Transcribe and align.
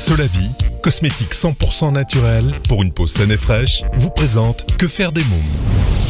Solavi, 0.00 0.50
cosmétique 0.82 1.34
100% 1.34 1.92
naturel. 1.92 2.44
Pour 2.66 2.82
une 2.82 2.90
peau 2.90 3.06
saine 3.06 3.30
et 3.30 3.36
fraîche, 3.36 3.82
vous 3.92 4.08
présente 4.08 4.64
Que 4.78 4.88
faire 4.88 5.12
des 5.12 5.22
mômes 5.24 6.09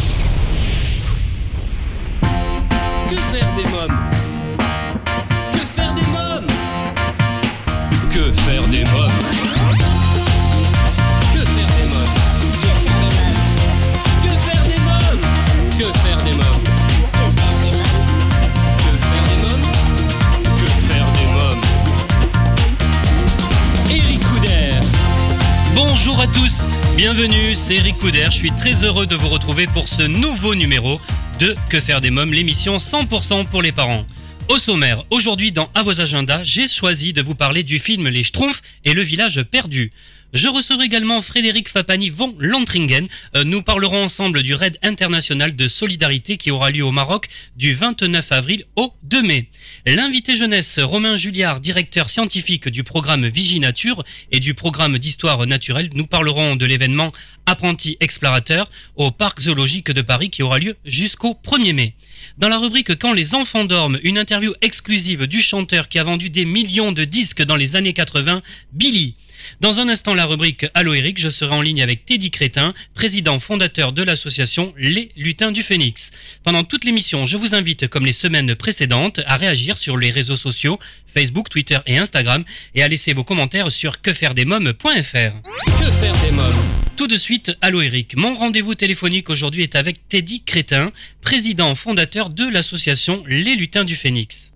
bienvenue, 27.00 27.54
c'est 27.54 27.76
Eric 27.76 27.96
Couder. 27.96 28.26
Je 28.26 28.36
suis 28.36 28.50
très 28.50 28.84
heureux 28.84 29.06
de 29.06 29.14
vous 29.14 29.30
retrouver 29.30 29.66
pour 29.66 29.88
ce 29.88 30.02
nouveau 30.02 30.54
numéro 30.54 31.00
de 31.38 31.56
Que 31.70 31.80
faire 31.80 32.02
des 32.02 32.10
mômes, 32.10 32.34
l'émission 32.34 32.76
100% 32.76 33.46
pour 33.46 33.62
les 33.62 33.72
parents. 33.72 34.04
Au 34.50 34.58
sommaire, 34.58 35.02
aujourd'hui 35.08 35.50
dans 35.50 35.70
À 35.74 35.82
vos 35.82 36.02
agendas, 36.02 36.42
j'ai 36.42 36.68
choisi 36.68 37.14
de 37.14 37.22
vous 37.22 37.34
parler 37.34 37.62
du 37.62 37.78
film 37.78 38.06
Les 38.08 38.22
Schtroumpfs 38.22 38.60
et 38.84 38.92
le 38.92 39.00
village 39.00 39.42
perdu. 39.44 39.92
Je 40.32 40.46
recevrai 40.46 40.84
également 40.84 41.22
Frédéric 41.22 41.68
Fapani 41.68 42.08
von 42.08 42.32
Lantringen. 42.38 43.08
Euh, 43.34 43.42
nous 43.42 43.62
parlerons 43.62 44.04
ensemble 44.04 44.44
du 44.44 44.54
raid 44.54 44.78
international 44.80 45.56
de 45.56 45.66
solidarité 45.66 46.36
qui 46.36 46.52
aura 46.52 46.70
lieu 46.70 46.84
au 46.84 46.92
Maroc 46.92 47.26
du 47.56 47.74
29 47.74 48.30
avril 48.30 48.64
au 48.76 48.92
2 49.02 49.22
mai. 49.22 49.48
L'invité 49.86 50.36
jeunesse 50.36 50.78
Romain 50.78 51.16
Julliard, 51.16 51.58
directeur 51.58 52.08
scientifique 52.08 52.68
du 52.68 52.84
programme 52.84 53.26
Viginature 53.26 54.04
et 54.30 54.38
du 54.38 54.54
programme 54.54 55.00
d'histoire 55.00 55.44
naturelle, 55.48 55.90
nous 55.94 56.06
parlerons 56.06 56.54
de 56.54 56.64
l'événement 56.64 57.10
Apprenti 57.46 57.96
explorateur 57.98 58.70
au 58.94 59.10
parc 59.10 59.40
zoologique 59.40 59.90
de 59.90 60.02
Paris 60.02 60.30
qui 60.30 60.44
aura 60.44 60.60
lieu 60.60 60.76
jusqu'au 60.84 61.36
1er 61.44 61.72
mai. 61.72 61.94
Dans 62.38 62.48
la 62.48 62.58
rubrique 62.58 62.96
Quand 62.96 63.12
les 63.12 63.34
enfants 63.34 63.64
dorment, 63.64 63.98
une 64.04 64.18
interview 64.18 64.52
exclusive 64.60 65.26
du 65.26 65.40
chanteur 65.40 65.88
qui 65.88 65.98
a 65.98 66.04
vendu 66.04 66.30
des 66.30 66.44
millions 66.44 66.92
de 66.92 67.04
disques 67.04 67.42
dans 67.42 67.56
les 67.56 67.74
années 67.74 67.94
80, 67.94 68.42
Billy. 68.72 69.16
Dans 69.60 69.80
un 69.80 69.88
instant, 69.88 70.14
la 70.14 70.26
rubrique 70.26 70.66
Allo 70.74 70.94
Eric, 70.94 71.18
je 71.18 71.28
serai 71.28 71.54
en 71.54 71.62
ligne 71.62 71.82
avec 71.82 72.06
Teddy 72.06 72.30
Crétin, 72.30 72.74
président 72.94 73.38
fondateur 73.38 73.92
de 73.92 74.02
l'association 74.02 74.74
Les 74.76 75.10
Lutins 75.16 75.52
du 75.52 75.62
Phénix. 75.62 76.10
Pendant 76.42 76.64
toute 76.64 76.84
l'émission, 76.84 77.26
je 77.26 77.36
vous 77.36 77.54
invite, 77.54 77.88
comme 77.88 78.06
les 78.06 78.12
semaines 78.12 78.54
précédentes, 78.54 79.20
à 79.26 79.36
réagir 79.36 79.78
sur 79.78 79.96
les 79.96 80.10
réseaux 80.10 80.36
sociaux, 80.36 80.78
Facebook, 81.12 81.48
Twitter 81.48 81.78
et 81.86 81.98
Instagram, 81.98 82.44
et 82.74 82.82
à 82.82 82.88
laisser 82.88 83.12
vos 83.12 83.24
commentaires 83.24 83.70
sur 83.70 84.00
quefairedesmoms.fr. 84.00 84.72
Que 84.90 85.90
faire 85.90 86.16
des 86.24 86.32
mômes? 86.32 86.80
Tout 86.96 87.06
de 87.06 87.16
suite, 87.16 87.52
Allo 87.62 87.80
Eric. 87.80 88.14
Mon 88.14 88.34
rendez-vous 88.34 88.74
téléphonique 88.74 89.30
aujourd'hui 89.30 89.62
est 89.62 89.74
avec 89.74 90.06
Teddy 90.08 90.42
Crétin, 90.42 90.92
président 91.22 91.74
fondateur 91.74 92.28
de 92.28 92.46
l'association 92.46 93.24
Les 93.26 93.56
Lutins 93.56 93.84
du 93.84 93.94
Phénix. 93.94 94.52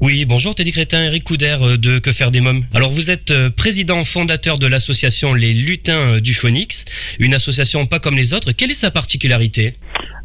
Oui. 0.00 0.26
Bonjour 0.26 0.54
Teddy 0.54 0.72
Crétin, 0.72 1.04
Eric 1.04 1.24
Couder 1.24 1.56
euh, 1.62 1.76
de 1.78 1.98
Que 1.98 2.12
faire 2.12 2.30
des 2.30 2.42
mômes. 2.42 2.64
Alors 2.74 2.90
vous 2.90 3.10
êtes 3.10 3.30
euh, 3.30 3.48
président 3.48 4.04
fondateur 4.04 4.58
de 4.58 4.66
l'association 4.66 5.32
Les 5.32 5.54
Lutins 5.54 6.16
euh, 6.16 6.20
du 6.20 6.34
Phoenix, 6.34 6.84
une 7.18 7.32
association 7.32 7.86
pas 7.86 7.98
comme 7.98 8.14
les 8.14 8.34
autres. 8.34 8.52
Quelle 8.52 8.70
est 8.70 8.74
sa 8.74 8.90
particularité? 8.90 9.74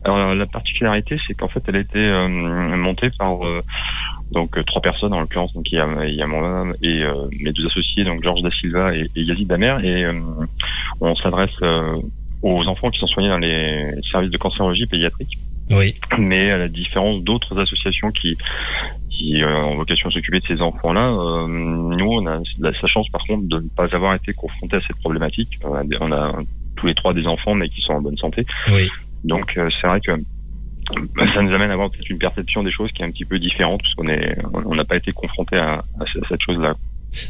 Alors 0.03 0.35
la 0.35 0.45
particularité, 0.45 1.17
c'est 1.25 1.35
qu'en 1.35 1.47
fait, 1.47 1.63
elle 1.67 1.77
a 1.77 1.79
été 1.79 1.99
euh, 1.99 2.27
montée 2.27 3.11
par 3.17 3.45
euh, 3.45 3.61
donc 4.33 4.63
trois 4.65 4.81
personnes 4.81 5.13
en 5.13 5.21
l'occurrence. 5.21 5.53
Donc 5.53 5.71
il 5.71 5.75
y 5.75 5.79
a, 5.79 5.87
il 6.05 6.15
y 6.15 6.21
a 6.21 6.27
moi 6.27 6.65
et 6.81 7.03
euh, 7.03 7.13
mes 7.39 7.53
deux 7.53 7.65
associés, 7.67 8.03
donc 8.03 8.21
Georges 8.23 8.41
da 8.41 8.51
Silva 8.51 8.93
et, 8.93 9.09
et 9.15 9.21
Yazid 9.21 9.47
Damer, 9.47 9.77
et 9.85 10.05
on 10.99 11.15
s'adresse 11.15 11.55
aux 12.41 12.65
enfants 12.65 12.89
qui 12.89 12.99
sont 12.99 13.07
soignés 13.07 13.29
dans 13.29 13.37
les 13.37 13.91
services 14.11 14.31
de 14.31 14.37
cancérologie 14.37 14.85
pédiatrique. 14.85 15.37
Oui. 15.69 15.95
Mais 16.17 16.51
à 16.51 16.57
la 16.57 16.67
différence 16.67 17.23
d'autres 17.23 17.57
associations 17.57 18.11
qui 18.11 18.35
qui 19.21 19.43
euh, 19.43 19.61
ont 19.63 19.75
vocation 19.75 20.09
à 20.09 20.11
s'occuper 20.11 20.39
de 20.39 20.47
ces 20.47 20.61
enfants-là, 20.61 21.09
euh, 21.09 21.47
nous 21.47 22.05
on 22.17 22.25
a 22.25 22.37
la, 22.59 22.71
la 22.81 22.87
chance 22.87 23.07
par 23.09 23.23
contre 23.27 23.47
de 23.47 23.57
ne 23.59 23.69
pas 23.69 23.87
avoir 23.95 24.15
été 24.15 24.33
confrontés 24.33 24.77
à 24.77 24.81
cette 24.87 24.97
problématique. 24.97 25.49
On 25.63 25.73
a, 25.75 25.83
des- 25.83 25.97
on 26.01 26.11
a 26.11 26.33
tous 26.75 26.87
les 26.87 26.95
trois 26.95 27.13
des 27.13 27.27
enfants 27.27 27.53
mais 27.53 27.69
qui 27.69 27.81
sont 27.81 27.93
en 27.93 28.01
bonne 28.01 28.17
santé. 28.17 28.45
Oui. 28.71 28.89
Donc 29.23 29.57
euh, 29.57 29.69
c'est 29.79 29.87
vrai 29.87 30.01
que 30.01 30.11
bah, 31.15 31.25
ça 31.33 31.41
nous 31.43 31.53
amène 31.53 31.69
à 31.69 31.73
avoir 31.73 31.89
peut-être 31.91 32.09
une 32.09 32.17
perception 32.17 32.63
des 32.63 32.71
choses 32.71 32.91
qui 32.91 33.01
est 33.01 33.05
un 33.05 33.11
petit 33.11 33.25
peu 33.25 33.37
différente 33.39 33.81
parce 33.83 33.93
qu'on 33.95 34.07
est 34.09 34.35
on 34.65 34.73
n'a 34.75 34.83
pas 34.85 34.97
été 34.97 35.11
confronté 35.11 35.55
à, 35.57 35.83
à 35.99 36.05
ce- 36.11 36.19
cette 36.27 36.41
chose-là. 36.41 36.73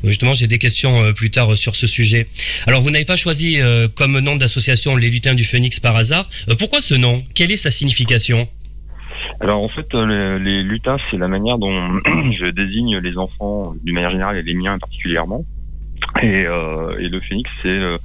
Justement, 0.04 0.36
j'ai 0.36 0.46
des 0.46 0.60
questions 0.60 1.12
plus 1.14 1.32
tard 1.32 1.58
sur 1.58 1.76
ce 1.76 1.88
sujet. 1.88 2.28
Alors, 2.68 2.82
vous 2.84 2.92
n'avez 2.92 3.04
pas 3.04 3.16
choisi 3.16 3.58
comme 3.96 4.20
nom 4.20 4.36
d'association 4.36 4.96
Les 4.96 5.10
Lutins 5.10 5.34
du 5.34 5.44
Phénix 5.44 5.80
par 5.80 5.96
hasard. 5.96 6.30
Pourquoi 6.60 6.82
ce 6.82 6.94
nom? 6.94 7.24
Quelle 7.34 7.52
est 7.52 7.58
sa 7.58 7.72
signification? 7.72 8.48
Alors 9.40 9.62
en 9.64 9.70
fait 9.70 9.94
euh, 9.94 10.40
les, 10.40 10.40
les 10.40 10.64
lutins 10.64 10.98
c'est 11.10 11.18
la 11.18 11.28
manière 11.28 11.58
dont 11.58 11.72
je 12.32 12.48
désigne 12.48 12.98
les 12.98 13.18
enfants 13.18 13.74
d'une 13.84 13.96
manière 13.96 14.12
générale 14.12 14.38
et 14.38 14.44
les 14.44 14.54
miens 14.54 14.78
particulièrement. 14.80 15.44
Et, 16.22 16.46
euh, 16.46 16.98
et 17.00 17.10
le 17.10 17.20
phénix 17.20 17.50
c'est 17.62 17.70
euh, 17.70 17.98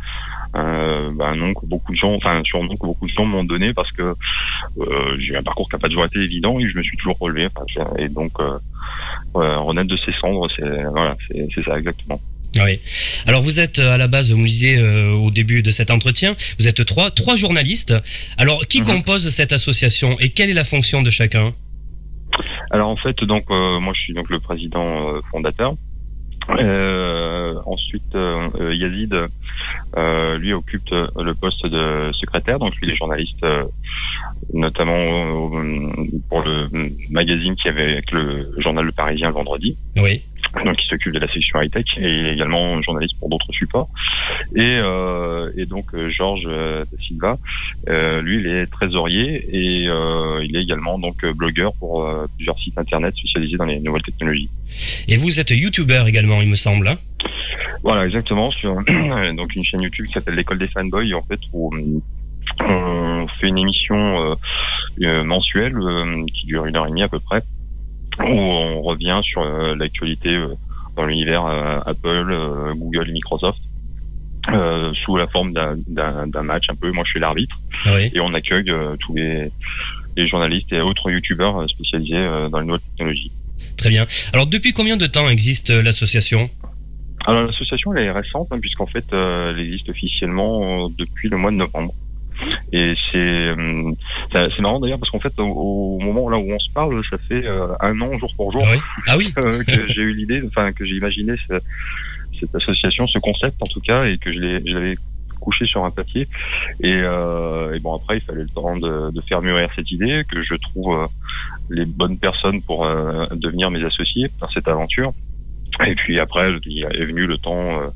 euh, 0.57 1.11
bah, 1.15 1.29
un 1.29 1.37
nom 1.37 1.53
que 1.55 1.67
beaucoup 1.67 1.93
de 1.93 1.97
gens, 1.97 2.15
enfin 2.15 2.39
un 2.39 2.45
surnom 2.45 2.77
que 2.77 2.87
beaucoup 2.87 3.07
de 3.07 3.11
gens 3.11 3.25
m'ont 3.25 3.45
donné 3.45 3.75
parce 3.75 3.93
que 3.93 4.15
euh, 4.79 5.17
j'ai 5.19 5.35
eu 5.35 5.37
un 5.37 5.43
parcours 5.43 5.69
qui 5.69 5.75
n'a 5.75 5.81
pas 5.81 5.89
toujours 5.89 6.05
été 6.05 6.19
évident 6.19 6.59
et 6.59 6.69
je 6.69 6.77
me 6.77 6.83
suis 6.83 6.97
toujours 6.97 7.19
relevé. 7.19 7.49
Et 7.99 8.09
donc 8.09 8.33
euh, 8.41 8.59
renaître 9.35 9.89
de 9.89 9.97
ses 9.97 10.13
cendres, 10.13 10.49
c'est 10.51 10.85
voilà, 10.85 11.17
c'est 11.29 11.65
ça 11.65 11.79
exactement. 11.79 12.21
Oui. 12.65 12.81
Alors, 13.27 13.43
vous 13.43 13.61
êtes 13.61 13.79
euh, 13.79 13.93
à 13.95 13.99
la 13.99 14.09
base, 14.09 14.31
vous 14.31 14.39
me 14.39 14.47
disiez 14.47 14.79
euh, 14.79 15.13
au 15.13 15.31
début 15.31 15.63
de 15.63 15.71
cet 15.71 15.91
entretien, 15.91 16.35
vous 16.59 16.67
êtes 16.69 16.85
trois, 16.85 17.11
trois 17.11 17.37
journalistes. 17.37 17.95
Alors, 18.39 18.67
qui 18.67 18.81
Mhm. 18.81 18.87
compose 18.87 19.29
cette 19.29 19.53
association 19.53 20.19
et 20.21 20.29
quelle 20.31 20.51
est 20.51 20.55
la 20.55 20.65
fonction 20.65 21.03
de 21.03 21.11
chacun? 21.11 21.53
Alors 22.71 22.89
en 22.89 22.97
fait, 22.97 23.23
donc 23.25 23.45
euh, 23.51 23.79
moi 23.81 23.93
je 23.95 24.01
suis 24.01 24.13
donc 24.15 24.29
le 24.29 24.41
président 24.41 25.09
euh, 25.15 25.21
fondateur. 25.31 25.75
Ensuite, 27.67 28.17
Yazid, 28.73 29.15
lui 30.39 30.53
occupe 30.53 30.91
le 30.91 31.33
poste 31.35 31.67
de 31.67 32.11
secrétaire, 32.13 32.59
donc 32.61 32.75
lui 32.77 32.87
il 32.87 32.93
est 32.93 32.97
journaliste, 32.97 33.45
notamment 34.55 35.51
pour 36.29 36.43
le 36.43 36.69
magazine 37.11 37.57
qui 37.57 37.69
avait 37.69 37.83
avec 37.95 38.13
le 38.13 38.55
journal 38.59 38.85
Le 38.85 38.93
Parisien 38.93 39.29
le 39.29 39.35
vendredi. 39.35 39.77
Oui. 39.97 40.23
Donc 40.65 40.83
il 40.83 40.87
s'occupe 40.89 41.13
de 41.13 41.19
la 41.19 41.29
section 41.29 41.61
high 41.61 41.71
tech 41.71 41.85
et 41.99 42.09
il 42.09 42.27
est 42.27 42.33
également 42.35 42.81
journaliste 42.83 43.19
pour 43.19 43.29
d'autres 43.29 43.53
supports. 43.53 43.89
Et, 44.55 44.79
euh, 44.83 45.51
et 45.57 45.67
donc 45.67 45.87
euh, 45.95 46.09
Georges 46.09 46.47
euh, 46.47 46.85
Silva, 47.01 47.37
euh, 47.89 48.23
lui 48.23 48.41
il 48.41 48.47
est 48.47 48.67
trésorier 48.67 49.47
et 49.53 49.89
euh, 49.89 50.43
il 50.45 50.57
est 50.57 50.63
également 50.63 50.99
donc 50.99 51.23
euh, 51.25 51.33
blogueur 51.33 51.73
pour 51.79 52.09
plusieurs 52.37 52.59
sites 52.59 52.79
internet 52.79 53.15
spécialisés 53.17 53.57
dans 53.57 53.65
les 53.65 53.79
nouvelles 53.81 54.03
technologies. 54.03 54.49
Et 55.09 55.17
vous 55.17 55.39
êtes 55.41 55.51
youtubeur 55.51 56.07
également, 56.09 56.41
il 56.43 56.49
me 56.49 56.55
semble. 56.57 56.89
hein? 56.89 56.97
Voilà 57.83 58.07
exactement 58.07 58.51
sur 58.51 58.75
donc 59.37 59.55
une 59.55 59.65
chaîne 59.65 59.83
YouTube 59.83 60.07
qui 60.07 60.13
s'appelle 60.13 60.35
l'école 60.35 60.59
des 60.59 60.69
fanboys 60.69 61.15
en 61.15 61.23
fait 61.23 61.41
où 61.53 61.73
on 62.61 63.27
fait 63.41 63.49
une 63.49 63.59
émission 63.59 64.37
mensuelle 65.25 65.77
euh, 65.77 66.25
qui 66.33 66.47
dure 66.47 66.65
une 66.67 66.77
heure 66.77 66.87
et 66.87 66.91
demie 66.91 67.03
à 67.03 67.09
peu 67.09 67.21
près 67.21 67.43
où 68.21 68.23
on 68.25 68.83
revient 68.83 69.21
sur 69.23 69.43
euh, 69.43 69.75
l'actualité 69.77 70.31
euh, 70.35 70.49
dans 70.97 71.05
l'univers 71.07 71.45
euh, 71.47 71.79
Apple, 71.87 72.73
Google 72.77 73.11
et 73.11 73.13
Microsoft 73.13 73.59
euh, 74.49 74.93
sous 74.95 75.17
la 75.17 75.27
forme 75.27 75.53
d'un- 75.53 76.43
match 76.43 76.65
un 76.71 76.75
peu. 76.75 76.91
Moi, 76.93 77.03
je 77.05 77.11
suis 77.11 77.21
l'arbitre 77.21 77.57
Oui. 77.87 78.11
et 78.15 78.21
on 78.21 78.33
accueille 78.35 78.71
euh, 78.71 78.97
tous 79.01 79.15
les, 79.15 79.51
les 80.17 80.29
journalistes 80.29 80.73
et 80.73 80.81
autres 80.81 81.11
youtubeurs 81.11 81.69
spécialisés 81.69 82.17
euh, 82.17 82.49
dans 82.49 82.61
les 82.61 82.67
nouvelles 82.67 82.81
technologies. 82.97 83.33
Très 83.77 83.91
bien. 83.91 84.07
Alors, 84.33 84.47
depuis 84.47 84.73
combien 84.73 84.97
de 84.97 85.07
temps 85.07 85.29
existe 85.29 85.71
l'association? 85.71 86.49
Alors 87.27 87.47
l'association 87.47 87.93
elle 87.95 88.05
est 88.05 88.11
récente 88.13 88.47
hein, 88.53 88.59
puisqu'en 88.61 88.87
fait 88.87 89.05
elle 89.11 89.59
existe 89.59 89.89
officiellement 89.89 90.89
depuis 90.91 91.29
le 91.29 91.37
mois 91.37 91.51
de 91.51 91.57
novembre. 91.57 91.93
Et 92.73 92.95
c'est 93.11 93.19
euh, 93.19 93.93
c'est 94.33 94.61
marrant 94.61 94.81
d'ailleurs 94.81 94.99
parce 94.99 95.11
qu'en 95.11 95.21
fait 95.21 95.33
au, 95.39 95.45
au 95.47 95.99
moment 96.01 96.29
là 96.29 96.37
où 96.39 96.51
on 96.53 96.59
se 96.59 96.71
parle 96.71 97.03
ça 97.09 97.17
fait 97.19 97.47
euh, 97.47 97.69
un 97.81 98.01
an 98.01 98.17
jour 98.19 98.33
pour 98.37 98.53
jour 98.53 98.63
Ah 98.67 98.71
oui. 98.73 98.79
Ah 99.07 99.17
oui. 99.17 99.33
euh, 99.39 99.63
que 99.65 99.89
j'ai 99.89 100.03
eu 100.03 100.13
l'idée, 100.13 100.43
enfin 100.47 100.73
que 100.73 100.85
j'ai 100.85 100.97
imaginé 100.97 101.35
ce- 101.49 101.61
cette 102.39 102.55
association, 102.55 103.07
ce 103.07 103.19
concept 103.19 103.57
en 103.63 103.67
tout 103.67 103.81
cas, 103.81 104.05
et 104.05 104.19
que 104.19 104.33
je 104.33 104.39
l'ai, 104.39 104.61
je 104.67 104.75
l'avais 104.75 104.97
couché 105.41 105.65
sur 105.67 105.85
un 105.85 105.91
papier. 105.91 106.29
Et, 106.83 106.93
euh, 106.95 107.75
et 107.75 107.79
bon 107.81 107.95
après, 107.95 108.19
il 108.19 108.21
fallait 108.21 108.43
le 108.43 108.49
temps 108.49 108.77
de, 108.77 109.11
de 109.11 109.21
faire 109.23 109.41
mûrir 109.43 109.71
cette 109.77 109.91
idée, 109.91 110.23
que 110.31 110.43
je 110.43 110.55
trouve 110.55 110.95
euh, 110.99 111.07
les 111.71 111.87
bonnes 111.87 112.19
personnes 112.19 112.61
pour 112.63 112.85
euh, 112.85 113.27
devenir 113.33 113.71
mes 113.71 113.83
associés 113.85 114.29
dans 114.41 114.49
cette 114.51 114.69
aventure. 114.69 115.13
Et 115.87 115.95
puis 115.95 116.19
après, 116.21 116.51
il 116.67 116.85
est 116.85 117.05
venu 117.07 117.27
le 117.27 117.39
temps 117.39 117.81
euh, 117.81 117.87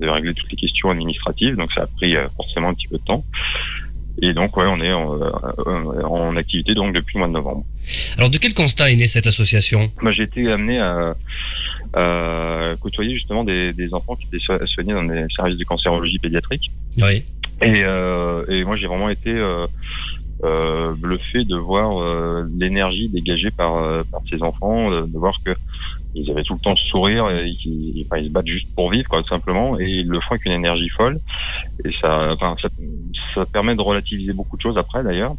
de 0.00 0.08
régler 0.08 0.34
toutes 0.34 0.50
les 0.50 0.56
questions 0.56 0.90
administratives, 0.90 1.56
donc 1.56 1.72
ça 1.72 1.82
a 1.82 1.86
pris 1.86 2.14
forcément 2.36 2.68
un 2.68 2.74
petit 2.74 2.88
peu 2.88 2.96
de 2.98 3.04
temps. 3.04 3.24
Et 4.22 4.34
donc 4.34 4.56
ouais, 4.56 4.66
on 4.66 4.80
est 4.80 4.92
en, 4.92 5.18
euh, 5.20 6.02
en 6.02 6.36
activité 6.36 6.74
donc 6.74 6.94
depuis 6.94 7.14
le 7.14 7.20
mois 7.20 7.28
de 7.28 7.32
novembre. 7.32 7.64
Alors, 8.18 8.30
de 8.30 8.38
quel 8.38 8.54
constat 8.54 8.90
est 8.90 8.96
née 8.96 9.06
cette 9.06 9.26
association? 9.26 9.90
Moi, 10.02 10.12
j'ai 10.12 10.24
été 10.24 10.50
amené 10.50 10.78
à, 10.78 11.14
euh, 11.96 12.76
côtoyer 12.76 13.14
justement 13.14 13.44
des, 13.44 13.72
des 13.72 13.94
enfants 13.94 14.16
qui 14.16 14.26
étaient 14.26 14.44
so- 14.44 14.64
soignés 14.66 14.92
dans 14.92 15.04
des 15.04 15.24
services 15.34 15.56
de 15.56 15.64
cancérologie 15.64 16.18
pédiatrique. 16.18 16.70
Oui. 16.98 17.24
Et, 17.62 17.82
euh, 17.82 18.44
et 18.48 18.64
moi, 18.64 18.76
j'ai 18.76 18.86
vraiment 18.86 19.08
été 19.10 19.30
euh, 19.30 19.66
euh, 20.44 20.94
bluffé 20.94 21.44
de 21.44 21.56
voir 21.56 22.00
euh, 22.00 22.46
l'énergie 22.58 23.08
dégagée 23.08 23.50
par, 23.50 23.76
euh, 23.76 24.02
par 24.10 24.20
ces 24.30 24.42
enfants, 24.42 24.92
euh, 24.92 25.06
de 25.06 25.18
voir 25.18 25.34
que 25.44 25.52
ils 26.12 26.28
avaient 26.28 26.42
tout 26.42 26.54
le 26.54 26.58
temps 26.60 26.70
le 26.72 26.76
sourire 26.90 27.30
et 27.30 27.46
ils 27.64 28.04
se 28.04 28.28
battent 28.30 28.46
juste 28.48 28.66
pour 28.74 28.90
vivre, 28.90 29.08
quoi, 29.08 29.22
tout 29.22 29.28
simplement. 29.28 29.78
Et 29.78 29.84
ils 29.84 30.08
le 30.08 30.18
font 30.20 30.32
avec 30.32 30.44
une 30.44 30.52
énergie 30.52 30.88
folle. 30.88 31.20
Et 31.84 31.92
ça, 32.00 32.32
enfin, 32.32 32.56
ça, 32.60 32.68
ça 33.34 33.46
permet 33.46 33.74
de 33.74 33.82
relativiser 33.82 34.32
beaucoup 34.32 34.56
de 34.56 34.62
choses 34.62 34.78
après, 34.78 35.02
d'ailleurs. 35.02 35.34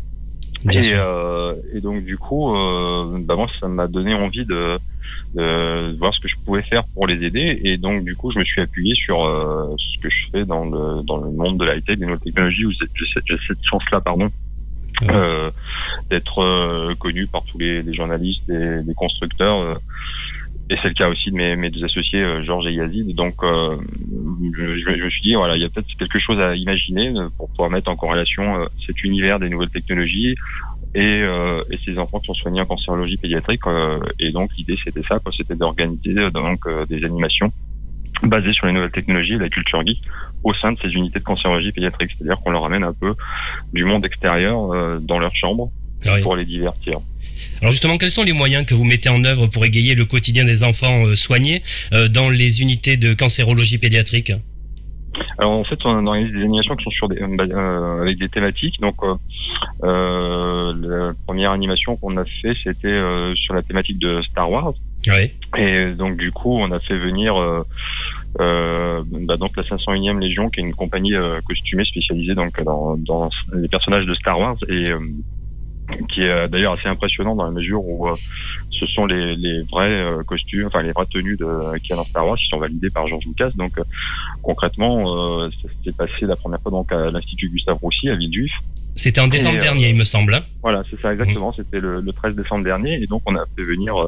Et, 0.70 0.94
euh, 0.94 1.56
et 1.74 1.82
donc 1.82 2.04
du 2.04 2.18
coup, 2.18 2.56
euh, 2.56 3.18
bah 3.20 3.36
moi, 3.36 3.48
ça 3.60 3.68
m'a 3.68 3.88
donné 3.88 4.14
envie 4.14 4.46
de, 4.46 4.78
de 5.34 5.98
voir 5.98 6.14
ce 6.14 6.20
que 6.20 6.28
je 6.28 6.36
pouvais 6.46 6.62
faire 6.62 6.84
pour 6.94 7.08
les 7.08 7.24
aider. 7.26 7.60
Et 7.64 7.78
donc 7.78 8.04
du 8.04 8.16
coup, 8.16 8.32
je 8.32 8.38
me 8.38 8.44
suis 8.44 8.62
appuyé 8.62 8.94
sur 8.96 9.26
euh, 9.26 9.74
ce 9.78 10.00
que 10.02 10.10
je 10.10 10.26
fais 10.32 10.46
dans 10.46 10.66
le 10.66 11.04
dans 11.04 11.18
le 11.18 11.32
monde 11.32 11.58
de 11.58 11.66
la 11.66 11.76
high-tech, 11.76 11.98
des 11.98 12.06
nouvelles 12.06 12.20
technologies, 12.20 12.66
où 12.66 12.72
j'ai 12.72 12.88
cette, 13.14 13.58
chance-là, 13.64 14.02
pardon, 14.02 14.30
Ouais. 15.02 15.50
d'être 16.12 16.94
connu 17.00 17.26
par 17.26 17.44
tous 17.44 17.58
les, 17.58 17.82
les 17.82 17.94
journalistes 17.94 18.48
et 18.50 18.84
les 18.86 18.94
constructeurs. 18.94 19.80
Et 20.72 20.78
c'est 20.82 20.88
le 20.88 20.94
cas 20.94 21.10
aussi 21.10 21.32
de 21.32 21.36
mes, 21.36 21.56
mes 21.58 21.70
deux 21.70 21.84
associés, 21.84 22.24
euh, 22.24 22.44
Georges 22.44 22.66
et 22.68 22.72
Yazid. 22.74 23.14
Donc, 23.14 23.44
euh, 23.44 23.76
je, 24.58 24.78
je 24.80 25.04
me- 25.04 25.10
suis 25.10 25.22
dit, 25.22 25.36
voilà, 25.36 25.58
il 25.58 25.62
y 25.62 25.66
a 25.66 25.70
peut-être 25.70 25.94
quelque 26.00 26.18
chose 26.18 26.40
à 26.40 26.56
imaginer 26.56 27.10
euh, 27.10 27.28
pour 27.38 27.50
pouvoir 27.50 27.70
mettre 27.70 27.92
en 27.92 27.98
corrélation 27.98 28.68
cet 28.86 29.04
univers 29.04 29.38
des 29.40 29.50
nouvelles 29.50 29.70
technologies 29.70 30.36
et, 30.96 31.22
euh, 31.24 31.62
et 31.72 31.78
ces 31.84 31.98
enfants 32.00 32.20
qui 32.20 32.28
sont 32.28 32.34
soignés 32.34 32.62
en 32.62 32.66
cancérologie 32.66 33.18
pédiatrique. 33.18 33.68
euh, 33.68 34.00
et 34.18 34.32
donc, 34.32 34.50
l'idée, 34.58 34.78
c'était 34.82 35.04
ça, 35.04 35.20
quoi, 35.20 35.34
c'était 35.36 35.56
d'organiser 35.56 36.14
donc 36.32 36.62
des 36.88 37.04
animations 37.04 37.52
basées 38.24 38.54
sur 38.54 38.68
les 38.68 38.74
nouvelles 38.74 38.92
technologies 38.92 39.34
et 39.34 39.40
la 39.40 39.50
culture 39.50 39.86
geek 39.86 40.00
au 40.44 40.54
sein 40.54 40.72
de 40.72 40.78
ces 40.82 40.90
unités 40.90 41.20
de 41.20 41.24
cancérologie 41.24 41.72
pédiatrique. 41.74 42.12
C'est-à-dire 42.18 42.40
qu'on 42.42 42.52
leur 42.52 42.66
amène 42.66 42.84
un 42.84 42.94
peu 42.94 43.14
du 43.74 43.84
monde 43.84 44.06
extérieur 44.06 45.00
dans 45.02 45.20
leur 45.20 45.36
chambre 45.36 45.72
Oui. 46.06 46.22
pour 46.22 46.36
les 46.36 46.46
divertir. 46.46 47.00
Alors 47.62 47.72
justement, 47.72 47.98
quels 47.98 48.10
sont 48.10 48.24
les 48.24 48.34
moyens 48.34 48.66
que 48.66 48.74
vous 48.74 48.86
mettez 48.86 49.10
en 49.10 49.24
œuvre 49.24 49.48
pour 49.48 49.66
égayer 49.66 49.96
le 49.96 50.06
quotidien 50.06 50.46
des 50.46 50.64
enfants 50.64 51.06
euh, 51.06 51.16
soignés 51.16 51.62
euh, 51.94 52.08
dans 52.08 52.30
les 52.30 52.62
unités 52.62 52.98
de 52.98 53.14
cancérologie 53.14 53.78
pédiatrique? 53.78 54.34
Alors 55.38 55.54
en 55.54 55.64
fait, 55.64 55.80
on 55.86 56.06
organise 56.06 56.32
des 56.32 56.44
animations 56.44 56.76
qui 56.76 56.84
sont 56.86 56.92
sur 56.92 57.10
des, 57.10 57.22
euh, 57.22 57.36
bah, 57.36 58.02
avec 58.02 58.18
des 58.18 58.30
thématiques. 58.30 58.80
Donc, 58.80 58.96
euh, 59.04 59.16
euh, 59.84 60.74
la 60.82 61.14
première 61.26 61.52
animation 61.52 61.98
qu'on 61.98 62.18
a 62.18 62.26
fait, 62.26 62.56
c'était 62.64 63.02
sur 63.36 63.54
la 63.54 63.62
thématique 63.62 64.00
de 64.00 64.22
Star 64.22 64.50
Wars. 64.50 64.74
Oui. 65.08 65.32
Et 65.58 65.94
donc 65.94 66.18
du 66.18 66.32
coup, 66.32 66.56
on 66.60 66.72
a 66.72 66.80
fait 66.80 66.98
venir 66.98 67.34
bah, 68.38 69.38
donc 69.38 69.58
la 69.58 69.64
501e 69.64 70.20
Légion, 70.20 70.50
qui 70.50 70.60
est 70.60 70.64
une 70.64 70.76
compagnie 70.76 71.16
costumée 71.46 71.86
spécialisée 71.86 72.36
donc 72.36 72.62
dans, 72.64 72.96
dans 72.98 73.30
les 73.54 73.68
personnages 73.68 74.06
de 74.06 74.14
Star 74.14 74.40
Wars 74.40 74.58
et 74.70 74.86
qui 76.10 76.22
est 76.24 76.30
euh, 76.30 76.48
d'ailleurs 76.48 76.74
assez 76.74 76.88
impressionnant 76.88 77.36
dans 77.36 77.46
la 77.46 77.52
mesure 77.52 77.84
où 77.84 78.08
euh, 78.08 78.16
ce 78.72 78.86
sont 78.88 79.06
les, 79.06 79.36
les 79.36 79.62
vrais 79.64 79.92
euh, 79.92 80.24
costumes, 80.24 80.68
enfin 80.68 80.82
les 80.82 80.92
vraies 80.92 81.06
tenues 81.12 81.38
de, 81.38 81.46
y 81.88 81.94
a 81.94 81.96
dans 81.96 82.04
Star 82.04 82.26
Wars 82.28 82.38
qui 82.38 82.48
sont 82.48 82.58
validées 82.60 82.90
par 82.90 83.08
George 83.08 83.26
Lucas. 83.26 83.52
Donc 83.56 83.78
euh, 83.78 83.84
concrètement, 84.42 85.42
euh, 85.44 85.50
ça 85.62 85.68
s'est 85.84 85.92
passé 85.96 86.26
la 86.26 86.36
première 86.36 86.62
fois 86.62 86.72
donc 86.72 86.92
à 86.92 87.12
l'Institut 87.12 87.50
Gustave 87.50 87.78
Roussy 87.82 88.10
à 88.10 88.16
Villejuif. 88.16 88.52
C'était 88.96 89.22
en 89.22 89.28
décembre 89.30 89.56
Et, 89.56 89.58
euh, 89.60 89.62
dernier, 89.62 89.90
il 89.90 89.96
me 89.96 90.04
semble. 90.04 90.34
hein. 90.34 90.42
Voilà, 90.62 90.84
c'est 90.90 91.00
ça 91.02 91.14
exactement. 91.14 91.54
C'était 91.54 91.80
le, 91.80 92.02
le 92.02 92.12
13 92.14 92.36
décembre 92.36 92.66
dernier, 92.66 93.02
et 93.02 93.08
donc 93.08 93.22
on 93.26 93.36
a 93.36 93.46
fait 93.56 93.64
venir. 93.64 93.96
euh, 93.96 94.08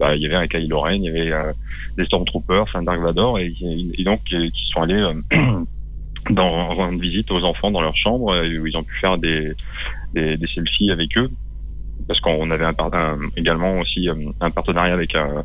bah, 0.00 0.16
il 0.16 0.22
y 0.22 0.26
avait 0.26 0.34
un 0.36 0.48
Kylo 0.48 0.80
Ren, 0.80 0.94
il 0.94 1.04
y 1.04 1.08
avait 1.08 1.30
euh, 1.30 1.52
des 1.98 2.04
Stormtroopers, 2.06 2.66
un 2.74 2.82
Dark 2.82 3.00
Vador, 3.00 3.38
et, 3.38 3.52
et 3.96 4.02
donc 4.02 4.20
euh, 4.32 4.48
qui 4.50 4.64
sont 4.72 4.80
allés 4.80 5.04
dans 6.30 6.74
rendre 6.74 6.98
visite 7.00 7.30
aux 7.30 7.42
enfants 7.44 7.70
dans 7.70 7.80
leur 7.82 7.96
chambre, 7.96 8.32
euh, 8.34 8.58
où 8.58 8.66
ils 8.66 8.76
ont 8.76 8.82
pu 8.84 8.94
faire 8.98 9.18
des, 9.18 9.52
des, 10.14 10.36
des 10.36 10.46
selfies 10.46 10.90
avec 10.90 11.16
eux, 11.18 11.30
parce 12.08 12.20
qu'on 12.20 12.50
avait 12.50 12.64
un, 12.64 12.74
un- 12.78 13.18
également 13.36 13.80
aussi 13.80 14.08
euh, 14.08 14.14
un 14.40 14.50
partenariat 14.50 14.94
avec 14.94 15.14
un, 15.14 15.44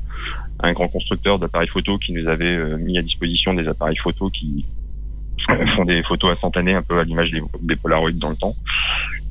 un 0.61 0.73
grand 0.73 0.87
constructeur 0.87 1.39
d'appareils 1.39 1.67
photo 1.67 1.97
qui 1.97 2.13
nous 2.13 2.27
avait 2.27 2.55
euh, 2.55 2.77
mis 2.77 2.97
à 2.97 3.01
disposition 3.01 3.53
des 3.53 3.67
appareils 3.67 3.97
photo 3.97 4.29
qui 4.29 4.65
font 5.75 5.85
des 5.85 6.03
photos 6.03 6.31
instantanées 6.33 6.73
un 6.75 6.81
peu 6.83 6.99
à 6.99 7.03
l'image 7.03 7.31
des, 7.31 7.41
des 7.61 7.75
Polaroids 7.75 8.11
dans 8.13 8.29
le 8.29 8.35
temps 8.35 8.55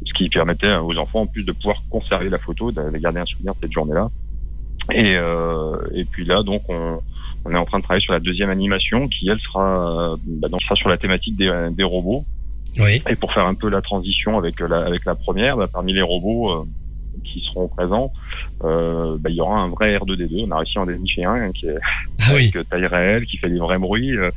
ce 0.07 0.13
qui 0.15 0.29
permettait 0.31 0.75
aux 0.77 0.97
enfants 0.97 1.23
en 1.23 1.27
plus 1.27 1.45
de 1.45 1.53
pouvoir 1.53 1.83
conserver 1.91 2.29
la 2.31 2.39
photo, 2.39 2.73
de 2.73 2.97
garder 2.99 3.21
un 3.21 3.27
souvenir 3.27 3.55
de 3.55 3.59
cette 3.63 3.73
journée-là. 3.73 4.09
Et, 4.93 5.15
euh, 5.17 5.77
et 5.95 6.05
puis 6.05 6.25
là, 6.25 6.43
donc, 6.43 6.63
on, 6.69 7.01
on 7.45 7.55
est 7.55 7.59
en 7.59 7.65
train 7.65 7.79
de 7.79 7.85
travailler 7.85 8.03
sur 8.03 8.13
la 8.13 8.21
deuxième 8.21 8.51
animation 8.51 9.09
qui, 9.09 9.29
elle, 9.29 9.41
sera, 9.41 10.13
euh, 10.13 10.17
bah, 10.27 10.49
donc, 10.49 10.63
sera 10.63 10.77
sur 10.77 10.89
la 10.89 10.97
thématique 10.99 11.37
des, 11.37 11.69
des 11.73 11.85
robots. 11.85 12.25
Oui. 12.79 13.03
Et 13.09 13.17
pour 13.17 13.33
faire 13.33 13.47
un 13.47 13.55
peu 13.55 13.69
la 13.69 13.83
transition 13.83 14.39
avec 14.39 14.61
la, 14.61 14.81
avec 14.85 15.05
la 15.05 15.15
première, 15.15 15.57
bah, 15.57 15.69
parmi 15.73 15.93
les 15.93 16.03
robots 16.03 16.51
euh, 16.53 16.65
qui 17.25 17.41
seront 17.41 17.69
présents, 17.69 18.13
euh, 18.65 19.17
bah, 19.19 19.31
il 19.31 19.37
y 19.37 19.41
aura 19.41 19.59
un 19.59 19.69
vrai 19.69 19.97
R2D2. 19.99 20.45
On 20.47 20.51
a 20.53 20.59
réussi 20.59 20.79
à 20.79 20.83
en 20.83 20.87
dénicher 20.87 21.25
un 21.25 21.35
hein, 21.35 21.53
qui 21.53 21.67
est 21.67 21.77
Ah 22.21 22.33
oui. 22.35 22.51
avec 22.55 22.69
taille 22.69 22.87
réelle, 22.87 23.27
qui 23.27 23.37
fait 23.39 23.49
des 23.51 23.59
vrais 23.59 23.79
bruits. 23.79 24.17
euh, 24.17 24.31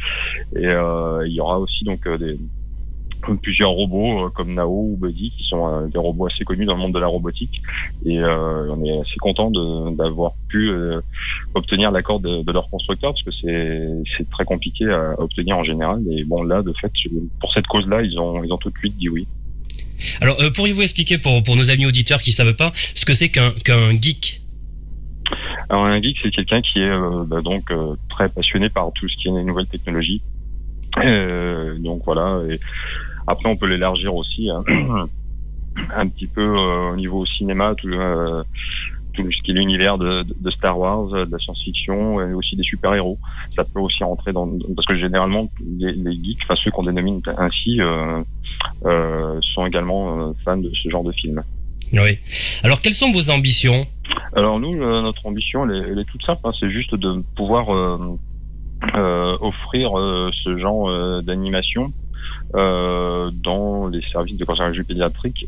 et 0.56 0.66
euh, 0.66 1.24
il 1.28 1.34
y 1.34 1.40
aura 1.40 1.60
aussi 1.60 1.84
donc 1.84 2.06
euh, 2.08 2.18
des 2.18 2.38
plusieurs 3.42 3.72
robots 3.72 4.26
euh, 4.26 4.30
comme 4.30 4.54
Nao 4.54 4.92
ou 4.92 4.98
Buddy 4.98 5.32
qui 5.38 5.44
sont 5.44 5.68
euh, 5.68 5.88
des 5.88 5.98
robots 5.98 6.28
assez 6.28 6.44
connus 6.44 6.66
dans 6.66 6.76
le 6.76 6.82
monde 6.82 6.94
de 6.94 7.00
la 7.00 7.08
robotique 7.08 7.62
et 8.06 8.20
euh, 8.20 8.74
on 8.74 8.84
est 8.84 9.00
assez 9.00 9.18
content 9.20 9.52
d'avoir 9.92 10.34
pu 10.48 10.72
obtenir 11.54 11.92
l'accord 11.92 12.20
de, 12.20 12.44
de 12.44 12.52
leur 12.52 12.70
constructeur 12.70 13.14
parce 13.14 13.24
que 13.24 13.32
c'est 14.18 14.30
très 14.30 14.46
compliqué 14.46 14.90
à 14.90 15.20
obtenir 15.20 15.58
en 15.58 15.64
général 15.64 16.02
et 16.12 16.24
bon 16.24 16.44
là 16.44 16.62
de 16.62 16.74
fait 16.80 16.92
pour 17.40 17.54
cette 17.54 17.68
cause-là 17.68 18.02
ils 18.02 18.20
ont 18.20 18.44
ils 18.44 18.52
ont 18.52 18.58
tout 18.58 18.70
de 18.70 18.78
suite 18.78 18.98
dit 18.98 19.10
oui. 19.10 19.28
Alors, 20.20 20.36
pourriez-vous 20.56 20.82
expliquer 20.82 21.20
pour, 21.20 21.44
pour 21.44 21.56
nos 21.56 21.70
amis 21.70 21.86
auditeurs 21.86 22.22
qui 22.22 22.32
ne 22.32 22.36
savent 22.36 22.56
pas 22.56 22.72
ce 22.74 23.06
que 23.06 23.14
c'est 23.14 23.30
qu'un 23.30 23.52
qu'un 23.64 23.92
geek? 24.02 24.42
Alors 25.72 25.86
un 25.86 26.02
geek, 26.02 26.18
c'est 26.22 26.32
quelqu'un 26.32 26.62
qui 26.62 26.80
est 26.80 26.90
euh, 26.90 27.24
bah, 27.26 27.42
donc 27.42 27.72
euh, 27.72 27.96
très 28.10 28.28
passionné 28.28 28.70
par 28.70 28.92
tout 28.94 29.08
ce 29.08 29.16
qui 29.16 29.30
est 29.30 29.32
les 29.32 29.44
nouvelles 29.44 29.68
technologies. 29.68 30.22
Euh, 30.98 31.78
donc 31.80 32.02
voilà. 32.06 32.42
Et 32.50 32.60
après, 33.28 33.50
on 33.50 33.58
peut 33.58 33.68
l'élargir 33.68 34.16
aussi 34.16 34.50
hein, 34.50 34.64
un 35.96 36.08
petit 36.08 36.28
peu 36.28 36.42
euh, 36.42 36.92
au 36.92 36.96
niveau 36.96 37.26
cinéma, 37.26 37.74
tout, 37.76 37.88
euh, 37.90 38.44
tout 39.14 39.30
ce 39.32 39.42
qui 39.42 39.52
est 39.52 39.54
l'univers 39.54 39.98
de, 39.98 40.24
de 40.24 40.52
Star 40.52 40.78
Wars, 40.78 41.14
euh, 41.14 41.26
de 41.26 41.32
la 41.32 41.40
science-fiction, 41.40 42.22
et 42.22 42.34
aussi 42.34 42.56
des 42.56 42.64
super-héros. 42.64 43.18
Ça 43.56 43.64
peut 43.64 43.80
aussi 43.80 44.04
rentrer 44.04 44.34
dans 44.34 44.50
parce 44.76 44.86
que 44.86 44.96
généralement 44.96 45.50
les, 45.80 45.94
les 45.94 46.14
geeks, 46.24 46.40
enfin 46.44 46.56
ceux 46.62 46.72
qu'on 46.72 46.84
dénomine 46.84 47.22
ainsi, 47.38 47.80
euh, 47.82 48.22
euh, 48.86 49.40
sont 49.42 49.66
également 49.66 50.34
fans 50.44 50.58
de 50.58 50.72
ce 50.74 50.90
genre 50.90 51.04
de 51.04 51.12
film. 51.12 51.44
Oui. 51.94 52.20
Alors, 52.64 52.80
quelles 52.80 52.94
sont 52.94 53.12
vos 53.12 53.30
ambitions? 53.32 53.86
Alors 54.34 54.60
nous, 54.62 54.76
notre 54.78 55.26
ambition, 55.26 55.70
elle 55.70 55.76
est, 55.76 55.90
elle 55.90 56.00
est 56.00 56.06
toute 56.06 56.24
simple. 56.24 56.42
hein. 56.46 56.52
c'est 56.58 56.70
juste 56.72 56.96
de 56.96 57.22
pouvoir 57.36 57.74
euh, 57.74 59.38
offrir 59.42 59.92
ce 60.44 60.58
genre 60.58 61.22
d'animation 61.22 61.92
dans 62.54 63.88
les 63.88 64.02
services 64.02 64.38
de 64.38 64.46
cancérologie 64.46 64.84
pédiatrique 64.84 65.48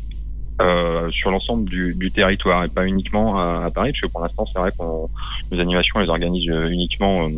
euh, 0.60 1.10
sur 1.10 1.30
l'ensemble 1.32 1.68
du, 1.68 2.12
territoire 2.14 2.62
et 2.64 2.68
pas 2.68 2.86
uniquement 2.86 3.38
à, 3.38 3.70
Paris, 3.72 3.90
parce 3.90 4.02
que 4.02 4.06
pour 4.06 4.20
l'instant, 4.20 4.46
c'est 4.52 4.58
vrai 4.58 4.72
qu'on 4.76 5.08
nos 5.50 5.60
animations, 5.60 6.00
elles 6.00 6.10
organisent 6.10 6.48
euh, 6.48 6.68
uniquement 6.68 7.28
euh, 7.28 7.30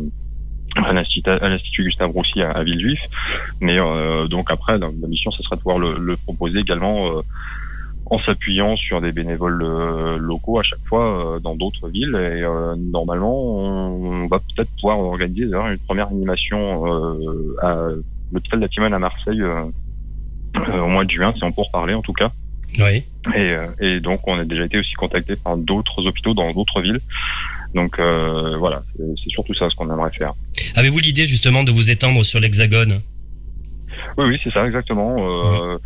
à 0.83 0.93
l'Institut 0.93 1.83
Gustave 1.83 2.11
Roussy 2.11 2.41
à, 2.41 2.51
à 2.51 2.63
Villejuif. 2.63 2.99
Mais 3.59 3.79
euh, 3.79 4.27
donc 4.27 4.51
après, 4.51 4.77
la 4.77 4.89
la 5.01 5.07
mission, 5.07 5.31
ce 5.31 5.41
serait 5.41 5.55
de 5.55 5.61
pouvoir 5.61 5.79
le, 5.79 6.15
proposer 6.17 6.59
également 6.59 7.07
euh, 7.07 7.21
en 8.05 8.19
s'appuyant 8.19 8.75
sur 8.75 9.01
des 9.01 9.11
bénévoles 9.11 9.63
euh, 9.63 10.17
locaux 10.17 10.59
à 10.59 10.63
chaque 10.63 10.85
fois 10.85 11.35
euh, 11.35 11.39
dans 11.39 11.55
d'autres 11.55 11.89
villes. 11.89 12.15
Et 12.15 12.43
euh, 12.43 12.75
normalement, 12.75 13.35
on, 13.35 14.23
on 14.23 14.27
va 14.27 14.39
peut-être 14.39 14.69
pouvoir 14.79 14.99
organiser 14.99 15.47
d'ailleurs 15.47 15.69
une 15.69 15.79
première 15.79 16.09
animation 16.09 16.85
euh, 16.85 17.55
à 17.63 17.89
l'hôpital 18.31 18.59
de 18.59 18.65
la 18.65 18.69
Timone 18.69 18.93
à 18.93 18.99
Marseille 18.99 19.41
euh, 19.41 19.63
euh, 20.55 20.79
au 20.79 20.87
mois 20.87 21.05
de 21.05 21.11
juin, 21.11 21.33
c'est 21.37 21.45
en 21.45 21.51
pour 21.51 21.71
parler 21.71 21.93
en 21.93 22.01
tout 22.01 22.13
cas. 22.13 22.31
Oui. 22.79 23.03
Et, 23.33 23.51
euh, 23.51 23.67
et 23.79 23.99
donc, 23.99 24.27
on 24.27 24.37
a 24.37 24.45
déjà 24.45 24.65
été 24.65 24.77
aussi 24.77 24.93
contacté 24.93 25.35
par 25.35 25.57
d'autres 25.57 26.05
hôpitaux 26.05 26.33
dans 26.33 26.51
d'autres 26.53 26.81
villes. 26.81 26.99
Donc 27.73 27.99
euh, 27.99 28.57
voilà, 28.57 28.83
c'est 28.97 29.29
surtout 29.29 29.53
ça 29.53 29.69
ce 29.69 29.75
qu'on 29.75 29.91
aimerait 29.91 30.11
faire. 30.11 30.33
Avez-vous 30.75 30.99
l'idée 30.99 31.25
justement 31.25 31.63
de 31.63 31.71
vous 31.71 31.89
étendre 31.89 32.23
sur 32.23 32.39
l'Hexagone? 32.39 33.01
Oui, 34.17 34.25
oui, 34.25 34.39
c'est 34.43 34.51
ça, 34.51 34.65
exactement. 34.65 35.15
Euh, 35.19 35.77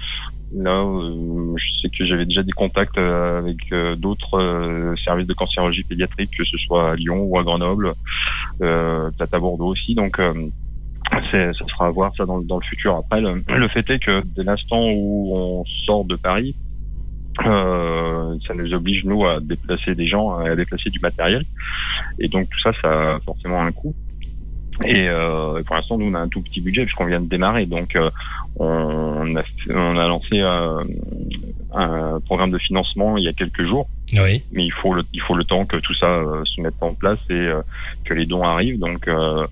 Là, 0.54 0.82
euh, 0.82 1.56
je 1.56 1.82
sais 1.82 1.90
que 1.98 2.06
j'avais 2.06 2.26
déjà 2.26 2.44
des 2.44 2.52
contacts 2.52 2.98
avec 2.98 3.74
d'autres 3.98 4.38
euh, 4.38 4.96
services 4.98 5.28
de 5.28 5.34
cancérologie 5.34 5.84
pédiatrique, 5.84 6.32
que 6.38 6.44
ce 6.44 6.58
soit 6.58 6.92
à 6.92 6.96
Lyon 6.96 7.22
ou 7.22 7.40
à 7.40 7.44
Grenoble, 7.44 7.94
euh, 8.62 9.10
peut-être 9.12 9.34
à 9.34 9.40
Bordeaux 9.40 9.68
aussi. 9.68 9.96
Donc, 9.96 10.20
euh, 10.20 10.34
c'est, 11.30 11.53
ça 11.53 11.65
sera 11.68 11.88
à 11.88 11.89
voir 11.91 12.13
ça 12.15 12.25
dans, 12.25 12.38
le- 12.38 12.46
dans 12.46 12.58
le 12.58 12.63
futur. 12.63 12.96
Après, 12.96 13.22
le, 13.22 13.44
le 13.48 13.68
fait 13.68 13.89
est 13.89 14.00
que 14.00 14.24
dès 14.36 14.44
l'instant 14.44 14.84
où 14.89 15.32
on 15.36 15.65
sort 15.65 16.06
de 16.06 16.15
Paris, 16.15 16.56
euh, 17.46 18.36
ça 18.48 18.53
nous 18.53 18.74
oblige 18.74 19.03
nous 19.06 19.25
à 19.25 19.39
déplacer 19.39 19.96
des 19.96 20.08
gens, 20.08 20.38
à 20.38 20.56
déplacer 20.56 20.89
du 20.89 21.00
matériel. 21.00 21.44
Et 22.20 22.27
donc 22.27 22.50
tout 22.50 22.60
ça, 22.60 22.72
ça 22.82 23.15
a 23.15 23.20
forcément 23.22 23.62
un 23.62 23.72
coût. 23.72 23.96
Et 24.86 25.08
euh, 25.08 25.62
pour 25.63 25.75
l'instant, 25.75 25.98
nous, 25.98 26.08
on 26.08 26.13
a 26.15 26.20
un 26.20 26.27
tout 26.27 26.41
petit 26.41 26.60
budget 26.60 26.84
puisqu'on 26.86 27.06
vient 27.06 27.22
de 27.22 27.27
démarrer. 27.27 27.68
Donc, 27.68 27.96
euh, 27.96 28.10
on, 28.56 29.36
a, 29.36 29.44
on 29.70 29.98
a 29.98 30.08
lancé 30.08 30.39
euh, 30.41 30.84
un 31.74 32.20
programme 32.22 32.50
de 32.51 32.58
financement 32.58 33.15
il 33.18 33.24
y 33.25 33.27
a 33.27 33.34
quelques 33.34 33.63
jours. 33.63 33.88
Oui. 34.13 34.44
Mais 34.51 34.65
il 34.65 34.72
faut 34.74 34.96
le, 34.96 35.03
il 35.13 35.22
faut 35.22 35.36
le 35.36 35.44
temps 35.44 35.65
que 35.65 35.77
tout 35.77 35.94
ça 35.94 36.08
euh, 36.08 36.44
se 36.46 36.60
mette 36.62 36.74
en 36.82 36.94
place 36.96 37.20
et 37.30 37.34
euh, 37.34 37.62
que 38.06 38.15
les 38.15 38.25
dons 38.25 38.44
arrivent. 38.44 38.80
Donc, 38.80 39.08
euh, 39.08 39.46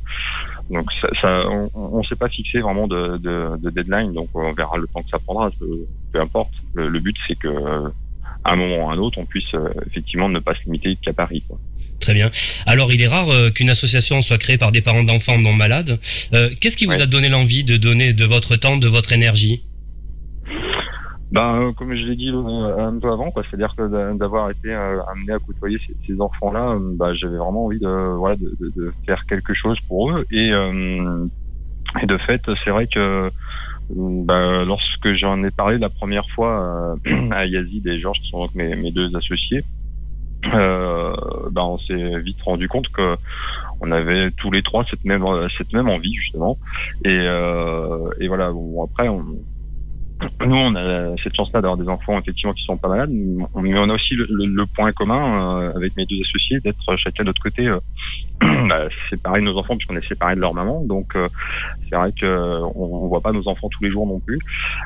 donc 0.69 0.91
ça, 1.01 1.07
ça 1.21 1.43
on 1.73 1.97
ne 1.99 2.03
s'est 2.03 2.15
pas 2.15 2.29
fixé 2.29 2.59
vraiment 2.59 2.88
de, 2.88 3.17
de, 3.17 3.57
de, 3.61 3.69
deadline. 3.69 4.13
Donc, 4.13 4.29
on 4.33 4.53
verra 4.53 4.77
le 4.77 4.88
temps 4.88 5.01
que 5.03 5.09
ça 5.09 5.19
prendra. 5.19 5.49
Peu, 5.59 5.65
peu 6.11 6.19
importe. 6.21 6.51
Le, 6.73 6.89
le 6.89 6.99
but, 6.99 7.15
c'est 7.27 7.35
que 7.38 7.47
à 8.45 8.53
un 8.53 8.55
moment 8.55 8.85
ou 8.85 8.89
à 8.89 8.93
un 8.93 8.97
autre, 8.97 9.17
on 9.17 9.25
puisse 9.25 9.53
effectivement 9.88 10.29
ne 10.29 10.39
pas 10.39 10.55
se 10.55 10.63
limiter 10.65 10.95
qu'à 11.01 11.11
Paris. 11.13 11.43
Quoi. 11.47 11.57
Très 11.99 12.13
bien. 12.13 12.31
Alors, 12.65 12.93
il 12.93 13.01
est 13.01 13.07
rare 13.07 13.29
euh, 13.29 13.49
qu'une 13.49 13.69
association 13.69 14.21
soit 14.21 14.38
créée 14.38 14.57
par 14.57 14.71
des 14.71 14.81
parents 14.81 15.03
d'enfants 15.03 15.38
non 15.38 15.53
malades. 15.53 15.99
Euh, 16.33 16.49
Qu'est-ce 16.61 16.77
qui 16.77 16.85
vous 16.85 16.93
Ouais. 16.93 17.01
a 17.01 17.05
donné 17.05 17.27
l'envie 17.29 17.63
de 17.65 17.75
donner 17.77 18.13
de 18.13 18.23
votre 18.25 18.55
temps, 18.55 18.77
de 18.77 18.88
votre 18.88 19.11
énergie? 19.11 19.63
Ben, 21.31 21.62
euh, 21.69 21.74
comme 21.74 21.93
je 21.95 22.05
l'ai 22.05 22.15
dit 22.15 22.29
euh, 22.31 22.77
un 22.88 22.98
peu 23.00 23.12
avant, 23.12 23.29
quoi, 23.31 23.43
c'est-à-dire 23.43 23.75
que 23.77 23.88
d'a- 23.88 24.13
d'avoir 24.15 24.50
été 24.50 24.74
euh, 24.74 25.00
amené 25.12 25.33
à 25.33 25.39
côtoyer 25.39 25.77
ces, 26.07 26.19
enfants-là, 26.21 26.77
bah, 26.95 27.13
j'avais 27.13 27.38
vraiment 27.38 27.65
envie 27.65 27.79
de, 27.79 28.15
voilà, 28.17 28.36
de, 28.36 28.55
de, 28.59 28.71
de 28.75 28.93
faire 29.05 29.25
quelque 29.27 29.53
chose 29.53 29.77
pour 29.88 30.09
eux. 30.12 30.25
Et, 30.31 30.51
euh, 30.51 31.25
et 32.01 32.05
de 32.07 32.17
fait, 32.17 32.41
c'est 32.63 32.71
vrai 32.71 32.88
que 32.88 33.31
bah, 33.89 34.65
lorsque 34.65 35.13
j'en 35.13 35.43
ai 35.43 35.51
parlé 35.51 35.77
la 35.79 35.89
première 35.89 36.29
fois 36.31 36.95
à 37.31 37.45
Yazid 37.45 37.86
et 37.88 38.00
Georges, 38.00 38.19
qui 38.21 38.29
sont 38.29 38.39
donc 38.39 38.55
mes, 38.55 38.91
deux 38.91 39.15
associés, 39.15 39.63
bah, 40.43 41.65
on 41.65 41.77
s'est 41.79 42.19
vite 42.21 42.41
rendu 42.43 42.67
compte 42.67 42.89
que 42.89 43.17
on 43.81 43.91
avait 43.91 44.31
tous 44.31 44.51
les 44.51 44.63
trois 44.63 44.86
cette 44.86 45.03
même 45.05 45.25
cette 45.57 45.74
même 45.74 45.89
envie 45.89 46.13
justement. 46.15 46.59
Et, 47.05 47.09
euh, 47.09 48.09
et 48.19 48.27
voilà. 48.27 48.51
Bon, 48.51 48.83
après, 48.86 49.09
on, 49.09 49.25
nous, 50.45 50.55
on 50.55 50.75
a 50.75 51.15
cette 51.23 51.35
chance-là 51.35 51.61
d'avoir 51.61 51.77
des 51.77 51.88
enfants 51.88 52.19
effectivement 52.19 52.53
qui 52.53 52.63
sont 52.63 52.77
pas 52.77 52.89
malades, 52.89 53.11
mais 53.11 53.77
on 53.77 53.89
a 53.89 53.93
aussi 53.93 54.15
le, 54.15 54.65
point 54.65 54.91
commun 54.91 55.61
euh, 55.61 55.75
avec 55.75 55.95
mes 55.95 56.05
deux 56.05 56.19
associés 56.21 56.59
d'être 56.59 56.95
chacun 56.97 57.23
de 57.23 57.27
notre 57.27 57.41
côté 57.41 57.67
euh, 57.67 57.79
bah, 58.41 58.88
séparés 59.09 59.39
de 59.39 59.45
nos 59.45 59.57
enfants 59.57 59.77
puisqu'on 59.77 59.95
est 59.95 60.07
séparés 60.07 60.35
de 60.35 60.41
leur 60.41 60.53
maman. 60.53 60.83
Donc 60.83 61.15
euh, 61.15 61.29
c'est 61.89 61.95
vrai 61.95 62.11
que 62.11 62.61
on, 62.75 63.07
voit 63.07 63.21
pas 63.21 63.31
nos 63.31 63.47
enfants 63.47 63.69
tous 63.69 63.83
les 63.83 63.91
jours 63.91 64.05
non 64.05 64.19
plus, 64.19 64.39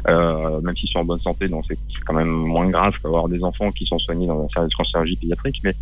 euh, 0.08 0.62
même 0.62 0.76
s'ils 0.78 0.90
sont 0.90 1.00
en 1.00 1.06
bonne 1.06 1.22
santé. 1.22 1.48
Donc 1.48 1.66
c'est 1.68 1.78
quand 2.06 2.14
même 2.14 2.30
moins 2.30 2.70
grave 2.70 2.94
qu'avoir 3.02 3.28
des 3.28 3.44
enfants 3.44 3.72
qui 3.72 3.86
sont 3.86 4.00
soignés 4.00 4.28
dans 4.28 4.44
un 4.44 4.50
service 4.50 4.70
de 4.70 4.76
cancérologie 4.76 5.16
pédiatrique. 5.16 5.62
Mais 5.64 5.76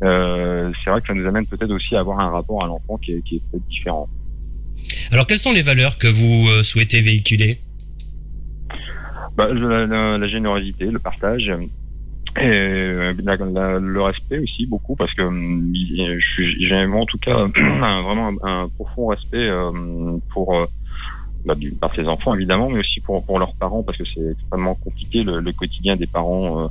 c'est 0.00 0.90
vrai 0.90 1.00
que 1.00 1.06
ça 1.06 1.14
nous 1.14 1.26
amène 1.26 1.46
peut-être 1.46 1.72
aussi 1.72 1.94
à 1.94 2.00
avoir 2.00 2.20
un 2.20 2.30
rapport 2.30 2.64
à 2.64 2.66
l'enfant 2.66 2.96
qui 2.96 3.12
est, 3.12 3.22
qui 3.22 3.36
est 3.36 3.42
peut-être 3.50 3.68
différent. 3.68 4.08
Alors, 5.10 5.26
quelles 5.26 5.38
sont 5.38 5.52
les 5.52 5.62
valeurs 5.62 5.98
que 5.98 6.06
vous 6.06 6.62
souhaitez 6.62 7.00
véhiculer? 7.00 7.58
Bah, 9.38 9.48
la, 9.54 9.86
la- 9.86 10.18
la 10.18 10.28
générosité, 10.28 10.86
le 10.86 10.98
partage. 10.98 11.52
Et 12.36 12.40
euh, 12.46 13.14
le 13.80 14.02
respect 14.02 14.38
aussi 14.40 14.66
beaucoup 14.66 14.96
parce 14.96 15.14
que 15.14 15.22
suis- 16.20 16.66
j'ai 16.66 16.74
en 17.02 17.06
tout 17.06 17.18
cas 17.18 17.36
un- 17.56 18.02
vraiment 18.02 18.32
un, 18.42 18.68
profond 18.70 19.08
respect 19.08 19.48
euh, 19.48 20.18
pour 20.32 20.56
euh, 20.56 20.66
bah, 21.44 21.54
par 21.80 21.94
ses 21.94 22.06
enfants 22.08 22.34
évidemment 22.34 22.70
mais 22.70 22.80
aussi 22.80 23.00
pour 23.02 23.24
pour 23.26 23.38
leurs 23.38 23.56
parents 23.56 23.82
parce 23.84 23.98
que 23.98 24.04
c'est 24.04 24.32
extrêmement 24.32 24.74
compliqué 24.76 25.24
le, 25.24 25.40
le 25.40 25.52
quotidien 25.52 25.96
des 25.96 26.06
parents 26.08 26.64
euh, 26.64 26.68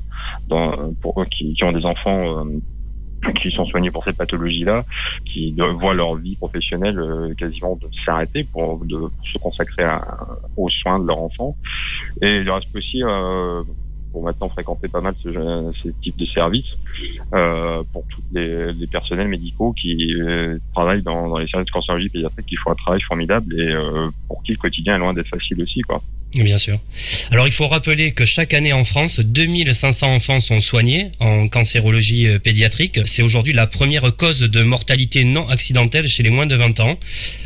dans, 0.47 0.93
pour 1.01 1.25
qui, 1.31 1.53
qui 1.55 1.63
ont 1.65 1.73
des 1.73 1.85
enfants 1.85 2.45
euh, 2.45 2.59
qui 3.41 3.51
sont 3.51 3.65
soignés 3.65 3.91
pour 3.91 4.03
cette 4.03 4.17
pathologie-là, 4.17 4.85
qui 5.25 5.55
voient 5.79 5.93
leur 5.93 6.15
vie 6.15 6.35
professionnelle 6.35 6.99
euh, 6.99 7.33
quasiment 7.35 7.77
s'arrêter 8.05 8.43
pour, 8.45 8.79
pour 8.79 9.11
se 9.31 9.37
consacrer 9.39 9.83
à- 9.83 10.17
aux 10.55 10.69
soins 10.69 10.99
de 10.99 11.07
leur 11.07 11.19
enfant. 11.19 11.57
Et 12.21 12.37
il 12.37 12.49
reste 12.49 12.73
aussi, 12.75 13.03
euh, 13.03 13.63
pour 14.11 14.23
maintenant 14.23 14.49
fréquenter 14.49 14.87
pas 14.87 15.01
mal 15.01 15.15
ce, 15.21 15.29
ce 15.83 15.89
type 16.01 16.17
de 16.17 16.25
services, 16.25 16.71
euh, 17.33 17.83
pour 17.91 18.05
tous 18.09 18.23
les, 18.31 18.71
les 18.73 18.87
personnels 18.87 19.27
médicaux 19.27 19.73
qui 19.73 20.15
euh, 20.21 20.57
travaillent 20.73 21.03
dans, 21.03 21.27
dans 21.27 21.37
les 21.37 21.47
services 21.47 21.67
de 21.67 21.71
cancérologie 21.71 22.09
pédiatrique, 22.09 22.45
qui 22.47 22.55
font 22.55 22.71
un 22.71 22.75
travail 22.75 23.01
formidable 23.01 23.59
et 23.59 23.71
euh, 23.73 24.09
pour 24.27 24.41
qui 24.43 24.53
le 24.53 24.57
quotidien 24.57 24.95
est 24.95 24.99
loin 24.99 25.13
d'être 25.13 25.27
facile 25.29 25.61
aussi. 25.61 25.81
quoi. 25.81 26.01
Bien 26.43 26.57
sûr. 26.57 26.79
Alors, 27.31 27.47
il 27.47 27.51
faut 27.51 27.67
rappeler 27.67 28.11
que 28.11 28.25
chaque 28.25 28.53
année 28.53 28.73
en 28.73 28.83
France, 28.83 29.19
2500 29.19 30.15
enfants 30.15 30.39
sont 30.39 30.59
soignés 30.59 31.11
en 31.19 31.47
cancérologie 31.47 32.27
euh, 32.27 32.39
pédiatrique. 32.39 32.99
C'est 33.05 33.23
aujourd'hui 33.23 33.53
la 33.53 33.67
première 33.67 34.15
cause 34.15 34.39
de 34.41 34.63
mortalité 34.63 35.23
non 35.23 35.47
accidentelle 35.49 36.07
chez 36.07 36.23
les 36.23 36.29
moins 36.29 36.45
de 36.45 36.55
20 36.55 36.79
ans. 36.79 36.97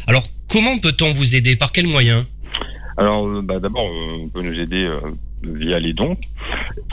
Alors, 0.08 0.28
comment 0.50 0.78
peut-on 0.80 1.14
vous 1.14 1.36
aider? 1.36 1.56
Par 1.56 1.72
quels 1.72 1.88
moyens? 1.88 2.26
Alors, 2.98 3.28
euh, 3.28 3.42
bah, 3.42 3.60
d'abord, 3.60 3.86
on 3.86 4.30
peut 4.30 4.42
nous 4.42 4.60
aider 4.60 4.84
euh, 4.84 5.00
via 5.44 5.80
les 5.80 5.94
dons. 5.94 6.18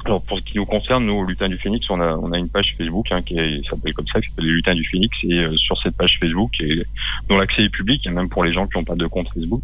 Alors, 0.05 0.23
pour 0.23 0.39
ce 0.39 0.45
qui 0.45 0.57
nous 0.57 0.67
concerne, 0.67 1.07
nous, 1.07 1.15
au 1.15 1.25
Lutin 1.25 1.49
du 1.49 1.59
Phénix, 1.59 1.89
on 1.91 2.01
a, 2.01 2.15
on 2.15 2.33
a 2.33 2.39
une 2.39 2.49
page 2.49 2.75
Facebook 2.79 3.07
hein, 3.11 3.23
qui 3.23 3.37
s'appelle 3.69 3.95
comme 3.95 4.07
ça, 4.07 4.21
qui 4.21 4.29
s'appelle 4.29 4.47
les 4.47 4.53
Lutins 4.53 4.75
du 4.75 4.85
Phénix. 4.85 5.17
Et 5.25 5.39
euh, 5.39 5.57
sur 5.57 5.77
cette 5.83 5.97
page 5.97 6.19
Facebook, 6.21 6.53
et, 6.61 6.85
dont 7.29 7.39
l'accès 7.39 7.63
est 7.63 7.69
public, 7.69 8.07
et 8.07 8.11
même 8.11 8.29
pour 8.29 8.45
les 8.45 8.53
gens 8.53 8.67
qui 8.67 8.79
n'ont 8.79 8.85
pas 8.85 8.95
de 8.95 9.07
compte 9.07 9.29
Facebook, 9.35 9.63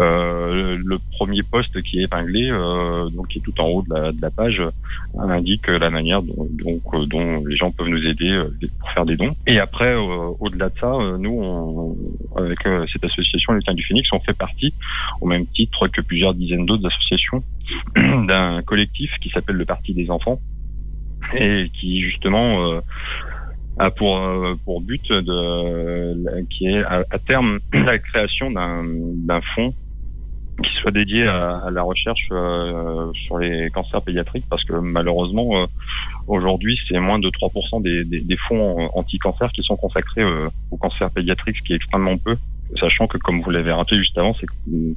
euh, 0.00 0.78
le, 0.82 0.98
premier 1.16 1.42
post 1.42 1.80
qui 1.82 2.00
est 2.00 2.04
épinglé, 2.04 2.48
euh, 2.50 3.08
donc 3.10 3.28
qui 3.28 3.38
est 3.38 3.42
tout 3.42 3.58
en 3.60 3.66
haut 3.66 3.82
de 3.82 3.94
la, 3.94 4.12
de 4.12 4.20
la 4.20 4.30
page, 4.30 4.60
euh, 4.60 5.28
indique 5.28 5.66
la 5.68 5.90
manière 5.90 6.22
dont, 6.22 6.48
donc, 6.50 6.82
euh, 6.94 7.06
dont 7.06 7.44
les 7.46 7.56
gens 7.56 7.70
peuvent 7.70 7.88
nous 7.88 8.04
aider 8.06 8.30
euh, 8.30 8.50
pour 8.80 8.90
faire 8.92 9.06
des 9.06 9.16
dons. 9.16 9.34
Et 9.46 9.58
après, 9.58 9.94
au-delà 9.94 10.68
de 10.68 10.78
ça, 10.78 10.92
nous, 11.18 11.38
on, 11.40 11.96
avec 12.36 12.58
cette 12.92 13.04
association 13.04 13.52
Les 13.52 13.60
Lutins 13.60 13.74
du 13.74 13.84
Phénix, 13.84 14.08
on 14.12 14.20
fait 14.20 14.36
partie 14.36 14.74
au 15.20 15.26
même 15.26 15.46
titre 15.46 15.88
que 15.88 16.00
plusieurs 16.00 16.34
dizaines 16.34 16.66
d'autres 16.66 16.86
associations 16.86 17.42
d'un 18.26 18.62
collectif 18.62 19.10
qui 19.20 19.30
s'appelle 19.30 19.56
le 19.56 19.64
Parti 19.64 19.94
des 19.94 20.10
enfants 20.10 20.40
et 21.34 21.70
qui 21.74 22.00
justement 22.00 22.72
euh, 22.72 22.80
a 23.78 23.90
pour 23.90 24.16
euh, 24.16 24.54
pour 24.64 24.80
but 24.80 25.10
de 25.10 26.44
qui 26.48 26.68
est 26.68 26.82
à, 26.82 27.04
terme 27.26 27.58
la 27.72 27.98
création 27.98 28.50
d'un 28.50 29.40
fonds 29.54 29.74
qui 30.62 30.74
soit 30.80 30.90
dédié 30.90 31.22
à, 31.24 31.68
la 31.70 31.82
recherche 31.82 32.28
euh, 32.32 33.12
sur 33.12 33.38
les 33.38 33.70
cancers 33.70 34.02
pédiatriques 34.02 34.46
parce 34.50 34.64
que 34.64 34.74
malheureusement 34.74 35.66
aujourd'hui 36.26 36.78
c'est 36.88 36.98
moins 36.98 37.20
de 37.20 37.28
3% 37.28 37.82
des, 37.82 38.04
des, 38.04 38.20
des 38.20 38.36
fonds 38.36 38.90
anti-cancer 38.94 39.52
qui 39.52 39.62
sont 39.62 39.76
consacrés 39.76 40.24
au 40.70 40.76
cancer 40.76 41.10
pédiatrique 41.10 41.58
ce 41.58 41.62
qui 41.62 41.72
est 41.74 41.76
extrêmement 41.76 42.16
peu 42.16 42.36
sachant 42.76 43.06
que, 43.06 43.18
comme 43.18 43.42
vous 43.42 43.50
l'avez 43.50 43.72
rappelé 43.72 43.98
juste 43.98 44.16
avant, 44.18 44.34
c'est 44.40 44.46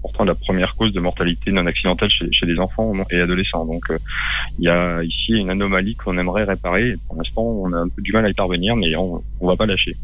pourtant 0.01 0.23
la 0.23 0.35
première 0.35 0.75
cause 0.75 0.93
de 0.93 0.99
mortalité 0.99 1.51
non 1.51 1.65
accidentelle 1.65 2.09
chez, 2.09 2.31
chez 2.31 2.45
les 2.45 2.59
enfants 2.59 2.93
et 3.09 3.19
adolescents. 3.19 3.65
Donc, 3.65 3.89
euh, 3.89 3.97
il 4.59 4.65
y 4.65 4.69
a 4.69 5.03
ici 5.03 5.33
une 5.33 5.49
anomalie 5.49 5.95
qu'on 5.95 6.17
aimerait 6.17 6.43
réparer. 6.43 6.95
Pour 7.07 7.17
l'instant, 7.17 7.43
on 7.43 7.71
a 7.73 7.77
un 7.77 7.89
peu 7.89 8.01
du 8.01 8.11
mal 8.11 8.25
à 8.25 8.29
y 8.29 8.33
parvenir, 8.33 8.75
mais 8.75 8.95
on, 8.95 9.23
on 9.39 9.47
va 9.47 9.55
pas 9.55 9.65
lâcher. 9.65 9.95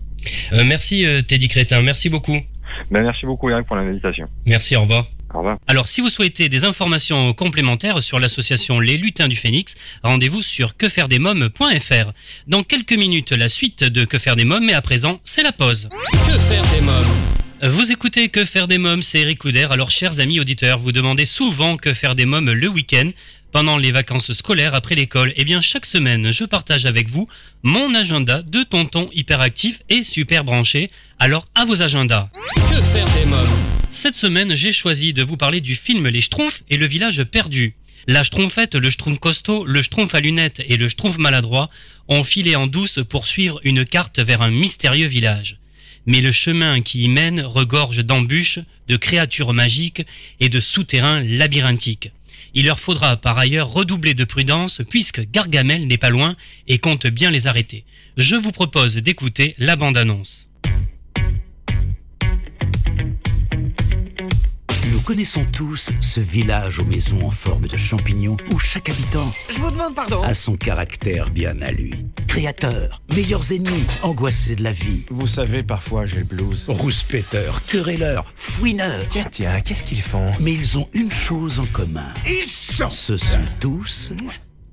Euh, 0.53 0.63
merci 0.65 1.05
euh, 1.05 1.21
Teddy 1.21 1.47
Crétin, 1.47 1.81
merci 1.81 2.09
beaucoup. 2.09 2.37
Ben, 2.91 3.01
merci 3.01 3.25
beaucoup 3.25 3.49
Eric 3.49 3.65
pour 3.65 3.75
l'invitation. 3.75 4.27
Merci, 4.45 4.75
au 4.75 4.81
revoir. 4.81 5.07
Au 5.33 5.39
revoir. 5.39 5.57
Alors, 5.67 5.87
si 5.87 6.01
vous 6.01 6.09
souhaitez 6.09 6.47
des 6.47 6.63
informations 6.63 7.33
complémentaires 7.33 8.01
sur 8.01 8.19
l'association 8.19 8.79
Les 8.79 8.97
Lutins 8.97 9.27
du 9.27 9.35
Phénix, 9.35 9.75
rendez-vous 10.03 10.41
sur 10.41 10.77
quefairedesmoms.fr. 10.77 12.11
Dans 12.47 12.63
quelques 12.63 12.93
minutes, 12.93 13.31
la 13.31 13.49
suite 13.49 13.83
de 13.83 14.05
Que 14.05 14.17
faire 14.17 14.35
des 14.35 14.45
mômes, 14.45 14.65
mais 14.65 14.73
à 14.73 14.81
présent, 14.81 15.19
c'est 15.23 15.43
la 15.43 15.51
pause. 15.51 15.89
Que 15.91 16.37
faire 16.37 16.63
des 16.73 16.81
mômes? 16.81 17.16
Vous 17.63 17.91
écoutez 17.91 18.29
Que 18.29 18.45
faire 18.45 18.67
des 18.67 18.77
mômes, 18.77 19.01
c'est 19.01 19.21
Eric 19.21 19.39
Couder. 19.39 19.67
Alors, 19.71 19.89
chers 19.89 20.19
amis 20.19 20.39
auditeurs, 20.39 20.77
vous 20.77 20.91
demandez 20.91 21.25
souvent 21.25 21.75
que 21.75 21.91
faire 21.91 22.13
des 22.13 22.27
mômes 22.27 22.51
le 22.51 22.67
week-end, 22.67 23.09
pendant 23.51 23.79
les 23.79 23.91
vacances 23.91 24.31
scolaires 24.33 24.75
après 24.75 24.93
l'école. 24.93 25.33
Eh 25.37 25.43
bien, 25.43 25.59
chaque 25.59 25.87
semaine, 25.87 26.29
je 26.29 26.43
partage 26.43 26.85
avec 26.85 27.09
vous 27.09 27.27
mon 27.63 27.95
agenda 27.95 28.43
de 28.43 28.61
tonton 28.61 29.09
hyperactif 29.11 29.81
et 29.89 30.03
super 30.03 30.43
branché. 30.43 30.91
Alors, 31.17 31.47
à 31.55 31.65
vos 31.65 31.81
agendas. 31.81 32.29
Que 32.69 32.79
faire 32.79 33.07
des 33.17 33.25
mômes 33.25 33.57
Cette 33.89 34.13
semaine, 34.13 34.53
j'ai 34.53 34.71
choisi 34.71 35.11
de 35.11 35.23
vous 35.23 35.37
parler 35.37 35.59
du 35.59 35.73
film 35.73 36.07
Les 36.09 36.21
Schtroumpfs 36.21 36.61
et 36.69 36.77
le 36.77 36.85
village 36.85 37.23
perdu. 37.23 37.73
La 38.05 38.21
Schtroumpfette, 38.21 38.75
le 38.75 38.91
Schtroumpf 38.91 39.17
costaud, 39.17 39.65
le 39.65 39.81
Schtroumpf 39.81 40.13
à 40.13 40.19
lunettes 40.19 40.61
et 40.67 40.77
le 40.77 40.87
Schtroumpf 40.87 41.17
maladroit 41.17 41.71
ont 42.07 42.23
filé 42.23 42.55
en 42.55 42.67
douce 42.67 42.99
pour 43.09 43.25
suivre 43.25 43.59
une 43.63 43.83
carte 43.83 44.19
vers 44.19 44.43
un 44.43 44.51
mystérieux 44.51 45.07
village. 45.07 45.57
Mais 46.07 46.21
le 46.21 46.31
chemin 46.31 46.81
qui 46.81 47.03
y 47.03 47.09
mène 47.09 47.41
regorge 47.41 48.03
d'embûches, 48.03 48.59
de 48.87 48.97
créatures 48.97 49.53
magiques 49.53 50.05
et 50.39 50.49
de 50.49 50.59
souterrains 50.59 51.21
labyrinthiques. 51.21 52.11
Il 52.53 52.65
leur 52.65 52.79
faudra 52.79 53.17
par 53.17 53.37
ailleurs 53.37 53.71
redoubler 53.71 54.13
de 54.13 54.23
prudence 54.23 54.81
puisque 54.89 55.29
Gargamel 55.29 55.85
n'est 55.85 55.97
pas 55.97 56.09
loin 56.09 56.35
et 56.67 56.79
compte 56.79 57.05
bien 57.05 57.29
les 57.29 57.45
arrêter. 57.45 57.83
Je 58.15 58.35
vous 58.35 58.51
propose 58.51 58.95
d'écouter 58.95 59.53
la 59.59 59.75
bande-annonce. 59.75 60.49
Connaissons 65.07 65.45
tous 65.53 65.89
ce 66.01 66.19
village 66.19 66.79
aux 66.79 66.83
maisons 66.83 67.25
en 67.25 67.31
forme 67.31 67.65
de 67.69 67.77
champignons 67.77 68.35
où 68.51 68.59
chaque 68.59 68.89
habitant 68.89 69.31
Je 69.49 69.57
vous 69.59 69.71
demande 69.71 69.95
pardon. 69.95 70.21
a 70.21 70.33
son 70.33 70.57
caractère 70.57 71.29
bien 71.29 71.61
à 71.61 71.71
lui. 71.71 71.93
Créateur, 72.27 73.01
meilleurs 73.15 73.53
ennemis, 73.53 73.85
angoissés 74.01 74.57
de 74.57 74.63
la 74.63 74.73
vie, 74.73 75.05
Vous 75.09 75.25
savez, 75.25 75.63
parfois 75.63 76.05
j'ai 76.05 76.17
le 76.17 76.23
blues. 76.25 76.65
rouspéteurs, 76.67 77.63
querelleurs, 77.67 78.25
fouineurs. 78.35 79.05
Tiens, 79.09 79.29
tiens, 79.31 79.61
qu'est-ce 79.61 79.85
qu'ils 79.85 80.01
font? 80.01 80.33
Mais 80.41 80.51
ils 80.51 80.77
ont 80.77 80.89
une 80.91 81.09
chose 81.09 81.61
en 81.61 81.65
commun. 81.67 82.13
Ils 82.25 82.49
sont 82.49 82.89
Ce 82.89 83.15
sont 83.15 83.45
tous 83.61 84.11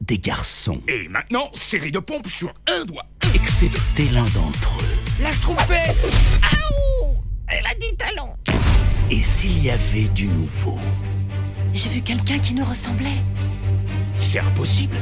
des 0.01 0.19
garçons, 0.19 0.83
Et 0.89 1.07
maintenant, 1.07 1.49
série 1.53 1.93
de 1.93 2.01
pompes 2.01 2.27
sur 2.29 2.53
un 2.69 2.85
doigt. 2.87 3.07
excepté 3.37 4.09
l'un 4.13 4.25
d'entre 4.31 4.81
eux. 4.81 5.23
La 5.23 5.33
schtroumpfette 5.33 5.97
Aouh 6.43 7.23
Elle 7.47 7.65
a 7.67 7.75
dit 7.79 7.97
talent 7.97 8.35
Et 9.11 9.23
s'il 9.23 9.63
y 9.63 9.71
avait 9.71 10.09
du 10.09 10.27
nouveau? 10.27 10.79
J'ai 11.73 11.89
vu 11.89 12.01
quelqu'un 12.01 12.39
qui 12.39 12.55
nous 12.55 12.65
ressemblait. 12.65 13.23
C'est 14.17 14.39
impossible. 14.39 14.97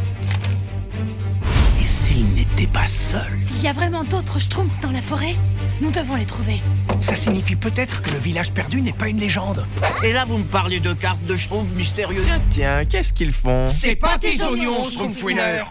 Et 1.80 1.84
s'il 1.84 2.34
n'était 2.34 2.66
pas 2.66 2.86
seul? 2.86 3.38
S'il 3.46 3.62
y 3.62 3.68
a 3.68 3.72
vraiment 3.72 4.04
d'autres 4.04 4.38
schtroumpfs 4.38 4.80
dans 4.80 4.90
la 4.90 5.00
forêt, 5.02 5.36
nous 5.80 5.90
devons 5.90 6.16
les 6.16 6.24
trouver. 6.26 6.60
Ça 7.00 7.14
signifie 7.14 7.56
peut-être 7.56 8.02
que 8.02 8.10
le 8.10 8.18
village 8.18 8.52
perdu 8.52 8.82
n'est 8.82 8.92
pas 8.92 9.08
une 9.08 9.18
légende. 9.18 9.66
Et 10.04 10.12
là, 10.12 10.24
vous 10.24 10.38
me 10.38 10.44
parlez 10.44 10.80
de 10.80 10.92
cartes 10.92 11.24
de 11.26 11.36
schtroumpfs 11.36 11.72
mystérieux. 11.74 12.22
Tiens, 12.24 12.40
tiens, 12.50 12.84
qu'est-ce 12.84 13.12
qu'ils 13.12 13.32
font? 13.32 13.64
C'est 13.64 13.96
pas 13.96 14.18
tes 14.18 14.40
oignons, 14.42 14.84
Schtroumpfouineur 14.84 15.68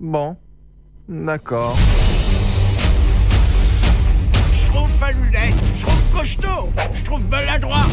Bon, 0.00 0.36
d'accord. 1.08 1.76
Schtroumpf 4.52 5.02
à 5.02 5.12
lunettes, 5.12 5.53
costaud, 6.24 6.72
schtroumpf 6.94 7.28
maladroit. 7.30 7.86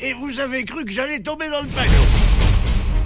Et 0.00 0.14
vous 0.14 0.40
avez 0.40 0.64
cru 0.64 0.82
que 0.86 0.90
j'allais 0.90 1.20
tomber 1.20 1.50
dans 1.50 1.60
le 1.60 1.68
panneau 1.68 2.06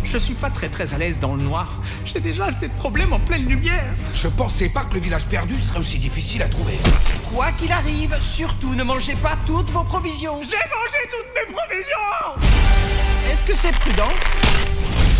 Je 0.04 0.16
suis 0.16 0.34
pas 0.34 0.48
très 0.48 0.68
très 0.68 0.94
à 0.94 0.98
l'aise 0.98 1.18
dans 1.18 1.34
le 1.34 1.42
noir. 1.42 1.82
J'ai 2.04 2.20
déjà 2.20 2.44
assez 2.44 2.68
de 2.68 2.74
problèmes 2.74 3.12
en 3.12 3.18
pleine 3.18 3.46
lumière. 3.46 3.92
Je 4.14 4.28
pensais 4.28 4.68
pas 4.68 4.84
que 4.84 4.94
le 4.94 5.00
village 5.00 5.26
perdu 5.26 5.56
serait 5.56 5.80
aussi 5.80 5.98
difficile 5.98 6.42
à 6.42 6.48
trouver. 6.48 6.78
Quoi 7.32 7.50
qu'il 7.52 7.72
arrive, 7.72 8.16
surtout 8.20 8.74
ne 8.76 8.84
mangez 8.84 9.14
pas 9.16 9.36
toutes 9.44 9.70
vos 9.70 9.82
provisions. 9.82 10.40
J'ai 10.42 10.56
mangé 10.56 10.98
toutes 11.10 11.34
mes 11.34 11.52
provisions 11.52 12.46
Est-ce 13.32 13.44
que 13.44 13.56
c'est 13.56 13.72
prudent? 13.72 14.12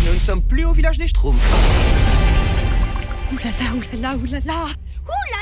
Nous 0.05 0.13
ne 0.13 0.19
sommes 0.19 0.43
plus 0.43 0.63
au 0.63 0.71
village 0.71 0.97
des 0.97 1.07
Schtroumpfs. 1.07 1.37
Ouh 3.33 3.37
là 3.37 3.51
là, 3.59 3.73
ouh 3.75 5.40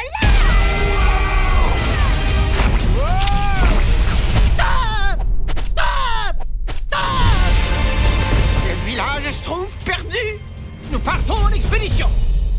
perdu. 9.85 10.39
Nous 10.91 10.99
partons 10.99 11.35
en 11.35 11.51
expédition. 11.51 12.07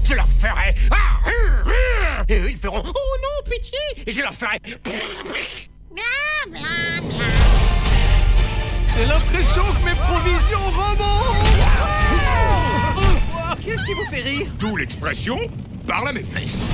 Je 0.05 0.15
leur 0.15 0.27
ferai... 0.27 0.75
Ah, 0.91 1.21
hum, 1.27 1.63
hum. 1.67 2.25
Et 2.29 2.39
eux, 2.39 2.51
ils 2.51 2.57
feront... 2.57 2.83
Oh 2.85 3.17
non, 3.23 3.51
pitié. 3.51 3.79
Et 4.07 4.13
je 4.13 4.23
leur 4.23 4.35
ferai... 4.35 4.59
J'ai 8.97 9.07
l'impression 9.07 9.63
que 9.63 9.85
mes 9.85 9.95
provisions 9.95 10.61
remontent. 10.67 11.41
Qu'est-ce 13.65 13.85
qui 13.85 13.95
vous 13.95 14.05
fait 14.11 14.23
rire? 14.23 14.47
D'où 14.59 14.77
l'expression 14.77 15.39
parle 15.87 16.09
à 16.09 16.13
mes 16.13 16.25
fesses. 16.25 16.67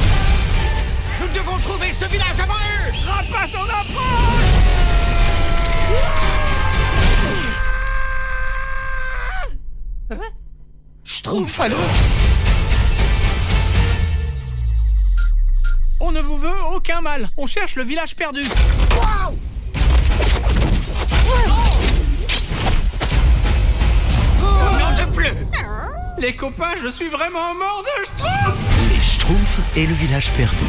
Nous 1.21 1.29
devons 1.29 1.59
trouver 1.59 1.93
ce 1.93 2.05
village 2.07 2.41
avant 2.43 2.55
eux 2.55 2.93
Rapace 3.07 3.55
en 3.55 3.65
approche 3.65 4.57
Schtroumpf 11.05 11.61
alors 11.61 11.79
On 16.01 16.13
ne 16.13 16.21
vous 16.21 16.39
veut 16.39 16.63
aucun 16.75 17.01
mal. 17.01 17.29
On 17.37 17.47
cherche 17.47 17.75
le 17.77 17.83
village 17.83 18.15
perdu. 18.15 18.43
Non 24.41 24.97
de 24.97 25.11
bleu 25.11 25.31
Les 26.19 26.37
copains, 26.37 26.75
je 26.83 26.89
suis 26.89 27.09
vraiment 27.09 27.55
mort 27.55 27.83
de 27.83 28.05
Schtroumpf 28.05 28.59
Les 28.91 29.03
Schtroumpfs 29.03 29.77
et 29.77 29.87
le 29.87 29.95
village 29.95 30.31
perdu. 30.33 30.65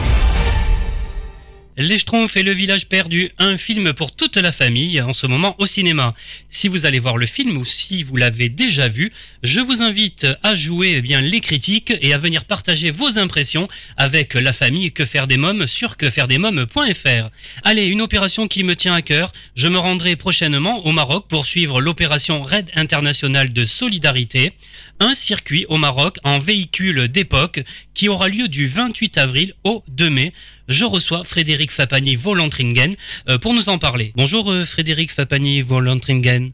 Les 1.80 2.00
Schtroumpfs 2.00 2.36
et 2.38 2.42
le 2.42 2.54
village 2.54 2.88
perdu, 2.88 3.30
un 3.38 3.56
film 3.56 3.94
pour 3.94 4.16
toute 4.16 4.38
la 4.38 4.52
famille 4.52 5.00
en 5.00 5.14
ce 5.14 5.28
moment 5.28 5.54
au 5.60 5.68
cinéma. 5.68 6.16
Si 6.50 6.68
vous 6.68 6.88
allez 6.88 6.98
voir 6.98 7.18
le 7.18 7.28
film 7.28 7.56
ou 7.56 7.66
si 7.66 8.02
vous 8.02 8.16
l'avez 8.16 8.50
déjà 8.50 8.88
vu, 8.88 9.14
je 9.44 9.60
vous 9.60 9.84
invite 9.84 10.26
à 10.42 10.56
jouer 10.56 10.96
eh 10.98 11.02
bien 11.04 11.22
les 11.22 11.40
critiques 11.40 11.94
et 12.02 12.14
à 12.14 12.18
venir 12.18 12.46
partager 12.46 12.90
vos 12.90 13.20
impressions 13.20 13.68
avec 13.96 14.34
la 14.34 14.54
famille 14.54 14.92
Que 14.92 15.06
faire 15.06 15.28
des 15.28 15.38
mômes 15.38 15.68
sur 15.68 15.98
quefairedesmômes.fr. 15.98 17.30
Allez, 17.62 17.86
une 17.86 18.02
opération 18.02 18.48
qui 18.48 18.64
me 18.64 18.76
tient 18.76 18.96
à 18.96 19.04
cœur. 19.04 19.32
Je 19.54 19.68
me 19.68 19.78
rendrai 19.78 20.16
prochainement 20.16 20.84
au 20.84 20.92
Maroc 20.92 21.28
pour 21.30 21.46
suivre 21.46 21.80
l'opération 21.80 22.42
Raid 22.42 22.72
International 22.74 23.54
de 23.54 23.66
Solidarité, 23.66 24.54
un 25.00 25.14
circuit 25.14 25.68
au 25.70 25.78
Maroc 25.78 26.18
en 26.24 26.40
véhicule 26.40 27.08
d'époque 27.08 27.60
qui 27.94 28.10
aura 28.10 28.30
lieu 28.30 28.48
du 28.48 28.66
28 28.66 29.20
avril 29.20 29.54
au 29.64 29.84
2 29.90 30.10
mai. 30.10 30.34
Je 30.68 30.84
reçois 30.84 31.24
Frédéric 31.24 31.72
Fapani 31.72 32.18
Volantringen 32.18 32.94
euh, 33.30 33.38
pour 33.38 33.54
nous 33.54 33.70
en 33.70 33.78
parler. 33.78 34.12
Bonjour 34.18 34.52
euh, 34.52 34.66
Frédéric 34.66 35.12
Fapani 35.14 35.62
Volantringen. 35.62 36.50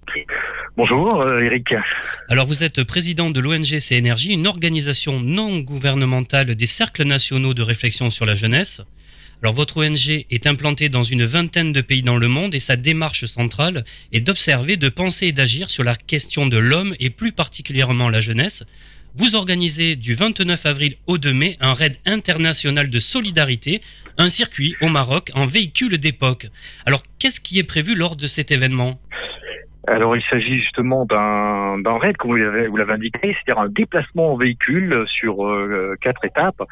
Bonjour 0.78 1.20
euh, 1.22 1.40
Eric. 1.40 1.66
Alors 2.30 2.46
vous 2.46 2.64
êtes 2.64 2.84
président 2.84 3.32
de 3.32 3.40
l'ONG 3.40 3.80
CNRJ, 3.80 4.28
une 4.28 4.46
organisation 4.46 5.20
non 5.20 5.62
gouvernementale 5.62 6.54
des 6.54 6.66
cercles 6.68 7.06
nationaux 7.06 7.56
de 7.56 7.64
réflexion 7.64 8.12
sur 8.12 8.28
la 8.28 8.36
jeunesse. 8.36 8.84
Alors 9.42 9.56
votre 9.56 9.84
ONG 9.84 10.26
est 10.30 10.46
implantée 10.46 10.90
dans 10.90 11.04
une 11.04 11.26
vingtaine 11.26 11.74
de 11.74 11.82
pays 11.82 12.04
dans 12.04 12.18
le 12.18 12.28
monde 12.28 12.54
et 12.54 12.60
sa 12.60 12.76
démarche 12.76 13.26
centrale 13.26 13.84
est 14.12 14.22
d'observer, 14.22 14.78
de 14.78 14.90
penser 14.90 15.28
et 15.28 15.32
d'agir 15.32 15.72
sur 15.72 15.84
la 15.84 15.96
question 15.96 16.46
de 16.46 16.58
l'homme 16.58 16.94
et 17.00 17.10
plus 17.10 17.32
particulièrement 17.32 18.10
la 18.10 18.20
jeunesse. 18.20 18.64
Vous 19.16 19.36
organisez 19.36 19.96
du 19.96 20.16
29 20.16 20.66
avril 20.66 20.96
au 21.06 21.20
2 21.20 21.34
mai 21.34 21.56
un 21.62 21.74
raid 21.74 21.98
international 22.08 22.90
de 22.90 22.98
solidarité, 22.98 23.82
un 24.18 24.28
circuit 24.28 24.76
au 24.82 24.90
Maroc 24.90 25.30
en 25.36 25.46
véhicule 25.46 26.00
d'époque. 26.00 26.48
Alors 26.88 27.04
qu'est-ce 27.20 27.40
qui 27.40 27.60
est 27.60 27.68
prévu 27.68 27.94
lors 27.94 28.16
de 28.16 28.26
cet 28.26 28.52
événement? 28.52 29.00
Alors, 29.86 30.16
il 30.16 30.24
s'agit 30.30 30.60
justement 30.60 31.06
d'un 31.06 32.00
raid, 32.00 32.18
comme 32.18 32.32
vous 32.32 32.38
l'avez 32.38 32.68
vous 32.68 32.78
l'avez 32.78 32.94
indiqué, 32.94 33.36
c'est-à-dire 33.36 33.62
un 33.62 33.70
déplacement 33.70 34.34
en 34.34 34.38
véhicule 34.38 35.06
sur 35.08 35.46
euh, 35.46 35.96
quatre 36.02 36.24
étapes, 36.26 36.64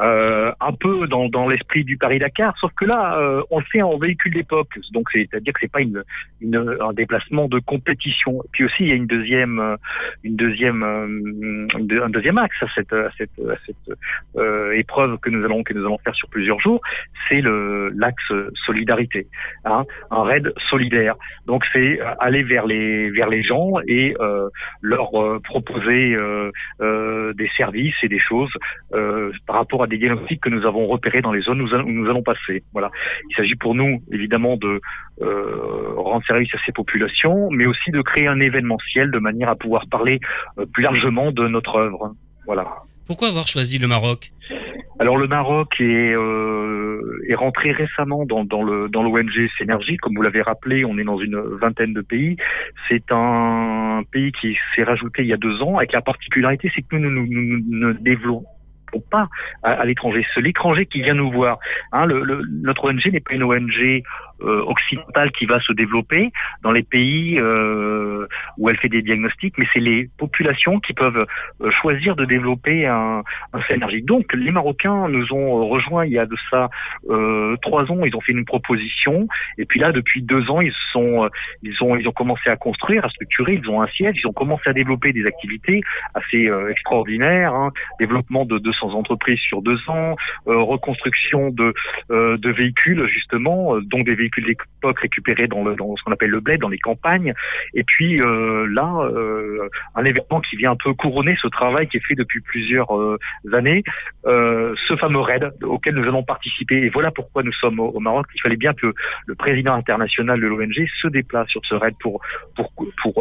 euh, 0.00 0.52
un 0.60 0.72
peu 0.72 1.06
dans, 1.08 1.28
dans 1.28 1.48
l'esprit 1.48 1.84
du 1.84 1.96
Paris-Dakar, 1.96 2.56
sauf 2.60 2.72
que 2.74 2.84
là, 2.84 3.18
euh, 3.18 3.42
on 3.50 3.58
le 3.58 3.64
fait 3.64 3.82
en 3.82 3.98
véhicule 3.98 4.34
d'époque, 4.34 4.78
donc 4.92 5.08
c'est-à-dire 5.12 5.52
que 5.52 5.60
c'est 5.60 5.72
pas 5.72 5.80
une, 5.80 6.02
une, 6.40 6.76
un 6.80 6.92
déplacement 6.92 7.48
de 7.48 7.58
compétition. 7.58 8.42
Puis 8.52 8.64
aussi, 8.64 8.84
il 8.84 8.88
y 8.88 8.92
a 8.92 8.94
une 8.94 9.06
deuxième, 9.06 9.58
euh, 9.58 9.76
une 10.22 10.36
deuxième, 10.36 10.82
euh, 10.82 12.04
un 12.04 12.10
deuxième 12.10 12.38
axe 12.38 12.62
à 12.62 12.66
cette, 12.74 12.92
à 12.92 13.10
cette, 13.18 13.38
à 13.40 13.56
cette 13.66 13.98
euh, 14.36 14.72
épreuve 14.72 15.18
que 15.18 15.30
nous 15.30 15.44
allons 15.44 15.62
que 15.62 15.74
nous 15.74 15.84
allons 15.84 15.98
faire 15.98 16.14
sur 16.14 16.28
plusieurs 16.30 16.60
jours, 16.60 16.80
c'est 17.28 17.40
le 17.40 17.90
l'axe 17.90 18.32
solidarité, 18.66 19.26
hein, 19.64 19.84
un 20.10 20.22
raid 20.22 20.52
solidaire. 20.70 21.16
Donc 21.46 21.64
c'est 21.72 22.00
euh, 22.00 22.14
aller 22.20 22.42
vers 22.42 22.66
les 22.66 23.10
vers 23.10 23.28
les 23.28 23.42
gens 23.42 23.72
et 23.86 24.14
leur 24.82 25.10
proposer 25.42 26.16
des 26.80 27.50
services 27.56 27.94
et 28.02 28.08
des 28.08 28.20
choses 28.20 28.52
par 29.46 29.56
rapport 29.56 29.82
à 29.82 29.87
des 29.88 29.98
diagnostics 29.98 30.40
que 30.40 30.48
nous 30.48 30.66
avons 30.66 30.86
repérés 30.86 31.22
dans 31.22 31.32
les 31.32 31.40
zones 31.42 31.60
où 31.60 31.68
nous 31.68 32.08
allons, 32.08 32.22
passer. 32.22 32.62
Voilà. 32.72 32.90
Il 33.30 33.36
s'agit 33.36 33.54
pour 33.54 33.74
nous 33.74 34.02
évidemment 34.12 34.56
de 34.56 34.80
euh, 35.22 35.94
rendre 35.96 36.24
service 36.26 36.52
à 36.54 36.58
ces 36.66 36.72
populations, 36.72 37.50
mais 37.50 37.66
aussi 37.66 37.90
de 37.90 38.02
créer 38.02 38.26
un 38.26 38.40
événementiel 38.40 39.10
de 39.10 39.18
manière 39.18 39.48
à 39.48 39.56
pouvoir 39.56 39.86
parler 39.88 40.20
euh, 40.58 40.66
plus 40.66 40.82
largement 40.82 41.32
de 41.32 41.46
notre 41.48 41.76
œuvre. 41.76 42.14
Voilà. 42.46 42.66
Pourquoi 43.06 43.28
avoir 43.28 43.46
choisi 43.46 43.78
le 43.78 43.88
Maroc? 43.88 44.32
Alors 45.00 45.16
le 45.16 45.28
Maroc 45.28 45.80
est, 45.80 46.12
euh, 46.12 47.24
est 47.28 47.36
rentré 47.36 47.70
récemment 47.70 48.26
dans, 48.26 48.44
dans 48.44 48.62
le 48.62 48.88
dans 48.88 49.02
l'ONG 49.02 49.48
Synergie, 49.56 49.96
comme 49.96 50.14
vous 50.16 50.22
l'avez 50.22 50.42
rappelé, 50.42 50.84
on 50.84 50.98
est 50.98 51.04
dans 51.04 51.18
une 51.18 51.40
vingtaine 51.60 51.94
de 51.94 52.00
pays. 52.00 52.36
C'est 52.88 53.04
un 53.12 54.02
pays 54.10 54.32
qui 54.32 54.56
s'est 54.74 54.82
rajouté 54.82 55.22
il 55.22 55.28
y 55.28 55.32
a 55.32 55.36
deux 55.36 55.62
ans, 55.62 55.76
avec 55.76 55.92
la 55.92 56.02
particularité, 56.02 56.70
c'est 56.74 56.82
que 56.82 56.96
nous 56.96 57.10
nous, 57.10 57.26
nous, 57.28 57.62
nous 57.64 57.88
ne 57.88 57.92
développons 57.92 58.44
pas 59.10 59.28
à, 59.62 59.84
l'étranger. 59.84 60.24
C'est 60.34 60.40
l'étranger 60.40 60.86
qui 60.86 61.02
vient 61.02 61.14
nous 61.14 61.30
voir. 61.30 61.58
Hein, 61.92 62.06
le, 62.06 62.42
notre 62.62 62.88
ONG 62.88 63.06
n'est 63.12 63.20
pas 63.20 63.34
une 63.34 63.44
ONG 63.44 64.02
occidentale 64.40 65.32
qui 65.32 65.46
va 65.46 65.60
se 65.60 65.72
développer 65.72 66.32
dans 66.62 66.72
les 66.72 66.82
pays 66.82 67.38
euh, 67.38 68.26
où 68.56 68.68
elle 68.68 68.76
fait 68.76 68.88
des 68.88 69.02
diagnostics, 69.02 69.54
mais 69.58 69.66
c'est 69.72 69.80
les 69.80 70.08
populations 70.18 70.80
qui 70.80 70.92
peuvent 70.92 71.26
euh, 71.60 71.70
choisir 71.82 72.16
de 72.16 72.24
développer 72.24 72.86
un, 72.86 73.22
un 73.52 73.60
énergie. 73.70 74.02
Donc 74.02 74.32
les 74.34 74.50
Marocains 74.50 75.08
nous 75.08 75.32
ont 75.32 75.68
rejoints 75.68 76.06
il 76.06 76.12
y 76.12 76.18
a 76.18 76.26
de 76.26 76.36
ça 76.50 76.68
euh, 77.10 77.56
trois 77.62 77.84
ans, 77.90 78.04
ils 78.04 78.14
ont 78.16 78.20
fait 78.20 78.32
une 78.32 78.44
proposition, 78.44 79.28
et 79.56 79.64
puis 79.64 79.80
là 79.80 79.92
depuis 79.92 80.22
deux 80.22 80.50
ans 80.50 80.60
ils 80.60 80.74
sont 80.92 81.28
ils 81.62 81.76
ont 81.82 81.96
ils 81.96 82.08
ont 82.08 82.12
commencé 82.12 82.48
à 82.48 82.56
construire, 82.56 83.04
à 83.04 83.08
structurer, 83.10 83.60
ils 83.62 83.70
ont 83.70 83.82
un 83.82 83.88
siège, 83.88 84.16
ils 84.22 84.26
ont 84.26 84.32
commencé 84.32 84.68
à 84.68 84.72
développer 84.72 85.12
des 85.12 85.26
activités 85.26 85.80
assez 86.14 86.50
extraordinaires, 86.70 87.54
hein, 87.54 87.72
développement 87.98 88.44
de 88.44 88.58
200 88.58 88.94
entreprises 88.94 89.40
sur 89.40 89.62
deux 89.62 89.78
ans, 89.88 90.16
reconstruction 90.46 91.50
de 91.50 91.74
de 92.10 92.50
véhicules 92.50 93.06
justement, 93.08 93.78
dont 93.80 94.02
des 94.02 94.14
véhicules 94.14 94.27
d'époque 94.36 94.98
récupérés 95.00 95.48
dans, 95.48 95.64
ce 95.96 96.02
qu'on 96.02 96.12
appelle 96.12 96.30
le 96.30 96.40
bled, 96.40 96.60
dans 96.60 96.68
les 96.68 96.78
campagnes. 96.78 97.34
Et 97.74 97.84
puis 97.84 98.20
euh, 98.20 98.66
là, 98.72 98.92
euh, 99.02 99.68
un 99.94 100.04
événement 100.04 100.40
qui 100.40 100.56
vient 100.56 100.72
un 100.72 100.76
peu 100.76 100.94
couronner 100.94 101.36
ce 101.40 101.48
travail 101.48 101.88
qui 101.88 101.96
est 101.96 102.06
fait 102.06 102.14
depuis 102.14 102.40
plusieurs 102.40 102.96
euh, 102.96 103.18
années, 103.52 103.82
ce 104.24 104.96
fameux 104.98 105.20
raid 105.20 105.50
auquel 105.62 105.94
nous 105.94 106.02
allons 106.02 106.22
participer. 106.22 106.76
Et 106.76 106.88
voilà 106.88 107.10
pourquoi 107.10 107.42
nous 107.42 107.52
sommes 107.52 107.80
au, 107.80 107.98
Maroc. 108.00 108.26
Il 108.34 108.40
fallait 108.40 108.56
bien 108.56 108.74
que 108.74 108.92
le 109.26 109.34
président 109.34 109.74
international 109.74 110.40
de 110.40 110.46
l'ONG 110.46 110.86
se 111.00 111.08
déplace 111.08 111.48
sur 111.48 111.60
ce 111.68 111.74
raid 111.74 111.94
pour 112.00 112.20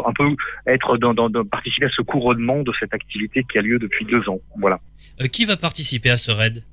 un 0.06 0.14
peu 0.14 0.36
être 0.66 0.98
dans, 0.98 1.14
participer 1.46 1.86
à 1.86 1.90
ce 1.90 2.02
couronnement 2.02 2.62
de 2.64 2.72
cette 2.80 2.94
activité 2.94 3.46
qui 3.52 3.58
a 3.58 3.62
lieu 3.62 3.80
depuis 3.80 4.06
deux 4.06 4.28
ans. 4.30 4.40
Voilà. 4.58 4.80
qui 5.32 5.46
va 5.46 5.58
participer 5.58 6.10
à 6.10 6.18
ce 6.18 6.32
raid? 6.32 6.64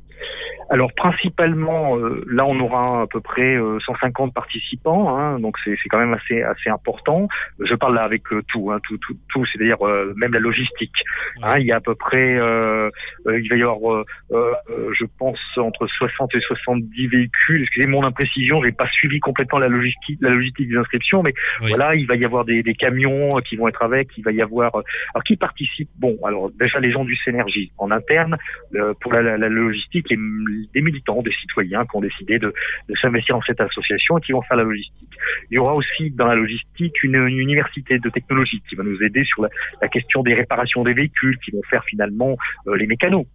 Alors 0.71 0.93
principalement, 0.95 1.97
euh, 1.99 2.25
là 2.31 2.45
on 2.47 2.59
aura 2.61 3.03
à 3.03 3.07
peu 3.07 3.21
près 3.21 3.59
150 3.87 4.29
euh, 4.29 4.33
participants, 4.33 5.17
hein, 5.17 5.39
donc 5.39 5.57
c'est 5.65 5.77
quand 5.91 5.99
même 5.99 6.15
assez 6.15 6.43
assez 6.43 6.71
important. 6.71 7.29
Je 7.61 7.75
parle 7.75 7.95
là 7.95 8.03
avec 8.03 8.23
euh, 8.33 8.43
tout, 8.49 8.71
hein, 8.71 8.79
tout, 8.89 8.99
tout, 8.99 9.17
tout 9.29 9.45
c'est-à-dire 9.47 9.79
même 10.17 10.33
la 10.33 10.41
logistique. 10.41 10.95
Hein, 11.43 11.59
il 11.59 11.67
y 11.67 11.73
a 11.73 11.77
à 11.77 11.81
peu 11.81 11.95
près, 11.95 12.35
il 12.35 13.49
va 13.49 13.57
y 13.57 13.63
avoir, 13.63 14.05
je 14.31 15.05
pense 15.19 15.39
entre 15.57 15.87
60 15.87 16.35
et 16.35 16.41
70 16.41 17.07
véhicules. 17.09 17.63
Excusez 17.63 17.87
mon 17.87 18.05
imprécision, 18.05 18.63
j'ai 18.63 18.73
pas 18.73 18.89
suivi 18.89 19.21
complètement 19.21 19.59
la 19.59 19.69
logistique, 19.69 20.19
la 20.21 20.31
logistique 20.31 20.69
des 20.69 20.77
inscriptions, 20.77 21.23
mais 21.23 21.35
voilà, 21.61 21.95
il 21.95 22.07
va 22.07 22.17
y 22.17 22.25
avoir 22.25 22.45
des, 22.45 22.63
des, 22.63 22.75
camions 22.75 23.37
qui 23.49 23.57
vont 23.57 23.69
être 23.69 23.83
avec. 23.83 24.09
Il 24.17 24.25
va 24.25 24.33
y 24.33 24.43
avoir, 24.43 24.75
alors 25.15 25.25
qui 25.25 25.37
participe? 25.37 25.89
Bon, 25.99 26.17
alors 26.25 26.51
déjà 26.59 26.81
les 26.81 26.91
gens 26.91 27.05
du 27.05 27.17
Synergie 27.17 27.73
en 27.79 27.91
interne 27.91 28.37
pour 29.01 29.13
la, 29.13 29.23
la, 29.23 29.39
la 29.39 29.49
logistique 29.49 30.11
des 30.17 30.81
militants, 30.81 31.23
des 31.23 31.33
citoyens 31.33 31.85
qui 31.85 31.97
ont 31.97 32.01
décidé 32.01 32.39
de, 32.39 32.53
s'investir 33.01 33.37
dans 33.37 33.43
cette 33.43 33.61
association 33.61 34.19
et 34.19 34.21
qui 34.21 34.33
vont 34.33 34.43
faire 34.43 34.57
la 34.57 34.65
logistique. 34.65 35.11
Il 35.51 35.55
y 35.55 35.59
aura 35.59 35.75
aussi 35.75 36.11
dans 36.11 36.27
la 36.27 36.35
logistique 36.35 37.03
une, 37.03 37.29
université 37.29 37.99
de 37.99 38.09
technologie 38.11 38.63
qui 38.69 38.75
va 38.75 38.85
nous 38.85 39.03
aider 39.03 39.25
sur 39.25 39.47
la, 39.81 39.89
question 39.89 40.23
des 40.23 40.35
réparations 40.35 40.83
des 40.83 40.93
véhicules, 40.93 41.39
qui 41.39 41.51
vont 41.51 41.63
faire 41.69 41.85
finalement 41.85 42.37
euh, 42.67 42.77
les 42.77 42.87
mécanos. 42.87 43.27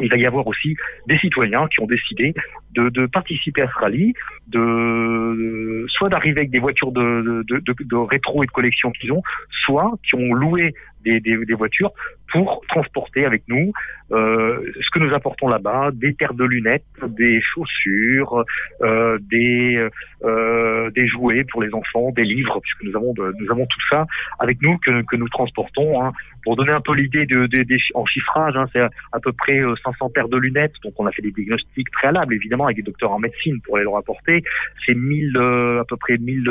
Il 0.00 0.08
va 0.08 0.16
y 0.16 0.26
avoir 0.26 0.46
aussi 0.46 0.76
des 1.08 1.18
citoyens 1.18 1.66
qui 1.68 1.80
ont 1.80 1.86
décidé 1.86 2.34
de, 2.74 3.06
participer 3.06 3.62
à 3.62 3.68
ce 3.68 3.78
rallye, 3.78 4.12
de 4.46 5.86
soit 5.88 6.08
d'arriver 6.08 6.40
avec 6.40 6.50
des 6.50 6.60
voitures 6.60 6.92
de, 6.92 7.42
de, 7.48 7.96
rétro 7.96 8.44
et 8.44 8.46
de 8.46 8.52
collection 8.52 8.92
qu'ils 8.92 9.12
ont, 9.12 9.22
soit 9.64 9.92
qui 10.04 10.14
ont 10.14 10.34
loué 10.34 10.74
des, 11.06 11.54
voitures 11.54 11.92
pour 12.32 12.62
transporter 12.68 13.24
avec 13.24 13.42
nous 13.48 13.72
euh, 14.12 14.60
ce 14.80 14.90
que 14.92 15.00
nous 15.00 15.12
apportons 15.14 15.48
là-bas, 15.48 15.90
des 15.92 16.12
paires 16.12 16.34
de 16.34 16.44
lunettes, 16.44 16.84
des 17.08 17.40
chaussures, 17.40 18.44
euh, 18.82 19.18
des 19.30 19.88
euh, 20.24 20.90
des 20.90 21.08
jouets 21.08 21.44
pour 21.50 21.62
les 21.62 21.74
enfants, 21.74 22.12
des 22.12 22.22
livres, 22.22 22.60
puisque 22.60 22.84
nous 22.84 22.96
avons 22.96 23.14
nous 23.16 23.50
avons 23.50 23.66
tout 23.66 23.80
ça 23.90 24.06
avec 24.38 24.62
nous 24.62 24.78
que, 24.78 25.02
que 25.02 25.16
nous 25.16 25.28
transportons. 25.28 26.02
Hein. 26.02 26.12
Pour 26.44 26.54
donner 26.54 26.70
un 26.70 26.80
peu 26.80 26.94
l'idée 26.94 27.26
de, 27.26 27.48
en 27.94 28.06
chiffrage, 28.06 28.54
hein, 28.56 28.66
c'est 28.72 28.80
à 28.80 29.20
peu 29.20 29.32
près 29.32 29.60
500 29.82 30.10
paires 30.10 30.28
de 30.28 30.36
lunettes, 30.36 30.74
donc 30.84 30.92
on 30.98 31.06
a 31.06 31.10
fait 31.10 31.22
des 31.22 31.32
diagnostics 31.32 31.90
préalables 31.90 32.34
évidemment 32.34 32.66
avec 32.66 32.76
des 32.76 32.84
docteurs 32.84 33.10
en 33.10 33.18
médecine 33.18 33.60
pour 33.62 33.78
les 33.78 33.82
leur 33.82 33.96
apporter. 33.96 34.44
C'est 34.84 34.94
1000 34.94 35.36
à 35.36 35.84
peu 35.88 35.96
près 35.96 36.18
1000 36.18 36.48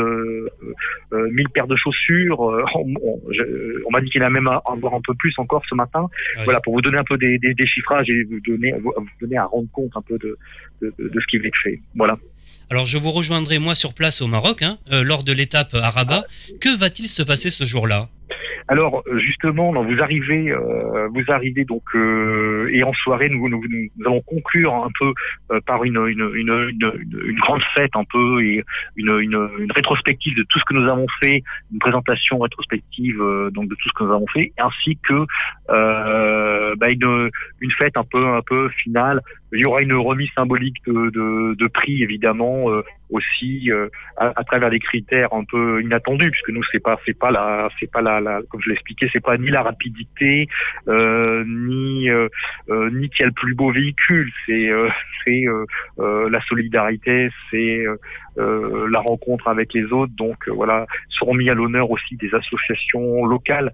1000 1.13 1.49
paires 1.49 1.67
de 1.67 1.77
chaussures. 1.77 2.39
on, 2.75 2.93
on 3.85 3.91
m'a 3.91 4.01
dit 4.01 4.09
qu'il 4.09 4.21
y 4.21 4.23
en 4.25 4.27
a 4.27 4.29
même 4.29 4.44
à 4.47 4.62
avoir 4.71 4.93
un 4.93 5.01
peu 5.05 5.13
plus 5.15 5.34
encore 5.38 5.63
ce 5.69 5.75
matin. 5.75 6.08
Voilà, 6.43 6.60
pour 6.62 6.73
vous 6.73 6.81
donner 6.81 6.97
un 6.97 7.03
peu 7.03 7.17
des, 7.17 7.38
des, 7.38 7.67
chiffrages 7.67 8.10
et 8.10 8.23
vous 8.23 8.39
donner, 8.41 8.73
vous 8.81 8.93
donner 9.21 9.38
à 9.38 9.45
rendre 9.45 9.69
compte 9.71 9.91
un 9.95 10.01
peu 10.01 10.17
de, 10.17 10.38
de, 10.81 10.93
de 10.97 11.19
ce 11.19 11.25
qui 11.27 11.38
va 11.38 11.47
être 11.47 11.58
fait. 11.63 11.79
Voilà. 11.95 12.17
Alors 12.69 12.86
je 12.86 12.97
vous 12.97 13.12
rejoindrai 13.12 13.60
moi 13.60 13.75
sur 13.75 13.93
place 13.93 14.21
au 14.21 14.27
Maroc, 14.27 14.62
hein, 14.62 14.77
euh, 14.91 15.03
lors 15.03 15.23
de 15.23 15.31
l'étape 15.31 15.73
à 15.73 15.89
Rabat. 15.89 16.25
Que 16.62 16.77
va-t-il 16.77 17.08
se 17.08 17.23
passer 17.23 17.49
ce 17.49 17.63
jour-là? 17.63 18.10
Alors 18.67 19.04
justement, 19.17 19.71
vous 19.71 20.01
arrivez, 20.01 20.51
euh, 20.51 21.08
vous 21.13 21.23
arrivez 21.28 21.65
donc 21.65 21.84
euh, 21.93 22.67
et 22.73 22.84
en 22.84 22.93
soirée, 22.93 23.30
nous, 23.30 23.47
allons 24.04 24.21
conclure 24.21 24.73
un 24.73 24.89
peu 24.99 25.13
euh, 25.51 25.60
par 25.67 25.84
une, 25.84 25.97
une, 26.08 26.32
une, 26.34 26.71
une, 26.82 27.39
grande 27.39 27.62
fête 27.75 27.91
un 27.95 28.04
peu 28.12 28.43
et 28.43 28.63
une, 28.95 29.19
une, 29.19 29.71
rétrospective 29.75 30.36
de 30.36 30.43
tout 30.49 30.60
ce 30.60 30.65
que 30.65 30.73
nous 30.73 30.89
avons 30.89 31.06
fait, 31.19 31.43
une 31.71 31.80
présentation 31.80 32.39
rétrospective 32.39 33.17
donc 33.51 33.69
de 33.69 33.75
tout 33.75 33.89
ce 33.89 33.93
que 33.93 34.04
nous 34.04 34.13
avons 34.13 34.28
fait, 34.28 34.51
ainsi 34.58 34.97
que 35.08 35.25
bah, 35.67 36.89
une, 36.89 37.30
une 37.62 37.71
fête 37.71 37.97
un 37.97 38.04
peu 38.04 38.25
un 38.25 38.41
peu 38.41 38.69
finale. 38.69 39.21
Il 39.55 39.61
y 39.61 39.65
aura 39.65 39.81
une 39.81 39.93
remise 39.93 40.29
symbolique 40.35 40.77
de, 40.85 41.09
de, 41.09 41.55
de 41.55 41.67
prix 41.67 42.03
évidemment 42.03 42.65
aussi 43.09 43.71
à, 44.17 44.33
à, 44.35 44.43
travers 44.43 44.69
des 44.69 44.79
critères 44.79 45.33
un 45.33 45.43
peu 45.43 45.81
inattendus 45.81 46.31
puisque 46.31 46.49
nous 46.49 46.63
c'est 46.71 46.81
pas 46.81 46.99
c'est 47.05 47.17
pas 47.17 47.31
la 47.31 47.69
c'est 47.79 47.91
pas 47.91 48.01
la, 48.01 48.19
la 48.19 48.41
comme 48.49 48.61
je 48.61 48.69
l'expliquais, 48.69 49.09
c'est 49.11 49.23
pas 49.23 49.37
ni 49.37 49.49
la 49.49 49.63
rapidité, 49.63 50.47
euh, 50.87 51.43
ni 51.45 52.09
euh, 52.09 52.27
euh, 52.69 52.89
ni 52.91 53.09
qui 53.09 53.23
a 53.23 53.25
le 53.27 53.31
plus 53.31 53.55
beau 53.55 53.71
véhicule, 53.71 54.31
c'est 54.45 54.69
c'est 55.23 55.43
la 55.97 56.41
solidarité, 56.47 57.29
c'est 57.49 57.85
la 58.37 58.99
rencontre 58.99 59.47
avec 59.47 59.73
les 59.73 59.85
autres. 59.91 60.13
Donc 60.17 60.47
voilà, 60.49 60.85
seront 61.09 61.33
mis 61.33 61.49
à 61.49 61.53
l'honneur 61.53 61.89
aussi 61.91 62.15
des 62.17 62.33
associations 62.33 63.25
locales 63.25 63.71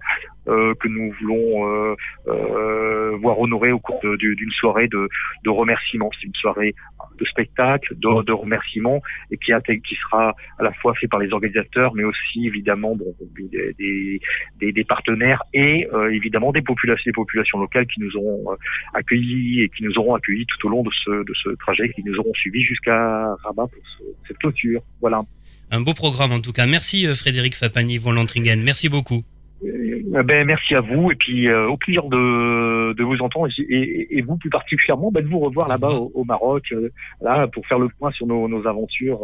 euh, 0.48 0.74
que 0.74 0.88
nous 0.88 1.12
voulons 1.20 1.68
euh, 1.68 1.94
euh, 2.26 3.16
voir 3.20 3.38
honorer 3.38 3.70
au 3.70 3.78
cours 3.78 4.00
d'une 4.02 4.50
soirée 4.50 4.88
de 4.88 5.08
remerciements. 5.48 6.10
C'est 6.20 6.26
une 6.26 6.34
soirée 6.34 6.74
de 7.22 7.28
spectacle, 7.28 7.94
de, 7.98 8.32
remerciements, 8.32 9.00
et 9.30 9.36
qui, 9.36 9.52
qui 9.86 9.94
sera 9.96 10.34
à 10.58 10.62
la 10.62 10.72
fois 10.72 10.94
fait 10.94 11.08
par 11.08 11.20
les 11.20 11.32
organisateurs, 11.32 11.94
mais 11.94 12.04
aussi 12.04 12.46
évidemment 12.46 12.96
des, 13.38 14.84
partenaires 14.88 15.42
et 15.54 15.86
évidemment 16.10 16.52
des 16.52 16.62
populations, 16.62 17.60
locales 17.60 17.86
qui 17.86 18.00
nous 18.00 18.16
ont 18.16 18.56
accueillis 18.94 19.62
et 19.62 19.68
qui 19.68 19.84
nous 19.84 19.96
auront 19.98 20.14
accueillis 20.14 20.46
tout 20.46 20.66
au 20.66 20.70
long 20.70 20.82
de 20.82 20.90
ce, 21.04 21.10
de 21.10 21.34
ce 21.42 21.50
trajet, 21.56 21.90
qui 21.90 22.02
nous 22.04 22.16
auront 22.18 22.34
suivis 22.34 22.62
jusqu'à 22.62 23.34
Rabat 23.44 23.66
pour 23.66 24.06
cette 24.26 24.38
clôture. 24.38 24.82
Voilà. 25.00 25.22
Un 25.70 25.80
beau 25.80 25.94
programme 25.94 26.32
en 26.32 26.40
tout 26.40 26.52
cas. 26.52 26.66
Merci 26.66 27.06
Frédéric 27.14 27.54
Fapani 27.54 27.98
Volantringen. 27.98 28.62
Merci 28.62 28.88
beaucoup. 28.88 29.22
Euh, 29.64 30.22
ben, 30.22 30.44
merci 30.44 30.74
à 30.74 30.80
vous 30.80 31.10
et 31.10 31.14
puis 31.14 31.48
euh, 31.48 31.68
au 31.68 31.76
plaisir 31.76 32.04
de, 32.04 32.94
de 32.94 33.02
vous 33.04 33.18
entendre 33.20 33.48
et, 33.68 34.08
et, 34.10 34.22
vous 34.22 34.36
plus 34.36 34.50
particulièrement 34.50 35.10
ben, 35.12 35.22
de 35.22 35.28
vous 35.28 35.38
revoir 35.38 35.68
là-bas 35.68 35.90
au, 35.90 36.24
Maroc 36.24 36.64
euh, 36.72 36.90
là 37.20 37.46
pour 37.46 37.66
faire 37.66 37.78
le 37.78 37.88
point 37.88 38.10
sur 38.12 38.26
nos, 38.26 38.48
nos 38.48 38.66
aventures 38.66 39.20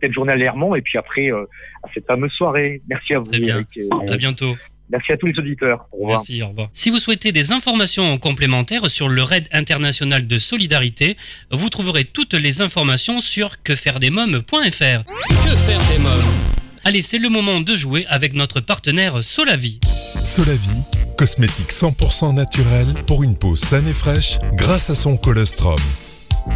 peut-être 0.00 0.12
journalièrement 0.12 0.74
et 0.74 0.80
puis 0.80 0.96
après 0.98 1.30
à 1.30 1.88
cette 1.92 2.06
fameuse 2.06 2.32
soirée. 2.32 2.82
Merci 2.88 3.14
à 3.14 3.18
vous. 3.18 3.30
Bien. 3.30 3.62
à 4.08 4.16
bientôt. 4.16 4.54
Merci 4.90 5.12
à 5.12 5.16
tous 5.18 5.26
les 5.26 5.38
auditeurs. 5.38 5.86
Au 5.92 5.98
revoir. 5.98 6.18
Merci, 6.18 6.42
au 6.42 6.48
revoir. 6.48 6.68
Si 6.72 6.88
vous 6.88 6.98
souhaitez 6.98 7.30
des 7.30 7.52
informations 7.52 8.16
complémentaires 8.16 8.88
sur 8.88 9.08
le 9.08 9.22
RAID 9.22 9.48
international 9.52 10.26
de 10.26 10.38
solidarité, 10.38 11.16
vous 11.50 11.68
trouverez 11.68 12.04
toutes 12.04 12.34
les 12.34 12.62
informations 12.62 13.20
sur 13.20 13.62
quefairedesmoms.fr. 13.62 15.04
Que 15.04 15.56
faire 15.56 15.80
des 15.92 16.02
mômes? 16.02 16.37
Allez, 16.84 17.02
c'est 17.02 17.18
le 17.18 17.28
moment 17.28 17.60
de 17.60 17.76
jouer 17.76 18.06
avec 18.08 18.34
notre 18.34 18.60
partenaire 18.60 19.22
Solavi. 19.22 19.80
Solavi, 20.24 20.82
cosmétique 21.16 21.70
100% 21.70 22.34
naturel 22.34 22.86
pour 23.06 23.22
une 23.22 23.36
peau 23.36 23.56
saine 23.56 23.86
et 23.88 23.92
fraîche 23.92 24.38
grâce 24.54 24.90
à 24.90 24.94
son 24.94 25.16
colostrum. 25.16 25.76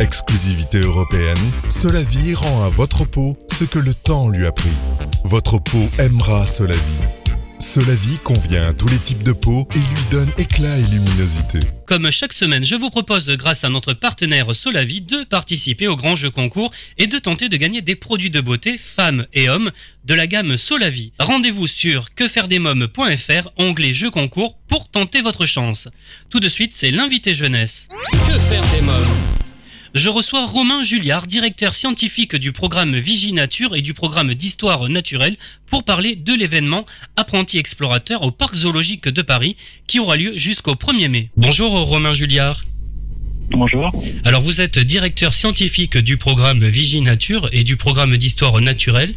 Exclusivité 0.01 0.79
européenne, 0.79 1.39
Solavi 1.69 2.35
rend 2.35 2.65
à 2.65 2.69
votre 2.69 3.05
peau 3.05 3.37
ce 3.59 3.65
que 3.65 3.79
le 3.79 3.95
temps 3.95 4.29
lui 4.29 4.47
a 4.47 4.53
pris. 4.53 4.71
Votre 5.25 5.59
peau 5.59 5.89
aimera 5.99 6.47
Solavi. 6.47 7.22
Solavi 7.63 8.19
convient 8.19 8.67
à 8.67 8.73
tous 8.73 8.89
les 8.89 8.99
types 8.99 9.23
de 9.23 9.31
peau 9.31 9.69
et 9.73 9.79
lui 9.79 10.03
donne 10.11 10.29
éclat 10.37 10.79
et 10.79 10.83
luminosité. 10.91 11.61
Comme 11.87 12.11
chaque 12.11 12.33
semaine, 12.33 12.65
je 12.65 12.75
vous 12.75 12.91
propose, 12.91 13.31
grâce 13.31 13.63
à 13.63 13.69
notre 13.69 13.93
partenaire 13.93 14.53
Solavi, 14.53 15.01
de 15.01 15.23
participer 15.23 15.87
au 15.87 15.95
grand 15.95 16.17
jeu 16.17 16.31
concours 16.31 16.73
et 16.99 17.07
de 17.07 17.19
tenter 17.19 17.49
de 17.49 17.57
gagner 17.57 17.81
des 17.81 17.95
produits 17.95 18.31
de 18.31 18.41
beauté, 18.41 18.77
femmes 18.77 19.27
et 19.33 19.49
hommes, 19.49 19.71
de 20.05 20.15
la 20.15 20.27
gamme 20.27 20.57
Solavi. 20.57 21.13
Rendez-vous 21.21 21.69
sur 21.69 22.13
quefairedesmoms.fr, 22.15 23.51
onglet 23.57 23.93
jeu 23.93 24.11
concours, 24.11 24.59
pour 24.67 24.91
tenter 24.91 25.23
votre 25.23 25.47
chance. 25.47 25.89
Tout 26.31 26.41
de 26.41 26.49
suite, 26.49 26.75
c'est 26.75 26.91
l'invité 26.91 27.33
jeunesse. 27.33 27.87
Que 28.11 28.39
faire 28.39 28.65
des 28.73 28.83
mômes? 28.83 29.42
Je 29.95 30.09
reçois 30.09 30.47
Romain 30.47 30.83
Julliard, 30.83 31.27
directeur 31.27 31.75
scientifique 31.75 32.35
du 32.35 32.53
programme 32.53 32.97
Viginature 32.97 33.77
et 33.77 33.83
du 33.83 33.93
programme 33.93 34.33
d'histoire 34.33 34.89
naturelle 34.89 35.37
pour 35.67 35.85
parler 35.85 36.17
de 36.17 36.33
l'événement 36.33 36.87
Apprenti 37.17 37.59
explorateur 37.59 38.23
au 38.23 38.31
Parc 38.31 38.55
zoologique 38.55 39.11
de 39.11 39.21
Paris 39.21 39.55
qui 39.87 40.01
aura 40.01 40.17
lieu 40.17 40.35
jusqu'au 40.35 40.77
1er 40.77 41.09
mai. 41.09 41.29
Bonjour 41.37 41.71
Romain 41.73 42.15
Julliard. 42.15 42.63
Bonjour. 43.51 43.93
Alors 44.25 44.41
vous 44.41 44.63
êtes 44.63 44.79
directeur 44.79 45.35
scientifique 45.35 45.99
du 45.99 46.17
programme 46.17 46.65
Viginature 46.65 47.51
et 47.53 47.63
du 47.63 47.77
programme 47.77 48.17
d'histoire 48.17 48.63
naturelle 48.63 49.15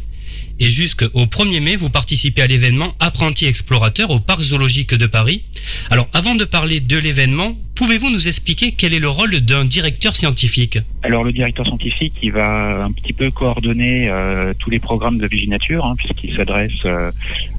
et 0.58 0.68
jusqu'au 0.68 1.26
1er 1.26 1.60
mai, 1.60 1.76
vous 1.76 1.90
participez 1.90 2.42
à 2.42 2.46
l'événement 2.46 2.94
Apprenti 2.98 3.46
explorateur 3.46 4.10
au 4.10 4.20
Parc 4.20 4.40
zoologique 4.40 4.94
de 4.94 5.06
Paris. 5.06 5.44
Alors, 5.90 6.08
avant 6.14 6.34
de 6.34 6.44
parler 6.44 6.80
de 6.80 6.96
l'événement, 6.96 7.56
pouvez-vous 7.74 8.10
nous 8.10 8.26
expliquer 8.26 8.72
quel 8.72 8.94
est 8.94 8.98
le 8.98 9.08
rôle 9.08 9.40
d'un 9.40 9.64
directeur 9.64 10.16
scientifique? 10.16 10.78
Alors, 11.02 11.24
le 11.24 11.32
directeur 11.32 11.66
scientifique, 11.66 12.14
il 12.22 12.32
va 12.32 12.84
un 12.84 12.92
petit 12.92 13.12
peu 13.12 13.30
coordonner 13.30 14.08
euh, 14.08 14.54
tous 14.58 14.70
les 14.70 14.78
programmes 14.78 15.18
de 15.18 15.26
Viginature, 15.26 15.84
hein, 15.84 15.94
puisqu'il 15.96 16.34
s'adresse 16.34 16.72
euh, 16.86 17.12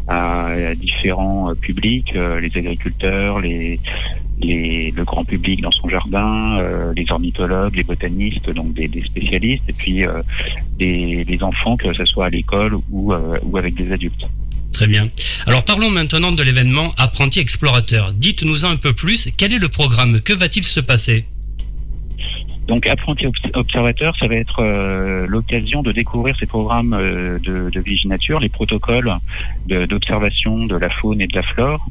à, 0.08 0.74
différents 0.76 1.52
euh, 1.52 1.54
publics, 1.54 2.14
les 2.14 2.52
agriculteurs, 2.58 3.40
les, 3.40 3.80
les, 4.40 4.92
le 4.92 5.04
grand 5.04 5.26
public 5.26 5.62
dans 5.62 5.72
son 5.72 5.90
jardin, 5.90 6.58
euh, 6.60 6.94
les 6.96 7.06
ornithologues, 7.10 7.76
les 7.76 7.84
botanistes, 7.84 8.50
donc 8.50 8.74
des, 8.74 8.88
des 8.88 9.04
spécialistes, 9.04 9.64
et 9.68 9.74
puis 9.74 10.06
euh, 10.06 10.22
des, 10.78 11.26
des, 11.26 11.44
enfants, 11.44 11.78
que 11.78 11.94
ce 11.94 12.06
soit 12.06 12.28
à 12.28 12.30
l'école 12.30 12.78
ou, 12.92 13.14
euh, 13.14 13.40
ou 13.44 13.58
avec 13.58 13.76
des 13.76 13.92
adultes. 13.92 14.28
Très 14.72 14.88
bien. 14.88 15.10
Alors 15.48 15.64
parlons 15.64 15.90
maintenant 15.90 16.32
de 16.32 16.44
l'événement 16.44 16.94
Apprenti 16.98 17.40
Explorateur. 17.40 18.14
Dites-nous 18.14 18.66
un 18.66 18.76
peu 18.76 18.94
plus, 18.94 19.30
quel 19.38 19.54
est 19.54 19.60
le 19.60 19.70
programme? 19.70 20.22
Que 20.22 20.34
va-t-il 20.34 20.64
se 20.64 20.80
passer? 20.80 21.26
Donc 22.68 22.86
apprenti 22.86 23.26
observateur, 23.54 24.16
ça 24.18 24.28
va 24.28 24.36
être 24.36 24.60
euh, 24.60 25.26
l'occasion 25.28 25.82
de 25.84 25.94
découvrir 25.94 26.36
ces 26.38 26.46
programmes 26.46 26.94
euh, 26.94 27.40
de, 27.40 27.70
de 27.70 27.80
Viginature, 27.80 28.42
les 28.42 28.50
protocoles 28.50 29.12
d'observation 29.68 30.66
de, 30.66 30.76
la 30.76 30.90
faune 30.90 31.22
et 31.22 31.28
de 31.28 31.36
la 31.36 31.44
flore, 31.44 31.88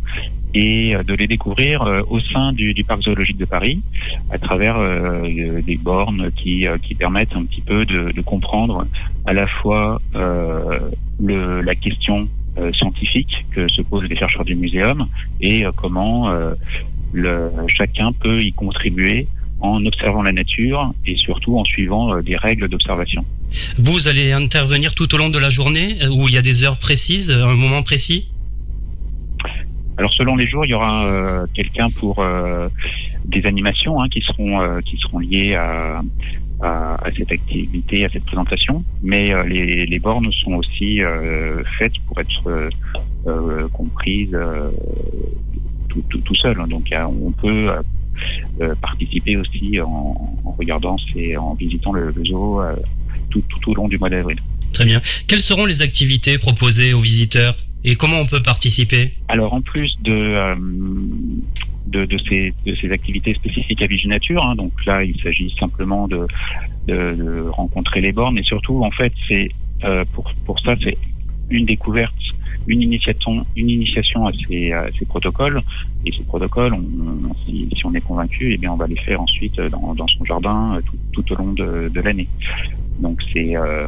et 0.54 0.94
euh, 0.94 1.02
de 1.02 1.14
les 1.14 1.26
découvrir 1.26 2.04
au 2.08 2.20
sein 2.20 2.52
du, 2.52 2.74
du, 2.74 2.84
parc 2.84 3.02
zoologique 3.02 3.38
de 3.38 3.44
Paris, 3.44 3.80
à 4.30 4.38
travers 4.38 4.76
des 5.62 5.76
bornes 5.76 6.30
qui, 6.34 6.66
qui 6.82 6.94
permettent 6.94 7.34
un 7.34 7.44
petit 7.44 7.60
peu 7.60 7.84
de, 7.84 8.12
de 8.12 8.20
comprendre 8.20 8.86
à 9.24 9.32
la 9.32 9.46
fois 9.46 10.00
le, 10.14 11.60
la 11.60 11.74
question 11.74 12.28
scientifique 12.72 13.46
que 13.50 13.68
se 13.68 13.82
posent 13.82 14.04
les 14.04 14.16
chercheurs 14.16 14.44
du 14.44 14.56
muséum 14.56 15.08
et 15.40 15.64
comment 15.76 16.30
le, 17.12 17.50
chacun 17.68 18.12
peut 18.12 18.42
y 18.42 18.52
contribuer 18.52 19.28
en 19.60 19.84
observant 19.86 20.22
la 20.22 20.32
nature 20.32 20.92
et 21.06 21.16
surtout 21.16 21.58
en 21.58 21.64
suivant 21.64 22.14
euh, 22.14 22.22
des 22.22 22.36
règles 22.36 22.68
d'observation. 22.68 23.24
Vous 23.78 24.08
allez 24.08 24.32
intervenir 24.32 24.94
tout 24.94 25.12
au 25.14 25.18
long 25.18 25.30
de 25.30 25.38
la 25.38 25.50
journée 25.50 25.96
euh, 26.02 26.08
où 26.08 26.28
il 26.28 26.34
y 26.34 26.38
a 26.38 26.42
des 26.42 26.62
heures 26.62 26.78
précises, 26.78 27.30
un 27.30 27.54
moment 27.54 27.82
précis? 27.82 28.30
Alors 29.96 30.12
selon 30.12 30.36
les 30.36 30.46
jours, 30.46 30.64
il 30.64 30.70
y 30.70 30.74
aura 30.74 31.06
euh, 31.06 31.46
quelqu'un 31.54 31.88
pour 31.90 32.24
des 33.24 33.46
animations 33.46 34.00
hein, 34.00 34.08
qui 34.08 34.20
seront 34.20 34.80
qui 34.82 34.96
seront 34.98 35.18
liées 35.18 35.54
à, 35.54 36.02
cette 37.16 37.32
activité, 37.32 38.04
à 38.04 38.08
cette 38.10 38.24
présentation. 38.24 38.84
Mais 39.02 39.32
les, 39.44 39.98
bornes 39.98 40.30
sont 40.32 40.54
aussi 40.54 41.00
faites 41.78 41.98
pour 42.06 42.20
être 42.20 42.70
comprises 43.72 44.36
tout, 45.88 46.02
tout, 46.20 46.34
seul. 46.34 46.56
Donc 46.68 46.92
on 46.92 47.32
peut 47.32 47.70
euh, 48.62 48.74
participer 48.76 49.36
aussi 49.36 49.78
en, 49.80 50.54
regardant 50.58 50.96
et 51.14 51.36
en 51.36 51.54
visitant 51.54 51.92
le, 51.92 52.10
le 52.10 52.24
zoo 52.24 52.62
euh, 52.62 52.74
tout, 53.28 53.42
tout 53.50 53.70
au 53.70 53.74
long 53.74 53.88
du 53.88 53.98
mois 53.98 54.08
d'avril. 54.08 54.38
Très 54.72 54.86
bien. 54.86 55.02
Quelles 55.26 55.40
seront 55.40 55.66
les 55.66 55.82
activités 55.82 56.38
proposées 56.38 56.94
aux 56.94 57.00
visiteurs? 57.00 57.54
Et 57.86 57.94
comment 57.94 58.18
on 58.18 58.26
peut 58.26 58.42
participer 58.42 59.14
Alors 59.28 59.54
en 59.54 59.62
plus 59.62 59.96
de, 60.02 60.12
euh, 60.12 60.54
de, 61.86 62.18
ces, 62.28 62.52
de, 62.66 62.74
ces, 62.74 62.90
activités 62.90 63.30
spécifiques 63.30 63.80
à 63.80 63.86
Viginature, 63.86 64.44
hein, 64.44 64.56
donc 64.56 64.72
là 64.84 65.04
il 65.04 65.18
s'agit 65.22 65.54
simplement 65.58 66.08
de, 66.08 66.26
de, 66.88 67.46
rencontrer 67.48 68.00
les 68.00 68.12
bornes 68.12 68.38
et 68.38 68.42
surtout 68.42 68.84
en 68.84 68.90
fait 68.90 69.12
c'est 69.28 69.48
euh, 69.84 70.04
pour, 70.12 70.32
pour 70.44 70.58
ça 70.60 70.74
c'est 70.82 70.98
une 71.48 71.64
découverte 71.64 72.12
une 72.66 72.82
initiation, 72.82 73.46
une 73.54 73.70
initiation 73.70 74.26
à 74.26 74.32
ces, 74.32 74.72
ces 74.98 75.04
protocoles. 75.04 75.62
Et 76.04 76.12
ces 76.12 76.24
protocoles, 76.24 76.76
si, 77.46 77.68
on 77.84 77.94
est 77.94 78.00
convaincu, 78.00 78.54
eh 78.54 78.58
bien, 78.58 78.72
on 78.72 78.76
va 78.76 78.88
les 78.88 78.96
faire 78.96 79.20
ensuite 79.20 79.60
dans, 79.60 79.94
dans 79.94 80.08
son 80.08 80.24
jardin 80.24 80.80
tout, 80.84 81.22
tout, 81.22 81.32
au 81.32 81.36
long 81.36 81.52
de, 81.52 81.88
de 81.94 82.00
l'année. 82.00 82.26
Donc 82.98 83.22
c'est 83.32 83.56
euh, 83.56 83.86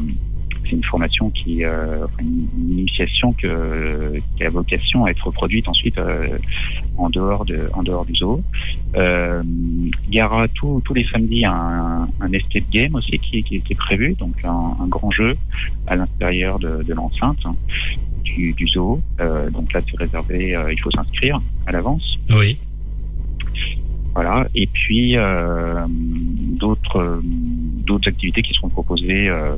c'est 0.63 0.71
une 0.71 0.83
formation 0.83 1.29
qui, 1.29 1.63
euh, 1.63 2.05
une, 2.19 2.47
initiation 2.71 3.33
que, 3.33 4.21
qui 4.35 4.43
a 4.43 4.49
vocation 4.49 5.05
à 5.05 5.11
être 5.11 5.25
reproduite 5.27 5.67
ensuite 5.67 5.97
euh, 5.97 6.37
en 6.97 7.09
dehors 7.09 7.45
de, 7.45 7.69
en 7.73 7.83
dehors 7.83 8.05
du 8.05 8.15
zoo. 8.15 8.41
Euh, 8.95 9.41
il 9.45 10.15
y 10.15 10.21
aura 10.21 10.47
tous 10.47 10.93
les 10.93 11.05
samedis 11.05 11.45
un, 11.45 12.07
un 12.19 12.31
escape 12.33 12.69
game 12.71 12.95
aussi 12.95 13.17
qui, 13.19 13.43
qui 13.43 13.57
était 13.57 13.75
prévu, 13.75 14.15
donc 14.15 14.35
un, 14.43 14.75
un 14.81 14.87
grand 14.87 15.11
jeu 15.11 15.35
à 15.87 15.95
l'intérieur 15.95 16.59
de, 16.59 16.83
de 16.83 16.93
l'enceinte 16.93 17.45
du, 18.23 18.53
du 18.53 18.67
zoo. 18.67 19.01
Euh, 19.19 19.49
donc 19.49 19.73
là, 19.73 19.81
c'est 19.89 19.97
réservé, 19.97 20.55
euh, 20.55 20.71
il 20.71 20.79
faut 20.79 20.91
s'inscrire 20.91 21.41
à 21.65 21.71
l'avance. 21.71 22.19
Oui. 22.29 22.57
Voilà. 24.15 24.47
Et 24.55 24.67
puis 24.67 25.17
euh, 25.17 25.85
d'autres 25.87 27.21
d'autres 27.23 28.09
activités 28.09 28.41
qui 28.41 28.53
seront 28.53 28.69
proposées 28.69 29.29
euh, 29.29 29.55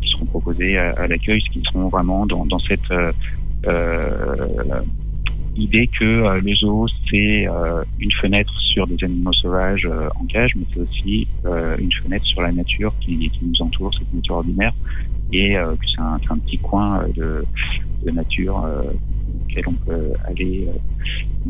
qui 0.00 0.10
seront 0.10 0.26
proposées 0.26 0.78
à, 0.78 0.90
à 0.92 1.06
l'accueil, 1.06 1.40
qui 1.40 1.62
seront 1.64 1.88
vraiment 1.88 2.26
dans, 2.26 2.46
dans 2.46 2.58
cette 2.58 2.90
euh, 3.66 4.80
idée 5.56 5.88
que 5.88 6.04
euh, 6.04 6.40
le 6.40 6.54
zoo 6.54 6.86
c'est 7.10 7.46
une 7.98 8.12
fenêtre 8.12 8.52
sur 8.60 8.86
des 8.86 9.02
animaux 9.02 9.32
sauvages 9.32 9.88
en 10.14 10.24
cage, 10.26 10.52
mais 10.56 10.64
c'est 10.72 10.80
aussi 10.80 11.28
une 11.44 11.92
fenêtre 11.92 12.26
sur 12.26 12.42
la 12.42 12.52
nature 12.52 12.94
qui, 13.00 13.18
qui 13.30 13.44
nous 13.44 13.62
entoure, 13.62 13.92
cette 13.94 14.12
nature 14.14 14.36
ordinaire, 14.36 14.72
et 15.32 15.54
que 15.54 15.86
c'est 15.86 16.00
un, 16.00 16.20
un, 16.30 16.38
petit 16.38 16.58
coin 16.58 17.04
de, 17.16 17.44
de 18.04 18.10
nature 18.10 18.64
euh, 18.64 18.82
auquel 19.44 19.64
on 19.68 19.72
peut 19.72 20.12
aller 20.24 20.68
euh, 20.68 20.78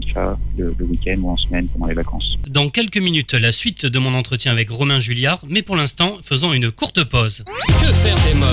comme 0.01 0.13
ça 0.13 0.39
le, 0.57 0.75
le 0.79 0.85
week-end 0.85 1.17
ou 1.21 1.31
en 1.31 1.37
semaine 1.37 1.69
pendant 1.69 1.87
les 1.87 1.95
vacances. 1.95 2.37
Dans 2.49 2.69
quelques 2.69 2.99
minutes, 2.99 3.35
la 3.35 3.53
suite 3.53 3.87
de 3.87 3.99
mon 3.99 4.15
entretien 4.15 4.53
avec 4.53 4.71
Romain 4.71 5.01
Julliard, 5.01 5.45
mais 5.49 5.63
pour 5.63 5.77
l'instant, 5.77 6.19
faisons 6.23 6.53
une 6.53 6.71
courte 6.71 7.05
pause. 7.05 7.45
Que 7.67 7.93
faire 7.93 8.17
des 8.27 8.35
mômes? 8.35 8.49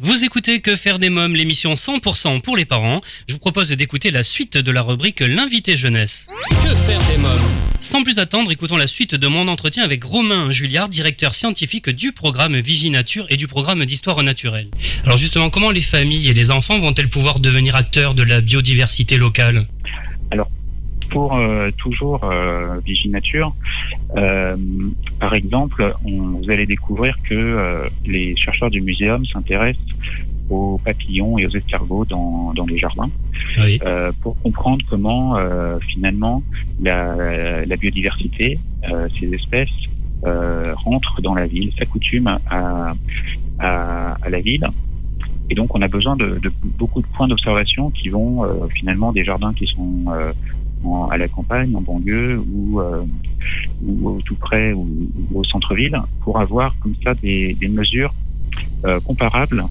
Vous 0.00 0.22
écoutez 0.22 0.60
Que 0.60 0.76
faire 0.76 1.00
des 1.00 1.10
mômes, 1.10 1.34
l'émission 1.34 1.74
100% 1.74 2.40
pour 2.40 2.56
les 2.56 2.64
parents. 2.64 3.00
Je 3.26 3.34
vous 3.34 3.40
propose 3.40 3.70
d'écouter 3.70 4.12
la 4.12 4.22
suite 4.22 4.56
de 4.56 4.70
la 4.70 4.82
rubrique 4.82 5.20
L'invité 5.20 5.76
jeunesse. 5.76 6.28
Que 6.50 6.74
faire 6.74 7.00
des 7.10 7.18
mômes? 7.18 7.32
Sans 7.80 8.04
plus 8.04 8.18
attendre, 8.20 8.52
écoutons 8.52 8.76
la 8.76 8.86
suite 8.86 9.16
de 9.16 9.26
mon 9.26 9.48
entretien 9.48 9.82
avec 9.82 10.04
Romain 10.04 10.52
Julliard, 10.52 10.88
directeur 10.88 11.34
scientifique 11.34 11.90
du 11.90 12.12
programme 12.12 12.56
Viginature 12.58 13.26
et 13.28 13.36
du 13.36 13.48
programme 13.48 13.84
d'histoire 13.86 14.22
naturelle. 14.22 14.68
Alors 15.04 15.16
justement, 15.16 15.50
comment 15.50 15.70
les 15.72 15.80
familles 15.82 16.28
et 16.28 16.32
les 16.32 16.52
enfants 16.52 16.78
vont-elles 16.78 17.08
pouvoir 17.08 17.40
devenir 17.40 17.74
acteurs 17.74 18.14
de 18.14 18.22
la 18.22 18.40
biodiversité 18.40 19.16
locale? 19.16 19.66
Alors, 20.30 20.50
pour 21.10 21.36
euh, 21.36 21.70
toujours 21.78 22.24
euh, 22.24 22.80
Viginature, 22.84 23.54
euh, 24.16 24.56
par 25.20 25.34
exemple, 25.34 25.94
on, 26.04 26.40
vous 26.40 26.50
allez 26.50 26.66
découvrir 26.66 27.16
que 27.22 27.34
euh, 27.34 27.88
les 28.04 28.36
chercheurs 28.36 28.70
du 28.70 28.80
muséum 28.80 29.24
s'intéressent 29.24 29.82
aux 30.50 30.78
papillons 30.82 31.38
et 31.38 31.46
aux 31.46 31.50
escargots 31.50 32.04
dans, 32.06 32.52
dans 32.54 32.66
les 32.66 32.78
jardins 32.78 33.10
oui. 33.58 33.78
euh, 33.84 34.12
pour 34.22 34.40
comprendre 34.40 34.84
comment 34.88 35.36
euh, 35.36 35.78
finalement 35.80 36.42
la, 36.80 37.66
la 37.66 37.76
biodiversité, 37.76 38.58
euh, 38.90 39.08
ces 39.18 39.32
espèces 39.34 39.68
euh, 40.24 40.74
rentrent 40.74 41.20
dans 41.22 41.34
la 41.34 41.46
ville, 41.46 41.72
s'accoutument 41.78 42.38
à, 42.50 42.94
à, 43.58 44.16
à, 44.22 44.30
la 44.30 44.40
ville. 44.40 44.66
Et 45.50 45.54
donc 45.54 45.74
on 45.74 45.82
a 45.82 45.88
besoin 45.88 46.16
de, 46.16 46.38
de 46.38 46.50
beaucoup 46.62 47.00
de 47.00 47.06
points 47.06 47.28
d'observation 47.28 47.90
qui 47.90 48.08
vont 48.08 48.44
euh, 48.44 48.66
finalement 48.68 49.12
des 49.12 49.24
jardins 49.24 49.54
qui 49.54 49.66
sont 49.66 50.04
en, 50.84 51.08
à 51.08 51.16
la 51.16 51.28
campagne, 51.28 51.74
en 51.74 51.80
banlieue 51.80 52.38
ou, 52.38 52.80
euh, 52.80 53.02
ou 53.86 54.20
tout 54.24 54.36
près 54.36 54.72
ou, 54.72 54.86
ou 55.30 55.40
au 55.40 55.44
centre-ville 55.44 55.98
pour 56.20 56.38
avoir 56.38 56.74
comme 56.80 56.94
ça 57.02 57.14
des, 57.14 57.54
des 57.54 57.68
mesures 57.68 58.14
euh, 58.84 59.00
comparables 59.00 59.64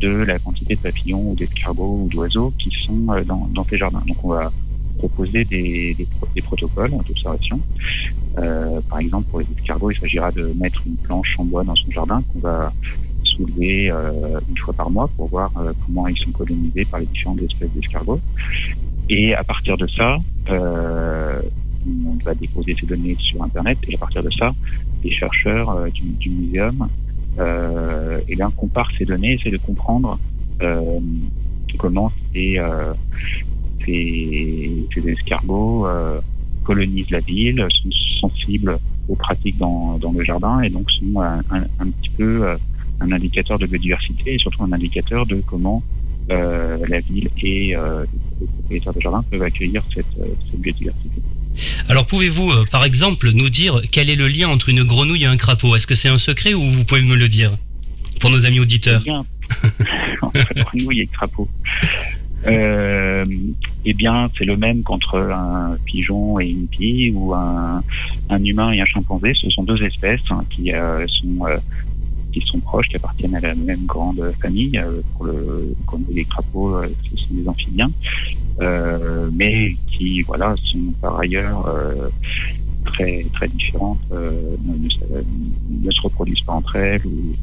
de 0.00 0.08
la 0.08 0.38
quantité 0.38 0.74
de 0.74 0.80
papillons 0.80 1.30
ou 1.30 1.34
d'escargots 1.34 2.02
ou 2.02 2.08
d'oiseaux 2.08 2.52
qui 2.58 2.70
sont 2.70 3.06
euh, 3.10 3.24
dans, 3.24 3.48
dans 3.52 3.64
ces 3.64 3.78
jardins. 3.78 4.02
Donc 4.06 4.24
on 4.24 4.28
va 4.28 4.52
proposer 4.98 5.44
des, 5.44 5.94
des, 5.94 6.06
des 6.34 6.42
protocoles 6.42 6.92
d'observation. 7.08 7.60
Euh, 8.38 8.80
par 8.88 8.98
exemple, 9.00 9.28
pour 9.30 9.40
les 9.40 9.46
escargots, 9.56 9.90
il 9.90 9.98
s'agira 9.98 10.30
de 10.32 10.52
mettre 10.56 10.82
une 10.86 10.96
planche 10.96 11.36
en 11.38 11.44
bois 11.44 11.64
dans 11.64 11.74
son 11.74 11.90
jardin 11.90 12.22
qu'on 12.32 12.40
va 12.40 12.72
soulever 13.36 13.90
euh, 13.90 14.40
une 14.48 14.56
fois 14.56 14.74
par 14.74 14.90
mois 14.90 15.08
pour 15.16 15.28
voir 15.28 15.50
euh, 15.56 15.72
comment 15.84 16.06
ils 16.08 16.16
sont 16.16 16.30
colonisés 16.30 16.84
par 16.84 17.00
les 17.00 17.06
différentes 17.06 17.42
espèces 17.42 17.70
d'escargots. 17.74 18.20
Et 19.08 19.34
à 19.34 19.44
partir 19.44 19.76
de 19.76 19.86
ça, 19.86 20.18
euh, 20.50 21.40
on 21.86 22.24
va 22.24 22.34
déposer 22.34 22.76
ces 22.78 22.86
données 22.86 23.16
sur 23.18 23.42
Internet 23.42 23.78
et 23.88 23.94
à 23.94 23.98
partir 23.98 24.22
de 24.22 24.30
ça, 24.30 24.54
les 25.02 25.10
chercheurs 25.10 25.90
du, 25.92 26.02
du, 26.02 26.30
muséum 26.30 26.88
et 27.38 28.36
bien, 28.36 28.50
comparent 28.56 28.90
ces 28.96 29.04
données, 29.04 29.34
essaient 29.34 29.50
de 29.50 29.58
comprendre 29.58 30.18
comment 31.76 32.10
ces, 32.32 32.58
ces, 33.84 34.86
escargots 35.06 35.86
colonisent 36.62 37.10
la 37.10 37.20
ville, 37.20 37.66
sont 37.70 38.28
sensibles 38.30 38.78
aux 39.08 39.16
pratiques 39.16 39.58
dans, 39.58 39.98
dans 39.98 40.12
le 40.12 40.24
jardin 40.24 40.62
et 40.62 40.70
donc 40.70 40.90
sont 40.90 41.20
un, 41.20 41.90
petit 42.00 42.10
peu 42.16 42.56
un 43.00 43.12
indicateur 43.12 43.58
de 43.58 43.66
biodiversité 43.66 44.34
et 44.34 44.38
surtout 44.38 44.62
un 44.62 44.72
indicateur 44.72 45.26
de 45.26 45.42
comment 45.46 45.82
euh, 46.30 46.78
la 46.88 47.00
ville 47.00 47.28
et 47.42 47.76
euh, 47.76 48.04
les 48.40 48.46
propriétaires 48.46 48.94
de 48.94 49.00
jardin 49.00 49.24
peuvent 49.30 49.42
accueillir 49.42 49.82
cette, 49.94 50.06
euh, 50.20 50.26
cette 50.50 50.60
biodiversité. 50.60 51.20
Alors 51.88 52.06
pouvez-vous, 52.06 52.50
euh, 52.50 52.64
par 52.70 52.84
exemple, 52.84 53.30
nous 53.32 53.50
dire 53.50 53.80
quel 53.92 54.08
est 54.10 54.16
le 54.16 54.28
lien 54.28 54.48
entre 54.48 54.70
une 54.70 54.84
grenouille 54.84 55.24
et 55.24 55.26
un 55.26 55.36
crapaud? 55.36 55.76
Est-ce 55.76 55.86
que 55.86 55.94
c'est 55.94 56.08
un 56.08 56.18
secret 56.18 56.54
ou 56.54 56.62
vous 56.62 56.84
pouvez 56.84 57.02
me 57.02 57.14
le 57.14 57.28
dire 57.28 57.56
pour 58.20 58.30
nos 58.30 58.46
amis 58.46 58.60
auditeurs? 58.60 59.02
Eh 59.06 59.10
entre 60.22 60.54
grenouille 60.54 61.00
et 61.00 61.06
crapaud. 61.06 61.48
Euh, 62.46 63.24
eh 63.84 63.94
bien, 63.94 64.30
c'est 64.36 64.44
le 64.44 64.56
même 64.56 64.82
qu'entre 64.82 65.18
un 65.18 65.76
pigeon 65.84 66.38
et 66.38 66.46
une 66.46 66.66
pie 66.66 67.10
ou 67.14 67.32
un, 67.34 67.82
un 68.28 68.44
humain 68.44 68.72
et 68.72 68.80
un 68.80 68.84
chimpanzé. 68.84 69.32
Ce 69.34 69.48
sont 69.50 69.62
deux 69.62 69.82
espèces 69.82 70.20
hein, 70.30 70.44
qui 70.50 70.72
euh, 70.72 71.06
sont 71.08 71.46
euh, 71.46 71.56
qui 72.34 72.46
sont 72.46 72.58
proches, 72.58 72.88
qui 72.88 72.96
appartiennent 72.96 73.36
à 73.36 73.40
la 73.40 73.54
même 73.54 73.86
grande 73.86 74.32
famille. 74.40 74.76
Euh, 74.76 75.00
pour 75.14 75.26
le 75.26 75.74
et 76.10 76.14
les 76.14 76.24
crapauds, 76.24 76.76
euh, 76.76 76.88
ce 77.08 77.16
sont 77.16 77.34
des 77.34 77.48
amphibiens, 77.48 77.90
euh, 78.60 79.30
mais 79.32 79.76
qui 79.86 80.22
voilà 80.22 80.54
sont 80.64 80.92
par 81.00 81.20
ailleurs 81.20 81.72
très 82.84 83.24
très 83.32 83.48
différentes, 83.48 84.00
ne, 84.10 85.90
se 85.90 86.00
reproduisent 86.02 86.42
pas 86.42 86.54
entre 86.54 86.76
elles 86.76 87.06
ou, 87.06 87.36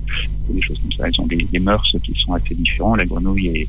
des 0.54 0.62
choses 0.62 0.80
comme 0.80 0.92
ça. 0.92 1.08
Elles 1.08 1.22
ont 1.22 1.28
des, 1.28 1.38
des 1.38 1.60
mœurs 1.60 1.96
qui 2.04 2.14
sont 2.16 2.34
assez 2.34 2.56
différents. 2.56 2.96
La 2.96 3.06
grenouille 3.06 3.68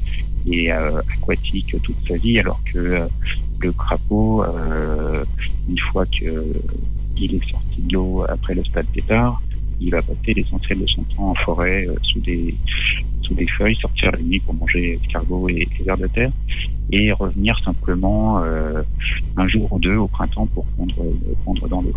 est, 0.50 0.70
aquatique 0.70 1.76
toute 1.82 1.96
sa 2.08 2.16
vie, 2.16 2.40
alors 2.40 2.61
que 2.72 3.08
le 3.61 3.72
crapaud, 3.72 4.44
une 5.68 5.78
fois 5.78 6.04
que 6.06 6.44
il 7.16 7.37
est 7.37 7.50
sorti 7.50 7.82
de 7.82 7.92
l'eau 7.92 8.24
après 8.28 8.54
le 8.54 8.64
stade 8.64 8.87
pétard, 8.87 9.40
il 9.83 9.90
va 9.90 10.03
passer 10.03 10.35
l'essentiel 10.35 10.81
de 10.81 10.87
son 10.87 11.03
temps 11.03 11.31
en 11.31 11.35
forêt 11.35 11.87
euh, 11.87 11.95
sous 12.03 12.21
des 12.21 12.55
sous 13.23 13.35
des 13.35 13.47
feuilles, 13.47 13.77
sortir 13.77 14.11
la 14.12 14.18
nuit 14.18 14.40
pour 14.40 14.55
manger 14.55 14.99
escargots 15.03 15.49
et, 15.49 15.68
et 15.79 15.83
vers 15.85 15.97
de 15.97 16.09
terre, 16.09 16.33
et 16.90 17.12
revenir 17.12 17.59
simplement 17.61 18.42
euh, 18.42 18.83
un 19.37 19.47
jour 19.47 19.73
ou 19.73 19.79
deux 19.79 19.97
au 19.97 20.09
printemps 20.09 20.49
pour 20.49 20.66
pondre, 20.77 21.05
pondre 21.45 21.68
dans 21.68 21.83
l'eau. 21.83 21.95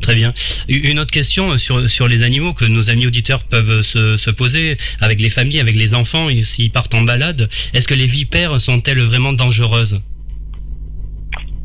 Très 0.00 0.14
bien. 0.14 0.32
Une 0.68 0.98
autre 0.98 1.10
question 1.10 1.56
sur, 1.56 1.88
sur 1.88 2.06
les 2.08 2.22
animaux 2.22 2.52
que 2.52 2.66
nos 2.66 2.90
amis 2.90 3.06
auditeurs 3.06 3.44
peuvent 3.44 3.80
se, 3.80 4.16
se 4.16 4.30
poser 4.30 4.76
avec 5.00 5.18
les 5.18 5.30
familles, 5.30 5.60
avec 5.60 5.76
les 5.76 5.94
enfants, 5.94 6.28
s'ils 6.42 6.70
partent 6.70 6.94
en 6.94 7.02
balade. 7.02 7.48
Est-ce 7.72 7.88
que 7.88 7.94
les 7.94 8.06
vipères 8.06 8.60
sont-elles 8.60 9.00
vraiment 9.00 9.32
dangereuses? 9.32 10.02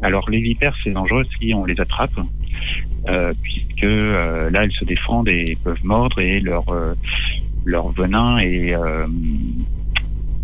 Alors 0.02 0.30
les 0.30 0.42
vipères, 0.42 0.76
c'est 0.84 0.92
dangereux 0.92 1.26
si 1.38 1.54
on 1.54 1.66
les 1.66 1.80
attrape, 1.80 2.18
euh, 3.08 3.34
puisque 3.42 3.84
euh, 3.84 4.50
là, 4.50 4.64
elles 4.64 4.72
se 4.72 4.86
défendent 4.86 5.30
et 5.30 5.58
peuvent 5.64 5.84
mordre 5.84 6.20
et 6.20 6.40
leur, 6.40 6.68
euh, 6.70 6.94
leur 7.66 7.90
venin 7.90 8.38
est, 8.40 8.74
euh, 8.74 9.08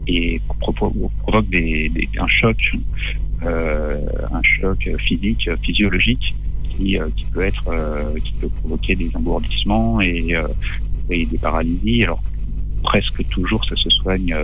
et 0.08 0.41
provoque 0.60 1.49
des, 1.49 1.89
des, 1.89 2.08
un 2.17 2.28
choc, 2.28 2.58
euh, 3.43 3.99
un 4.32 4.41
choc 4.43 4.89
physique, 4.99 5.49
physiologique 5.62 6.36
qui, 6.69 6.97
euh, 6.97 7.08
qui 7.15 7.25
peut 7.25 7.41
être, 7.43 7.67
euh, 7.67 8.17
qui 8.23 8.34
peut 8.34 8.49
provoquer 8.49 8.95
des 8.95 9.12
engourdissements 9.15 10.01
et, 10.01 10.36
euh, 10.36 10.47
et 11.10 11.25
des 11.25 11.38
paralysies. 11.38 12.04
Alors 12.04 12.21
presque 12.84 13.28
toujours, 13.30 13.65
ça 13.65 13.75
se 13.75 13.89
soigne. 13.89 14.36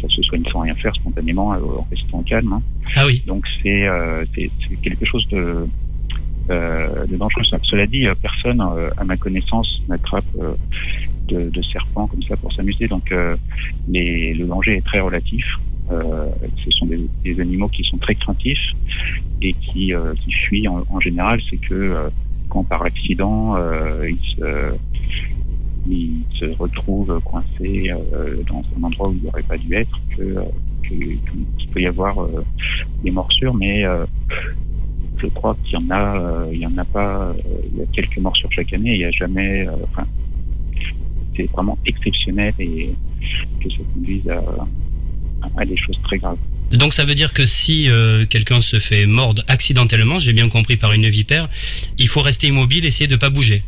ça 0.00 0.08
se 0.08 0.22
soigne 0.22 0.44
sans 0.50 0.60
rien 0.60 0.74
faire 0.74 0.94
spontanément 0.94 1.48
en 1.48 1.86
restant 1.90 2.22
calme. 2.22 2.52
Hein. 2.52 2.62
Ah 2.94 3.06
oui. 3.06 3.22
Donc 3.26 3.46
c'est 3.62 3.88
c'est 4.34 4.50
quelque 4.82 5.06
chose 5.06 5.26
de 5.28 5.36
euh, 5.36 5.66
de 6.48 7.16
dangereux. 7.16 7.44
Cela 7.62 7.86
dit, 7.86 8.06
personne, 8.20 8.60
euh, 8.60 8.90
à 8.96 9.04
ma 9.04 9.16
connaissance, 9.16 9.82
n'attrape 9.88 10.24
euh, 10.38 10.54
de, 11.28 11.62
serpents 11.62 12.06
comme 12.06 12.22
ça 12.22 12.36
pour 12.36 12.52
s'amuser. 12.52 12.88
Donc, 12.88 13.10
le 13.12 14.44
danger 14.44 14.76
est 14.76 14.84
très 14.84 15.00
relatif. 15.00 15.44
ce 15.88 16.70
sont 16.70 16.86
des, 16.86 17.40
animaux 17.40 17.68
qui 17.68 17.84
sont 17.84 17.98
très 17.98 18.14
craintifs 18.14 18.72
et 19.42 19.52
qui, 19.54 19.92
fuient 20.46 20.68
en, 20.68 21.00
général. 21.00 21.40
C'est 21.48 21.58
que 21.58 22.10
quand 22.48 22.64
par 22.64 22.82
accident 22.82 23.56
ils 24.02 24.18
se 24.36 24.74
ils 25.88 26.24
retrouvent 26.58 27.20
coincés 27.24 27.90
euh, 27.90 28.42
dans 28.48 28.62
un 28.78 28.84
endroit 28.84 29.08
où 29.08 29.14
il 29.14 29.24
n'aurait 29.24 29.42
pas 29.42 29.58
dû 29.58 29.74
être, 29.74 30.00
qu'il 30.86 31.68
peut 31.72 31.80
y 31.80 31.86
avoir 31.86 32.22
euh, 32.22 32.44
des 33.02 33.10
morsures, 33.10 33.54
mais 33.54 33.84
euh, 33.84 34.04
je 35.20 35.26
crois 35.28 35.56
qu'il 35.64 35.78
y 35.78 35.84
en 35.84 35.90
a, 35.90 36.16
euh, 36.18 36.50
il 36.52 36.60
y 36.60 36.66
en 36.66 36.76
a 36.76 36.84
pas, 36.84 37.34
il 37.72 37.78
y 37.78 37.82
a 37.82 37.86
quelques 37.92 38.18
morsures 38.18 38.50
chaque 38.52 38.72
année, 38.72 38.94
il 38.94 38.98
n'y 38.98 39.04
a 39.04 39.10
jamais, 39.10 39.66
enfin, 39.84 40.06
c'est 41.36 41.50
vraiment 41.50 41.78
exceptionnel 41.86 42.54
et 42.58 42.90
que 43.62 43.70
ça 43.70 43.78
conduise 43.94 44.28
à, 44.28 44.42
à 45.56 45.64
des 45.64 45.76
choses 45.76 46.00
très 46.02 46.18
graves. 46.18 46.38
Donc 46.72 46.92
ça 46.92 47.04
veut 47.04 47.14
dire 47.14 47.32
que 47.32 47.44
si 47.44 47.90
euh, 47.90 48.24
quelqu'un 48.26 48.60
se 48.60 48.78
fait 48.78 49.06
mordre 49.06 49.42
accidentellement, 49.48 50.18
j'ai 50.18 50.32
bien 50.32 50.48
compris 50.48 50.76
par 50.76 50.92
une 50.92 51.08
vipère, 51.08 51.48
il 51.98 52.08
faut 52.08 52.20
rester 52.20 52.46
immobile, 52.46 52.84
essayer 52.84 53.08
de 53.08 53.16
pas 53.16 53.30
bouger. 53.30 53.62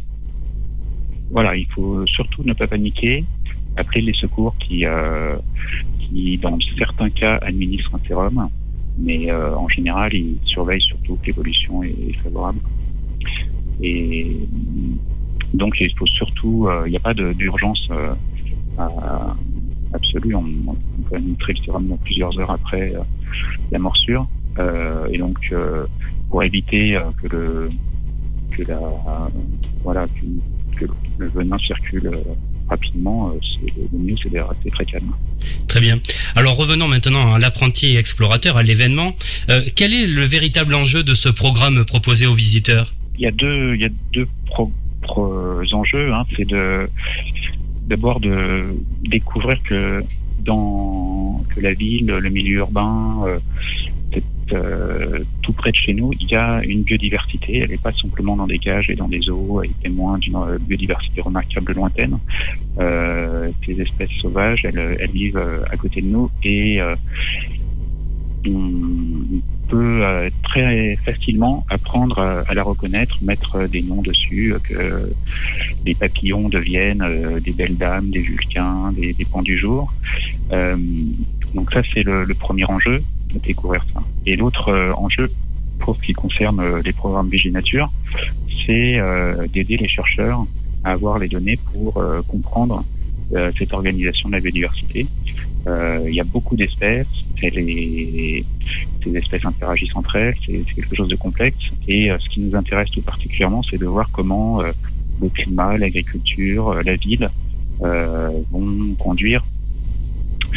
Voilà, 1.31 1.57
il 1.57 1.67
faut 1.67 2.07
surtout 2.07 2.45
ne 2.45 2.53
pas 2.53 2.67
paniquer, 2.67 3.25
appeler 3.77 4.03
les 4.03 4.13
secours 4.13 4.55
qui, 4.59 4.85
euh, 4.87 5.37
qui 5.99 6.39
dans 6.39 6.59
certains 6.79 7.11
cas 7.11 7.39
administrent 7.43 7.97
un 7.97 8.07
sérum, 8.07 8.49
mais 8.99 9.31
euh, 9.31 9.55
en 9.57 9.69
général 9.69 10.15
ils 10.15 10.39
surveillent 10.45 10.83
surtout 10.83 11.17
que 11.17 11.27
l'évolution 11.27 11.83
est 11.83 12.13
favorable. 12.23 12.61
Et 13.81 14.37
donc 15.55 15.81
il 15.81 15.93
faut 15.97 16.07
surtout, 16.07 16.69
il 16.87 16.91
n'y 16.91 16.97
a 16.97 17.01
pas 17.01 17.15
d'urgence 17.15 17.91
absolue. 19.93 20.35
On, 20.35 20.75
peut 21.09 21.17
administrer 21.17 21.55
le 21.55 21.65
sérum 21.65 21.99
plusieurs 22.05 22.39
heures 22.39 22.51
après 22.51 22.95
euh, 22.95 23.01
la 23.71 23.79
morsure. 23.79 24.27
Euh, 24.59 25.07
et 25.11 25.19
donc, 25.19 25.39
euh, 25.53 25.87
pour 26.29 26.43
éviter 26.43 26.99
que 27.23 27.29
le 27.29 27.69
que 28.51 28.63
la 28.65 28.81
voilà 29.83 30.07
que 30.77 30.85
le 31.19 31.29
venin 31.29 31.59
circule 31.59 32.11
rapidement, 32.69 33.33
le 33.93 33.99
mieux 33.99 34.15
c'est 34.23 34.33
de 34.33 34.71
très 34.71 34.85
calme. 34.85 35.13
Très 35.69 35.81
bien. 35.81 35.99
Alors 36.35 36.57
revenons 36.57 36.89
maintenant 36.89 37.35
à 37.35 37.39
l'apprenti 37.39 37.97
explorateur, 37.97 38.57
à 38.57 38.63
l'événement. 38.63 39.15
Euh, 39.49 39.63
quel 39.75 39.93
est 39.93 40.07
le 40.07 40.23
véritable 40.23 40.75
enjeu 40.75 41.03
de 41.03 41.15
ce 41.15 41.29
programme 41.29 41.85
proposé 41.85 42.27
aux 42.27 42.35
visiteurs? 42.35 42.95
Il 43.17 43.23
y 43.23 43.27
a 43.27 43.31
deux, 43.31 43.75
il 43.75 43.81
y 43.81 43.85
a 43.85 43.91
deux 44.13 44.29
pro, 44.47 44.73
pro 45.03 45.63
enjeux. 45.73 46.13
Hein. 46.13 46.25
C'est 46.37 46.47
de 46.47 46.89
d'abord 47.87 48.21
de 48.21 48.75
découvrir 49.03 49.63
que 49.63 50.03
dans 50.41 51.45
que 51.55 51.61
la 51.61 51.75
ville, 51.75 52.07
le 52.07 52.31
milieu 52.31 52.59
urbain, 52.59 53.23
euh, 53.27 53.39
euh, 54.53 55.21
tout 55.43 55.53
près 55.53 55.71
de 55.71 55.77
chez 55.77 55.95
nous, 55.95 56.13
il 56.21 56.29
y 56.29 56.35
a 56.35 56.63
une 56.65 56.83
biodiversité. 56.83 57.59
Elle 57.59 57.71
n'est 57.71 57.79
pas 57.79 57.93
simplement 57.93 58.37
dans 58.37 58.47
des 58.47 58.59
cages 58.59 58.91
et 58.91 58.95
dans 58.95 59.09
des 59.09 59.31
eaux, 59.31 59.63
elle 59.63 59.71
est 59.71 59.83
témoin 59.83 60.19
d'une 60.19 60.59
biodiversité 60.61 61.21
remarquable 61.21 61.73
lointaine. 61.73 62.19
Euh, 62.79 63.51
ces 63.65 63.81
espèces 63.81 64.13
sauvages, 64.21 64.65
elles, 64.65 65.11
vivent 65.13 65.43
à 65.71 65.77
côté 65.77 66.01
de 66.03 66.07
nous 66.07 66.31
et 66.43 66.81
on 68.47 69.41
peut 69.69 70.01
euh, 70.03 70.31
très 70.43 70.97
facilement 71.05 71.65
apprendre 71.71 72.19
à 72.19 72.55
la 72.55 72.63
reconnaître, 72.63 73.19
mettre 73.23 73.67
des 73.67 73.83
noms 73.83 74.03
dessus, 74.03 74.55
que 74.65 75.13
des 75.85 75.95
papillons 75.95 76.49
deviennent 76.49 77.03
euh, 77.03 77.41
des 77.41 77.53
belles 77.53 77.77
dames, 77.77 78.11
des 78.11 78.21
vulcains, 78.21 78.93
des, 78.93 79.13
des 79.13 79.25
pans 79.25 79.43
du 79.43 79.57
jour. 79.57 79.93
Euh, 80.53 80.77
donc 81.55 81.73
ça, 81.73 81.83
c'est 81.93 82.03
le, 82.03 82.27
premier 82.35 82.65
enjeu, 82.65 83.03
découvrir 83.41 83.85
ça. 83.93 84.03
Et 84.27 84.37
l'autre 84.37 84.69
euh, 84.69 84.93
enjeu, 84.95 85.31
pour 85.79 85.97
ce 85.97 86.03
qui 86.03 86.13
concerne 86.13 86.61
euh, 86.61 86.83
les 86.83 86.93
programmes 86.93 87.29
Viginature, 87.29 87.91
c'est 88.67 89.01
d'aider 89.53 89.77
les 89.77 89.89
chercheurs 89.89 90.47
à 90.85 90.93
avoir 90.93 91.19
les 91.19 91.27
données 91.27 91.59
pour 91.73 91.95
comprendre 92.29 92.85
cette 93.59 93.73
organisation 93.73 94.29
de 94.29 94.35
la 94.35 94.41
biodiversité. 94.41 95.09
Euh, 95.67 96.05
il 96.09 96.15
y 96.15 96.21
a 96.21 96.25
beaucoup 96.25 96.57
d'espèces, 96.57 97.07
ces 97.41 98.45
espèces 99.15 99.45
interagissent 99.45 99.95
entre 99.95 100.17
elles, 100.17 100.35
c'est 100.45 100.65
quelque 100.75 100.95
chose 100.95 101.09
de 101.09 101.17
complexe. 101.17 101.71
Et 101.87 102.11
euh, 102.11 102.19
ce 102.19 102.29
qui 102.29 102.41
nous 102.41 102.57
intéresse 102.57 102.91
tout 102.91 103.03
particulièrement, 103.03 103.63
c'est 103.63 103.79
de 103.79 103.87
voir 103.87 104.11
comment 104.11 104.61
euh, 104.61 104.73
le 105.21 105.29
climat, 105.29 105.77
l'agriculture, 105.77 106.83
la 106.85 106.97
ville 106.97 107.31
vont 107.81 108.95
conduire 108.97 109.45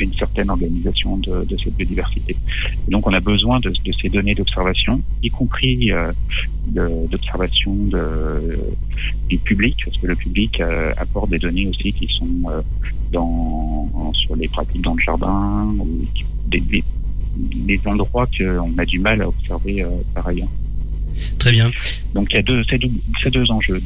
une 0.01 0.13
certaine 0.13 0.49
organisation 0.49 1.17
de, 1.17 1.45
cette 1.61 1.75
biodiversité. 1.75 2.35
Donc 2.87 3.07
on 3.07 3.13
a 3.13 3.19
besoin 3.19 3.59
de, 3.59 3.71
ces 4.01 4.09
données 4.09 4.35
d'observation, 4.35 5.01
y 5.21 5.29
compris 5.29 5.91
euh, 5.91 6.11
d'observation 6.67 7.75
du 9.29 9.37
public, 9.39 9.75
parce 9.85 9.97
que 9.97 10.07
le 10.07 10.15
public 10.15 10.59
euh, 10.61 10.93
apporte 10.97 11.29
des 11.29 11.39
données 11.39 11.67
aussi 11.67 11.93
qui 11.93 12.07
sont 12.07 12.49
euh, 12.49 12.61
dans, 13.11 14.11
sur 14.13 14.35
les 14.35 14.47
pratiques 14.47 14.81
dans 14.81 14.95
le 14.95 15.01
jardin, 15.01 15.73
ou 15.79 16.05
des, 16.47 16.59
des, 16.59 16.83
des 17.35 17.81
endroits 17.85 18.27
qu'on 18.37 18.77
a 18.77 18.85
du 18.85 18.99
mal 18.99 19.21
à 19.21 19.27
observer 19.27 19.83
euh, 19.83 19.89
par 20.13 20.27
ailleurs. 20.27 20.49
Très 21.39 21.51
bien. 21.51 21.71
Donc 22.13 22.27
il 22.31 22.35
y 22.35 22.39
a 22.39 22.41
deux, 22.41 22.63
ces, 22.63 22.77
deux, 22.77 22.89
ces 23.21 23.29
deux 23.29 23.49
enjeux 23.51 23.81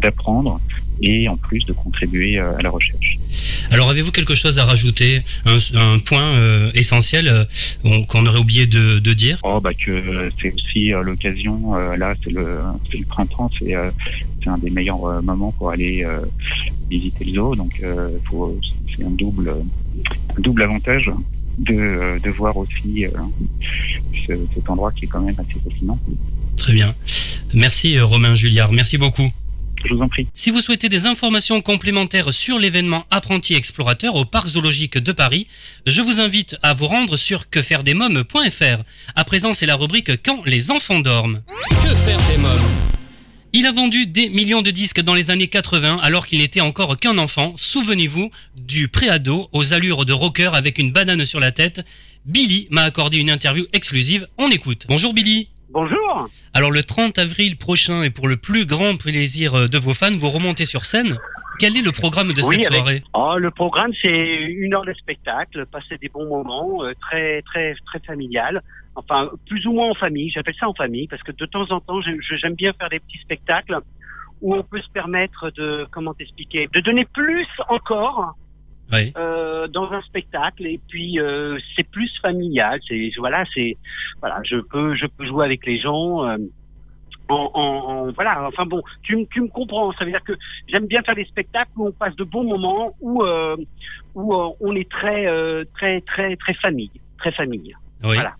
d'apprendre 0.00 0.60
de, 1.00 1.06
et 1.06 1.28
en 1.28 1.36
plus 1.36 1.64
de 1.66 1.72
contribuer 1.72 2.38
euh, 2.38 2.56
à 2.56 2.62
la 2.62 2.70
recherche. 2.70 3.18
Alors 3.70 3.90
avez-vous 3.90 4.12
quelque 4.12 4.34
chose 4.34 4.58
à 4.58 4.64
rajouter, 4.64 5.22
un, 5.44 5.56
un 5.74 5.98
point 5.98 6.28
euh, 6.28 6.70
essentiel 6.74 7.28
euh, 7.28 7.44
qu'on 8.08 8.24
aurait 8.26 8.38
oublié 8.38 8.66
de, 8.66 8.98
de, 8.98 9.12
dire? 9.12 9.38
Oh 9.42 9.60
bah 9.60 9.74
que 9.74 10.30
c'est 10.40 10.52
aussi 10.54 10.92
euh, 10.94 11.02
l'occasion. 11.02 11.74
là 11.74 12.14
c'est 12.22 12.30
le, 12.30 12.58
le 12.92 13.04
printemps, 13.06 13.50
c'est 13.58 13.74
un 13.74 14.58
des 14.58 14.70
meilleurs 14.70 15.22
moments 15.22 15.52
pour 15.52 15.70
aller 15.70 16.06
visiter 16.88 17.24
le 17.24 17.34
zoo. 17.34 17.56
Donc 17.56 17.82
c'est 18.96 19.04
un 19.04 19.10
double 19.10 19.52
un 20.36 20.40
double 20.40 20.62
avantage 20.62 21.10
de, 21.58 22.20
de 22.22 22.30
voir 22.30 22.56
aussi 22.56 23.06
ce, 24.26 24.32
cet 24.54 24.70
endroit 24.70 24.92
qui 24.92 25.06
est 25.06 25.08
quand 25.08 25.20
même 25.20 25.36
assez 25.38 25.58
fascinant. 25.68 25.98
Très 26.66 26.74
bien. 26.74 26.96
Merci 27.54 28.00
Romain 28.00 28.34
Julliard, 28.34 28.72
merci 28.72 28.98
beaucoup. 28.98 29.30
Je 29.84 29.94
vous 29.94 30.00
en 30.00 30.08
prie. 30.08 30.26
Si 30.32 30.50
vous 30.50 30.60
souhaitez 30.60 30.88
des 30.88 31.06
informations 31.06 31.62
complémentaires 31.62 32.34
sur 32.34 32.58
l'événement 32.58 33.06
Apprenti 33.12 33.54
Explorateur 33.54 34.16
au 34.16 34.24
Parc 34.24 34.48
Zoologique 34.48 34.98
de 34.98 35.12
Paris, 35.12 35.46
je 35.86 36.02
vous 36.02 36.18
invite 36.18 36.56
à 36.64 36.74
vous 36.74 36.88
rendre 36.88 37.16
sur 37.16 37.50
quefairedesmoms.fr. 37.50 38.82
À 39.14 39.24
présent, 39.24 39.52
c'est 39.52 39.66
la 39.66 39.76
rubrique 39.76 40.10
Quand 40.24 40.44
les 40.44 40.72
enfants 40.72 40.98
dorment. 40.98 41.40
Que 41.84 41.94
faire 41.94 42.18
des 42.28 42.38
mômes? 42.38 42.50
Il 43.52 43.64
a 43.66 43.70
vendu 43.70 44.08
des 44.08 44.28
millions 44.28 44.62
de 44.62 44.72
disques 44.72 45.02
dans 45.02 45.14
les 45.14 45.30
années 45.30 45.46
80 45.46 46.00
alors 46.02 46.26
qu'il 46.26 46.40
n'était 46.40 46.60
encore 46.60 46.96
qu'un 46.96 47.16
enfant. 47.16 47.54
Souvenez-vous 47.54 48.32
du 48.56 48.88
préado 48.88 49.48
aux 49.52 49.72
allures 49.72 50.04
de 50.04 50.12
rocker 50.12 50.50
avec 50.52 50.80
une 50.80 50.90
banane 50.90 51.26
sur 51.26 51.38
la 51.38 51.52
tête. 51.52 51.86
Billy 52.24 52.66
m'a 52.70 52.82
accordé 52.82 53.18
une 53.18 53.30
interview 53.30 53.66
exclusive. 53.72 54.26
On 54.36 54.50
écoute. 54.50 54.86
Bonjour 54.88 55.14
Billy. 55.14 55.48
Bonjour. 55.76 56.26
Alors 56.54 56.70
le 56.70 56.82
30 56.82 57.18
avril 57.18 57.58
prochain 57.58 58.02
et 58.02 58.08
pour 58.08 58.28
le 58.28 58.38
plus 58.38 58.64
grand 58.64 58.96
plaisir 58.96 59.68
de 59.68 59.76
vos 59.76 59.92
fans, 59.92 60.16
vous 60.16 60.30
remontez 60.30 60.64
sur 60.64 60.86
scène. 60.86 61.18
Quel 61.58 61.76
est 61.76 61.82
le 61.82 61.92
programme 61.92 62.28
de 62.28 62.40
oui, 62.48 62.62
cette 62.62 62.72
avec... 62.72 62.78
soirée? 62.78 63.02
Oh, 63.12 63.36
Le 63.36 63.50
programme, 63.50 63.92
c'est 64.00 64.08
une 64.08 64.72
heure 64.72 64.86
de 64.86 64.94
spectacle, 64.94 65.66
passer 65.66 65.98
des 65.98 66.08
bons 66.08 66.26
moments, 66.26 66.82
euh, 66.82 66.94
très 66.98 67.42
très 67.42 67.74
très 67.84 67.98
familial. 68.06 68.62
Enfin, 68.94 69.28
plus 69.46 69.66
ou 69.66 69.72
moins 69.72 69.90
en 69.90 69.94
famille. 69.94 70.30
J'appelle 70.30 70.54
ça 70.58 70.66
en 70.66 70.72
famille 70.72 71.08
parce 71.08 71.22
que 71.22 71.32
de 71.32 71.44
temps 71.44 71.70
en 71.70 71.80
temps, 71.80 72.00
j'aime 72.40 72.54
bien 72.54 72.72
faire 72.72 72.88
des 72.88 73.00
petits 73.00 73.18
spectacles 73.18 73.78
où 74.40 74.54
on 74.54 74.62
peut 74.62 74.80
se 74.80 74.90
permettre 74.90 75.50
de, 75.50 75.86
comment 75.90 76.14
t'expliquer, 76.14 76.70
de 76.72 76.80
donner 76.80 77.04
plus 77.04 77.48
encore 77.68 78.34
oui. 78.92 79.12
euh, 79.16 79.66
dans 79.68 79.90
un 79.92 80.02
spectacle 80.02 80.66
et 80.66 80.80
puis 80.88 81.18
euh, 81.20 81.58
c'est 81.74 81.88
plus 81.88 82.10
familial 82.22 82.80
c'est 82.88 83.10
voilà 83.18 83.44
c'est 83.54 83.76
voilà 84.20 84.40
je 84.44 84.56
peux 84.56 84.94
je 84.94 85.06
peux 85.06 85.26
jouer 85.26 85.44
avec 85.44 85.66
les 85.66 85.80
gens 85.80 86.24
euh, 86.24 86.36
en, 87.28 87.50
en, 87.54 87.60
en, 87.60 88.12
voilà 88.12 88.46
enfin 88.46 88.66
bon 88.66 88.82
tu, 89.02 89.26
tu 89.32 89.40
me 89.40 89.48
comprends 89.48 89.92
ça 89.92 90.04
veut 90.04 90.10
dire 90.10 90.22
que 90.22 90.34
j'aime 90.68 90.86
bien 90.86 91.02
faire 91.02 91.16
des 91.16 91.24
spectacles 91.24 91.70
où 91.76 91.88
on 91.88 91.92
passe 91.92 92.14
de 92.16 92.24
bons 92.24 92.44
moments 92.44 92.94
où 93.00 93.22
euh, 93.22 93.56
où 94.14 94.34
on 94.60 94.74
est 94.74 94.88
très 94.88 95.26
très 95.74 96.00
très 96.02 96.36
très 96.36 96.54
famille 96.54 96.92
très 97.18 97.32
famille 97.32 97.74
oui. 98.04 98.14
voilà 98.14 98.34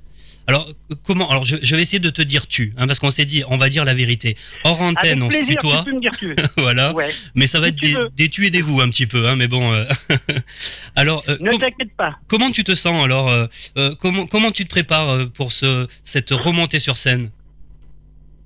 alors 0.47 0.69
comment 1.05 1.29
Alors 1.31 1.45
je, 1.45 1.57
je, 1.63 1.75
vais 1.77 1.83
essayer 1.83 1.99
de 1.99 2.11
te 2.11 2.23
dire 2.23 2.47
tu, 2.47 2.73
hein, 2.77 2.87
parce 2.87 2.99
qu'on 2.99 3.11
s'est 3.11 3.25
dit 3.25 3.43
on 3.49 3.57
va 3.57 3.69
dire 3.69 3.85
la 3.85 3.95
vérité. 3.95 4.37
Hors 4.65 4.81
antenne, 4.81 5.23
Avec 5.23 5.41
on 5.41 5.45
se 5.45 5.51
tutoie. 5.51 5.79
Tu 5.85 5.91
peux 5.91 5.97
me 5.97 6.01
dire 6.01 6.11
tu. 6.17 6.37
voilà. 6.57 6.93
Ouais. 6.95 7.11
Mais 7.35 7.47
ça 7.47 7.59
va 7.61 7.67
Si 7.67 7.73
être 7.73 7.81
des, 7.81 7.95
des 8.17 8.29
tu 8.29 8.47
et 8.47 8.51
des 8.51 8.63
vous 8.63 8.81
un 8.81 8.89
petit 8.91 9.07
peu, 9.07 9.29
hein, 9.29 9.37
mais 9.37 9.49
bon. 9.49 9.73
euh, 9.73 9.85
alors 10.97 11.25
euh, 11.29 11.37
Ne 11.41 11.51
com- 11.51 11.61
t'inquiète 11.61 11.97
pas. 11.97 12.17
comment 12.29 12.51
tu 12.51 12.65
te 12.65 12.75
sens 12.75 13.05
alors 13.05 13.29
euh, 13.29 13.47
euh, 13.77 13.95
Comment 14.01 14.27
comment 14.27 14.51
tu 14.51 14.65
te 14.65 14.69
prépares 14.71 15.09
euh, 15.11 15.27
pour 15.27 15.53
ce 15.53 15.87
cette 16.05 16.31
remontée 16.31 16.79
sur 16.79 16.97
scène? 16.97 17.31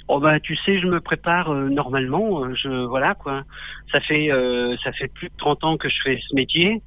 Oh 0.08 0.18
bah 0.18 0.40
tu 0.40 0.56
sais, 0.66 0.80
je 0.80 0.86
me 0.86 1.00
prépare 1.00 1.52
euh, 1.52 1.68
normalement. 1.68 2.44
euh, 2.44 2.54
Je 2.60 2.86
voilà 2.86 3.14
quoi. 3.14 3.44
Ça 3.92 4.00
fait 4.00 4.30
euh, 4.30 4.76
ça 4.82 4.92
fait 4.92 5.08
plus 5.08 5.28
de 5.28 5.34
30 5.38 5.64
ans 5.64 5.76
que 5.76 5.88
je 5.88 5.94
fais 6.02 6.18
ce 6.28 6.34
métier. 6.34 6.82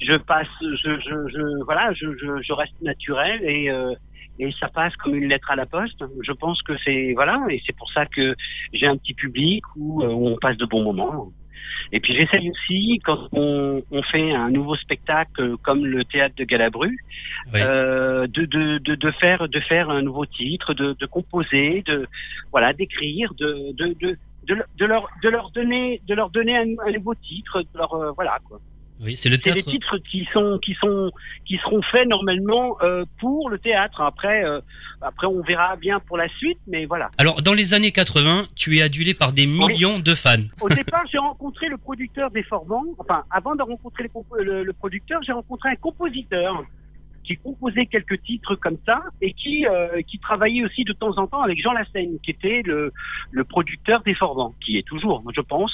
Je 0.00 0.16
passe, 0.16 0.48
je, 0.60 0.76
je, 1.00 1.28
je 1.32 1.64
voilà, 1.64 1.92
je, 1.92 2.06
je, 2.20 2.42
je 2.42 2.52
reste 2.52 2.80
naturel 2.82 3.40
et 3.42 3.70
euh, 3.70 3.92
et 4.38 4.50
ça 4.58 4.68
passe 4.68 4.94
comme 4.96 5.14
une 5.14 5.28
lettre 5.28 5.50
à 5.50 5.56
la 5.56 5.66
poste. 5.66 6.02
Je 6.22 6.32
pense 6.32 6.60
que 6.62 6.72
c'est 6.84 7.12
voilà 7.14 7.40
et 7.50 7.62
c'est 7.64 7.76
pour 7.76 7.90
ça 7.92 8.04
que 8.06 8.34
j'ai 8.72 8.86
un 8.86 8.96
petit 8.96 9.14
public 9.14 9.62
où, 9.76 10.02
euh, 10.02 10.08
où 10.08 10.28
on 10.28 10.36
passe 10.36 10.56
de 10.56 10.66
bons 10.66 10.82
moments. 10.82 11.28
Et 11.92 12.00
puis 12.00 12.14
j'essaye 12.16 12.50
aussi 12.50 12.98
quand 13.04 13.28
on, 13.32 13.82
on 13.90 14.02
fait 14.02 14.32
un 14.32 14.50
nouveau 14.50 14.74
spectacle 14.76 15.56
comme 15.58 15.86
le 15.86 16.04
théâtre 16.04 16.34
de 16.36 16.44
Galabru, 16.44 16.96
Oui. 17.52 17.60
euh, 17.62 18.26
de, 18.26 18.44
de, 18.46 18.78
de, 18.78 18.94
de 18.96 19.10
faire 19.12 19.48
de 19.48 19.60
faire 19.60 19.90
un 19.90 20.02
nouveau 20.02 20.26
titre, 20.26 20.74
de, 20.74 20.94
de 20.98 21.06
composer, 21.06 21.82
de 21.86 22.06
voilà 22.50 22.72
d'écrire, 22.72 23.32
de 23.34 23.72
de, 23.74 23.94
de 24.00 24.18
de, 24.48 24.56
de 24.78 24.84
leur 24.84 25.08
de 25.22 25.28
leur 25.28 25.50
donner 25.50 26.00
de 26.08 26.14
leur 26.14 26.30
donner 26.30 26.56
un, 26.56 26.66
un 26.84 26.92
nouveau 26.92 27.14
titre, 27.14 27.62
de 27.62 27.78
leur 27.78 27.94
euh, 27.94 28.10
voilà 28.12 28.38
quoi. 28.48 28.58
Oui, 29.00 29.16
c'est 29.16 29.28
le 29.28 29.36
C'est 29.42 29.50
des 29.52 29.60
théâtre. 29.60 29.70
titres 29.70 29.98
qui 30.10 30.26
sont 30.32 30.58
qui 30.64 30.74
sont 30.74 31.10
qui 31.46 31.56
seront 31.58 31.82
faits 31.90 32.08
normalement 32.08 32.76
euh, 32.82 33.04
pour 33.18 33.50
le 33.50 33.58
théâtre. 33.58 34.00
Après 34.00 34.44
euh, 34.44 34.60
après 35.02 35.26
on 35.26 35.42
verra 35.42 35.76
bien 35.76 35.98
pour 36.00 36.16
la 36.16 36.28
suite, 36.38 36.58
mais 36.68 36.84
voilà. 36.86 37.10
Alors 37.18 37.42
dans 37.42 37.54
les 37.54 37.74
années 37.74 37.90
80, 37.90 38.44
tu 38.54 38.76
es 38.78 38.82
adulé 38.82 39.12
par 39.12 39.32
des 39.32 39.46
millions 39.46 39.98
de 39.98 40.14
fans. 40.14 40.44
Au 40.60 40.68
départ, 40.68 41.04
j'ai 41.10 41.18
rencontré 41.18 41.68
le 41.68 41.76
producteur 41.76 42.30
des 42.30 42.44
Forbans. 42.44 42.84
Enfin, 42.98 43.24
avant 43.30 43.56
de 43.56 43.62
rencontrer 43.62 44.04
le, 44.04 44.08
compo- 44.10 44.38
le- 44.42 44.62
le 44.62 44.72
producteur, 44.72 45.20
j'ai 45.26 45.32
rencontré 45.32 45.70
un 45.70 45.76
compositeur 45.76 46.62
qui 47.24 47.36
composait 47.38 47.86
quelques 47.86 48.22
titres 48.22 48.54
comme 48.54 48.76
ça 48.84 49.00
et 49.22 49.32
qui 49.32 49.66
euh, 49.66 50.02
qui 50.02 50.18
travaillait 50.18 50.62
aussi 50.62 50.84
de 50.84 50.92
temps 50.92 51.16
en 51.16 51.26
temps 51.26 51.40
avec 51.42 51.60
Jean 51.62 51.72
Lassaigne, 51.72 52.18
qui 52.22 52.30
était 52.30 52.60
le, 52.64 52.92
le 53.32 53.44
producteur 53.44 54.02
des 54.02 54.14
Forbans, 54.14 54.54
qui 54.64 54.76
est 54.78 54.86
toujours, 54.86 55.22
je 55.34 55.40
pense. 55.40 55.72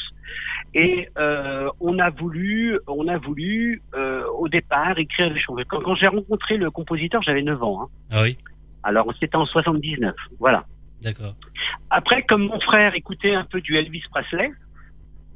Et 0.75 1.09
euh, 1.19 1.69
on 1.81 1.99
a 1.99 2.11
voulu, 2.11 2.79
on 2.87 3.09
a 3.09 3.19
voulu 3.19 3.83
euh, 3.95 4.25
au 4.39 4.49
départ 4.49 4.99
écrire 4.99 5.33
des 5.35 5.41
choses. 5.41 5.61
Quand, 5.69 5.81
quand 5.81 5.95
j'ai 5.97 6.07
rencontré 6.07 6.57
le 6.59 6.71
compositeur, 6.71 7.23
j'avais 7.23 7.43
9 7.43 7.63
ans. 7.63 7.83
Hein. 7.83 7.89
Ah 8.11 8.23
oui, 8.23 8.39
Alors 8.85 9.13
c'était 9.19 9.37
en 9.37 9.47
79, 9.47 10.15
voilà. 10.39 10.65
d'accord. 11.03 11.35
Après, 11.91 12.23
comme 12.23 12.47
mon 12.47 12.61
frère 12.61 12.95
écoutait 12.95 13.35
un 13.35 13.45
peu 13.45 13.61
du 13.61 13.77
Elvis 13.77 14.05
Presley, 14.11 14.51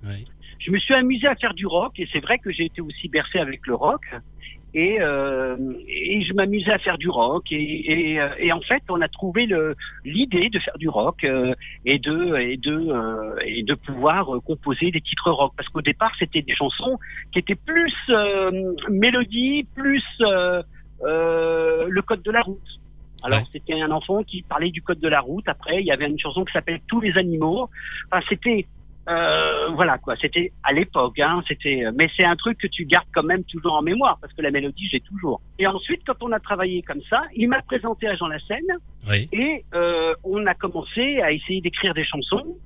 Oui. 0.04 0.24
je 0.60 0.70
me 0.70 0.78
suis 0.78 0.94
amusé 0.94 1.26
à 1.26 1.34
faire 1.34 1.54
du 1.54 1.66
rock 1.66 1.98
et 1.98 2.08
c'est 2.12 2.20
vrai 2.20 2.38
que 2.38 2.52
j'ai 2.52 2.66
été 2.66 2.80
aussi 2.80 3.08
bercé 3.08 3.38
avec 3.40 3.66
le 3.66 3.74
rock 3.74 4.02
et, 4.74 5.00
euh, 5.00 5.56
et 5.88 6.24
je 6.24 6.34
m'amusais 6.34 6.72
à 6.72 6.78
faire 6.78 6.98
du 6.98 7.08
rock. 7.08 7.44
Et, 7.52 7.56
et, 7.56 8.20
et 8.38 8.52
en 8.52 8.60
fait 8.60 8.82
on 8.88 9.00
a 9.00 9.08
trouvé 9.08 9.46
l'idée 10.04 10.48
de 10.50 10.58
faire 10.58 10.76
du 10.78 10.88
rock 10.88 11.22
euh, 11.24 11.54
et 11.84 11.98
de 12.00 12.36
et 12.36 12.56
de 12.56 12.76
euh, 12.76 13.36
et 13.44 13.62
de 13.62 13.74
pouvoir 13.74 14.28
composer 14.44 14.90
des 14.90 15.00
titres 15.00 15.30
rock. 15.30 15.52
Parce 15.56 15.68
qu'au 15.68 15.80
départ 15.80 16.12
c'était 16.18 16.42
des 16.42 16.54
chansons 16.54 16.98
qui 17.32 17.38
étaient 17.38 17.54
plus 17.54 17.94
mélodie 18.90 19.66
plus 19.74 20.04
le 20.20 22.00
code 22.02 22.22
de 22.22 22.30
la 22.32 22.40
route. 22.42 22.58
Alors 23.22 23.38
Ouais. 23.38 23.44
c'était 23.52 23.80
un 23.80 23.90
enfant 23.90 24.22
qui 24.22 24.42
parlait 24.42 24.70
du 24.70 24.82
code 24.82 25.00
de 25.00 25.08
la 25.08 25.20
route. 25.20 25.48
Après 25.48 25.80
il 25.80 25.86
y 25.86 25.92
avait 25.92 26.06
une 26.08 26.18
chanson 26.18 26.44
qui 26.44 26.52
s'appelle 26.52 26.80
tous 26.88 27.00
les 27.00 27.16
animaux. 27.16 27.70
Enfin 28.10 28.22
c'était 28.28 28.66
euh, 29.08 29.68
voilà 29.70 29.98
quoi, 29.98 30.14
c'était 30.20 30.52
à 30.62 30.72
l'époque, 30.72 31.18
hein, 31.18 31.42
c'était, 31.46 31.84
mais 31.94 32.08
c'est 32.16 32.24
un 32.24 32.36
truc 32.36 32.58
que 32.58 32.66
tu 32.66 32.84
gardes 32.86 33.06
quand 33.14 33.22
même 33.22 33.44
toujours 33.44 33.74
en 33.74 33.82
mémoire 33.82 34.18
parce 34.20 34.32
que 34.32 34.40
la 34.42 34.50
mélodie 34.50 34.88
j'ai 34.90 35.00
toujours. 35.00 35.40
Et 35.58 35.66
ensuite, 35.66 36.00
quand 36.06 36.22
on 36.22 36.32
a 36.32 36.40
travaillé 36.40 36.82
comme 36.82 37.02
ça, 37.10 37.22
il 37.34 37.48
m'a 37.48 37.60
présenté 37.62 38.08
à 38.08 38.14
Jean 38.16 38.28
Lassène 38.28 38.60
Oui. 39.08 39.28
et 39.32 39.64
euh, 39.74 40.14
on 40.24 40.46
a 40.46 40.54
commencé 40.54 41.20
à 41.20 41.32
essayer 41.32 41.60
d'écrire 41.60 41.92
des 41.92 42.04
chansons 42.04 42.56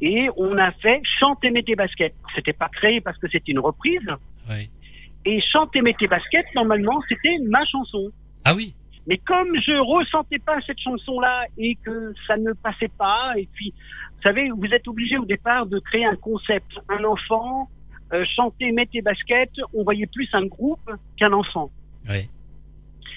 et 0.00 0.28
on 0.36 0.56
a 0.58 0.72
fait 0.72 1.00
Chante 1.18 1.42
et 1.44 1.50
mets 1.50 1.62
tes 1.62 1.74
baskets. 1.74 2.14
C'était 2.34 2.52
pas 2.52 2.68
créé 2.68 3.00
parce 3.00 3.16
que 3.18 3.28
c'était 3.30 3.52
une 3.52 3.58
reprise 3.60 4.06
Oui. 4.50 4.68
et 5.24 5.40
Chante 5.52 5.74
et 5.74 5.80
mets 5.80 5.94
tes 5.98 6.06
baskets 6.06 6.46
normalement 6.54 7.00
c'était 7.08 7.36
ma 7.46 7.64
chanson. 7.64 8.10
Ah 8.44 8.54
oui. 8.54 8.74
Mais 9.08 9.16
comme 9.26 9.48
je 9.56 9.72
ressentais 9.72 10.38
pas 10.38 10.58
cette 10.66 10.80
chanson-là 10.80 11.46
et 11.56 11.76
que 11.82 12.12
ça 12.26 12.36
ne 12.36 12.52
passait 12.52 12.90
pas, 12.98 13.32
et 13.38 13.48
puis, 13.54 13.72
vous 14.18 14.22
savez, 14.22 14.50
vous 14.50 14.66
êtes 14.66 14.86
obligé 14.88 15.16
au 15.16 15.24
départ 15.24 15.66
de 15.66 15.78
créer 15.78 16.04
un 16.04 16.16
concept. 16.16 16.70
Un 16.88 17.04
enfant, 17.04 17.68
euh, 18.12 18.24
chanter, 18.36 18.72
mettre 18.72 18.92
tes 18.92 19.02
baskets, 19.02 19.52
on 19.72 19.84
voyait 19.84 20.06
plus 20.06 20.28
un 20.32 20.46
groupe 20.46 20.90
qu'un 21.16 21.32
enfant. 21.32 21.70
Oui. 22.08 22.28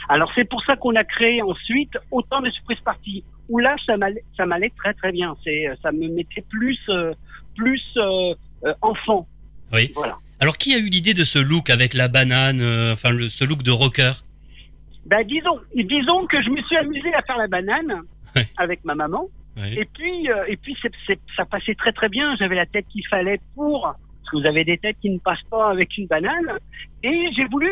Alors 0.09 0.31
c'est 0.35 0.47
pour 0.47 0.63
ça 0.63 0.75
qu'on 0.75 0.95
a 0.95 1.03
créé 1.03 1.41
ensuite 1.41 1.97
autant 2.11 2.41
de 2.41 2.49
surprises 2.51 2.81
parties. 2.85 3.23
Où 3.49 3.59
là, 3.59 3.75
ça 3.85 3.97
m'allait, 3.97 4.23
ça 4.37 4.45
m'allait 4.45 4.71
très 4.77 4.93
très 4.93 5.11
bien. 5.11 5.35
C'est, 5.43 5.65
ça 5.81 5.91
me 5.91 6.07
mettait 6.07 6.45
plus, 6.49 6.79
euh, 6.89 7.13
plus 7.55 7.81
euh, 7.97 8.33
euh, 8.63 8.73
enfant. 8.81 9.27
Oui. 9.73 9.91
Voilà. 9.95 10.17
Alors, 10.39 10.57
qui 10.57 10.73
a 10.73 10.77
eu 10.77 10.89
l'idée 10.89 11.13
de 11.13 11.23
ce 11.23 11.37
look 11.37 11.69
avec 11.69 11.93
la 11.93 12.07
banane, 12.07 12.61
euh, 12.61 12.93
enfin, 12.93 13.11
le, 13.11 13.29
ce 13.29 13.43
look 13.43 13.61
de 13.61 13.71
rocker? 13.71 14.13
Bah, 15.05 15.23
disons, 15.23 15.59
disons 15.75 16.25
que 16.27 16.41
je 16.41 16.49
me 16.49 16.61
suis 16.63 16.77
amusé 16.77 17.13
à 17.13 17.21
faire 17.23 17.37
la 17.37 17.47
banane 17.47 18.01
avec 18.57 18.83
ma 18.85 18.95
maman. 18.95 19.27
Et 19.57 19.85
puis, 19.85 20.29
euh, 20.29 20.45
et 20.47 20.57
puis 20.57 20.75
ça 21.35 21.45
passait 21.45 21.75
très 21.75 21.91
très 21.91 22.09
bien. 22.09 22.35
J'avais 22.37 22.55
la 22.55 22.65
tête 22.65 22.85
qu'il 22.89 23.05
fallait 23.07 23.39
pour. 23.55 23.81
Parce 23.81 24.31
que 24.31 24.37
vous 24.37 24.45
avez 24.45 24.63
des 24.63 24.77
têtes 24.77 24.97
qui 25.01 25.09
ne 25.09 25.19
passent 25.19 25.43
pas 25.49 25.69
avec 25.69 25.97
une 25.97 26.07
banane. 26.07 26.57
Et 27.03 27.29
j'ai 27.35 27.45
voulu 27.45 27.69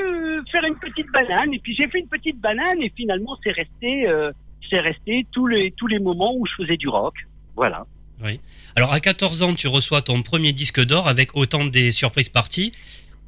faire 0.51 0.63
une 0.65 0.75
petite 0.75 1.09
banane. 1.11 1.53
Et 1.53 1.59
puis 1.59 1.75
j'ai 1.75 1.87
fait 1.87 1.99
une 1.99 2.07
petite 2.07 2.39
banane. 2.39 2.81
Et 2.81 2.91
finalement, 2.95 3.37
c'est 3.43 3.51
resté, 3.51 4.07
euh, 4.07 4.31
c'est 4.69 4.79
resté 4.79 5.25
tous 5.31 5.47
les 5.47 5.71
tous 5.71 5.87
les 5.87 5.99
moments 5.99 6.35
où 6.35 6.45
je 6.45 6.63
faisais 6.63 6.77
du 6.77 6.89
rock. 6.89 7.15
Voilà. 7.55 7.85
Oui. 8.21 8.39
Alors, 8.75 8.93
à 8.93 8.99
14 8.99 9.41
ans, 9.43 9.53
tu 9.53 9.67
reçois 9.67 10.01
ton 10.01 10.21
premier 10.23 10.51
disque 10.51 10.83
d'or 10.85 11.07
avec 11.07 11.35
autant 11.35 11.65
des 11.65 11.91
surprises 11.91 12.29
parties. 12.29 12.71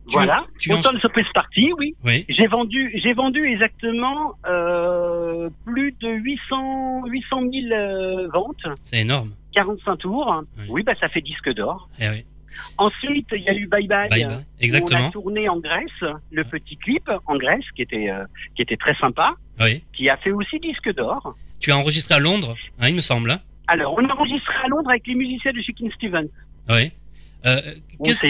Tu- 0.08 0.14
voilà. 0.14 0.43
tu 0.60 0.74
en- 0.74 0.80
Autant 0.80 0.93
de 0.93 0.99
surprise 0.99 1.26
party, 1.34 1.72
oui. 1.78 1.95
Oui. 2.04 2.26
J'ai 2.30 2.47
vendu, 2.47 2.91
j'ai 3.04 3.14
vendu 3.14 3.45
exactement 3.45 4.34
euh, 4.47 5.49
plus 5.66 5.91
de 6.02 6.10
800 6.10 7.06
800 7.06 7.41
000 7.41 7.52
euh, 7.72 8.28
ventes. 8.34 8.78
C'est 8.82 8.99
énorme. 9.02 9.32
45 9.54 9.97
tours. 9.97 10.43
Oui, 10.70 10.84
bah 10.84 10.93
ça 10.99 11.08
fait 11.10 11.22
disque 11.22 11.54
d'or. 11.54 11.89
Eh 11.99 12.10
oui. 12.10 12.26
Ensuite, 12.78 13.28
il 13.32 13.41
y 13.43 13.49
a 13.49 13.54
eu 13.54 13.68
Bye 13.68 13.88
Bye. 13.88 14.10
Bye 14.10 14.26
Bye, 14.26 14.38
exactement. 14.60 14.99
On 15.06 15.08
a 15.08 15.12
tourné 15.12 15.49
en 15.49 15.58
Grèce, 15.60 16.14
le 16.32 16.43
petit 16.43 16.78
clip 16.78 17.10
en 17.26 17.38
Grèce, 17.38 17.64
qui 17.76 17.82
était, 17.82 18.10
euh, 18.10 18.26
qui 18.56 18.62
était 18.62 18.78
très 18.78 18.95
sympa, 18.95 19.34
Oui. 19.60 19.84
qui 19.95 20.10
a 20.10 20.18
fait 20.18 20.32
aussi 20.32 20.60
disque 20.60 20.93
d'or. 20.95 21.36
Tu 21.60 21.72
as 21.72 21.78
enregistré 21.78 22.16
à 22.16 22.20
Londres, 22.20 22.56
hein, 22.80 22.88
il 22.89 22.95
me 22.95 23.02
semble. 23.02 23.32
hein 23.32 23.39
Alors, 23.68 23.93
on 23.97 24.08
a 24.08 24.14
enregistré 24.14 24.54
à 24.64 24.68
Londres 24.68 24.89
avec 24.89 25.08
les 25.08 25.16
musiciens 25.16 25.52
de 25.54 25.62
Shakin' 25.62 25.89
Stevens. 25.95 26.28
Oui. 26.70 26.91
Euh, 27.46 27.60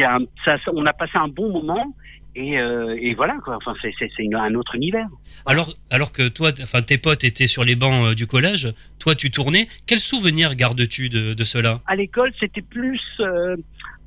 un- 0.03 0.19
ça- 0.45 0.57
on 0.73 0.85
a 0.85 0.93
passé 0.93 1.13
un 1.15 1.27
bon 1.27 1.51
moment. 1.51 1.95
Et, 2.33 2.57
euh, 2.57 2.97
et 2.97 3.13
voilà, 3.13 3.35
quoi. 3.43 3.57
Enfin, 3.57 3.73
c'est, 3.81 3.93
un 4.33 4.55
autre 4.55 4.75
univers. 4.75 5.07
alors, 5.45 5.73
alors 5.89 6.13
que 6.13 6.29
toi, 6.29 6.51
enfin, 6.63 6.81
tes 6.81 6.97
potes 6.97 7.25
étaient 7.25 7.47
sur 7.47 7.65
les 7.65 7.75
bancs 7.75 8.05
euh, 8.11 8.15
du 8.15 8.25
collège, 8.25 8.73
toi, 8.99 9.15
tu 9.15 9.31
tournais. 9.31 9.67
Quel 9.85 9.99
souvenir 9.99 10.55
gardes-tu 10.55 11.09
de, 11.09 11.33
de 11.33 11.43
cela? 11.43 11.81
À 11.87 11.95
l'école, 11.97 12.31
c'était 12.39 12.61
plus, 12.61 13.01
euh, 13.19 13.57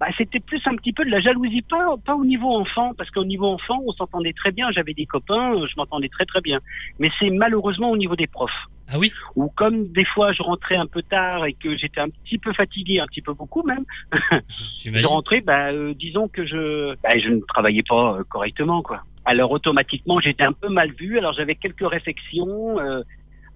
bah, 0.00 0.06
c'était 0.18 0.40
plus 0.40 0.60
un 0.66 0.74
petit 0.76 0.92
peu 0.92 1.04
de 1.04 1.10
la 1.10 1.20
jalousie, 1.20 1.62
pas, 1.62 1.94
pas 2.04 2.14
au 2.14 2.24
niveau 2.24 2.50
enfant, 2.56 2.92
parce 2.96 3.10
qu'au 3.10 3.24
niveau 3.24 3.46
enfant, 3.46 3.80
on 3.86 3.92
s'entendait 3.92 4.32
très 4.32 4.50
bien. 4.50 4.70
J'avais 4.72 4.94
des 4.94 5.06
copains, 5.06 5.54
euh, 5.54 5.66
je 5.66 5.74
m'entendais 5.76 6.08
très 6.08 6.24
très 6.24 6.40
bien. 6.40 6.60
Mais 6.98 7.10
c'est 7.18 7.30
malheureusement 7.30 7.90
au 7.90 7.96
niveau 7.96 8.16
des 8.16 8.26
profs. 8.26 8.50
Ah 8.88 8.98
oui? 8.98 9.12
Ou 9.34 9.48
comme 9.48 9.88
des 9.92 10.04
fois 10.04 10.32
je 10.32 10.42
rentrais 10.42 10.76
un 10.76 10.86
peu 10.86 11.02
tard 11.02 11.46
et 11.46 11.54
que 11.54 11.76
j'étais 11.76 12.00
un 12.00 12.10
petit 12.10 12.38
peu 12.38 12.52
fatigué, 12.52 13.00
un 13.00 13.06
petit 13.06 13.22
peu 13.22 13.32
beaucoup 13.32 13.62
même. 13.62 13.84
je 14.78 15.06
rentrais, 15.06 15.40
bah, 15.40 15.72
euh, 15.72 15.94
disons 15.94 16.28
que 16.28 16.44
je, 16.44 16.94
bah, 17.02 17.18
je 17.18 17.30
ne 17.30 17.40
travaillais 17.48 17.82
pas 17.88 18.18
euh, 18.18 18.24
correctement, 18.28 18.82
quoi. 18.82 19.02
Alors 19.24 19.52
automatiquement, 19.52 20.20
j'étais 20.20 20.44
un 20.44 20.52
peu 20.52 20.68
mal 20.68 20.92
vu. 20.92 21.18
Alors 21.18 21.32
j'avais 21.32 21.54
quelques 21.54 21.88
réflexions. 21.88 22.78
euh, 22.78 23.02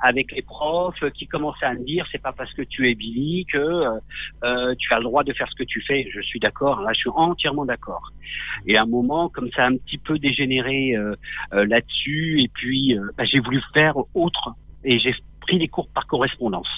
avec 0.01 0.33
les 0.33 0.43
profs 0.43 1.05
qui 1.15 1.27
commençaient 1.27 1.67
à 1.67 1.75
me 1.75 1.85
dire 1.85 2.07
c'est 2.13 2.23
pas 2.23 2.33
parce 2.33 2.53
que 2.55 2.63
tu 2.63 2.91
es 2.91 2.95
Billy 2.95 3.47
que 3.47 3.59
euh, 3.59 4.01
euh, 4.45 4.75
tu 4.79 4.93
as 4.93 4.99
le 4.99 5.05
droit 5.05 5.25
de 5.25 5.33
faire 5.33 5.49
ce 5.51 5.55
que 5.57 5.65
tu 5.65 5.83
fais. 5.83 6.09
Je 6.13 6.21
suis 6.21 6.41
d'accord, 6.41 6.81
là 6.81 6.93
je 6.93 6.99
suis 6.99 7.11
entièrement 7.11 7.65
d'accord. 7.65 8.13
Et 8.67 8.77
à 8.77 8.83
un 8.83 8.87
moment, 8.87 9.29
comme 9.29 9.51
ça 9.55 9.65
a 9.65 9.69
un 9.69 9.77
petit 9.77 9.99
peu 9.99 10.19
dégénéré 10.19 10.95
euh, 10.95 11.15
euh, 11.53 11.67
là-dessus, 11.67 12.43
et 12.43 12.49
puis 12.49 12.97
euh, 12.97 13.11
bah, 13.17 13.25
j'ai 13.25 13.41
voulu 13.41 13.61
faire 13.73 13.95
autre 14.15 14.55
et 14.85 14.99
j'ai 14.99 15.15
pris 15.41 15.59
des 15.59 15.69
cours 15.69 15.89
par 15.89 16.07
correspondance. 16.07 16.69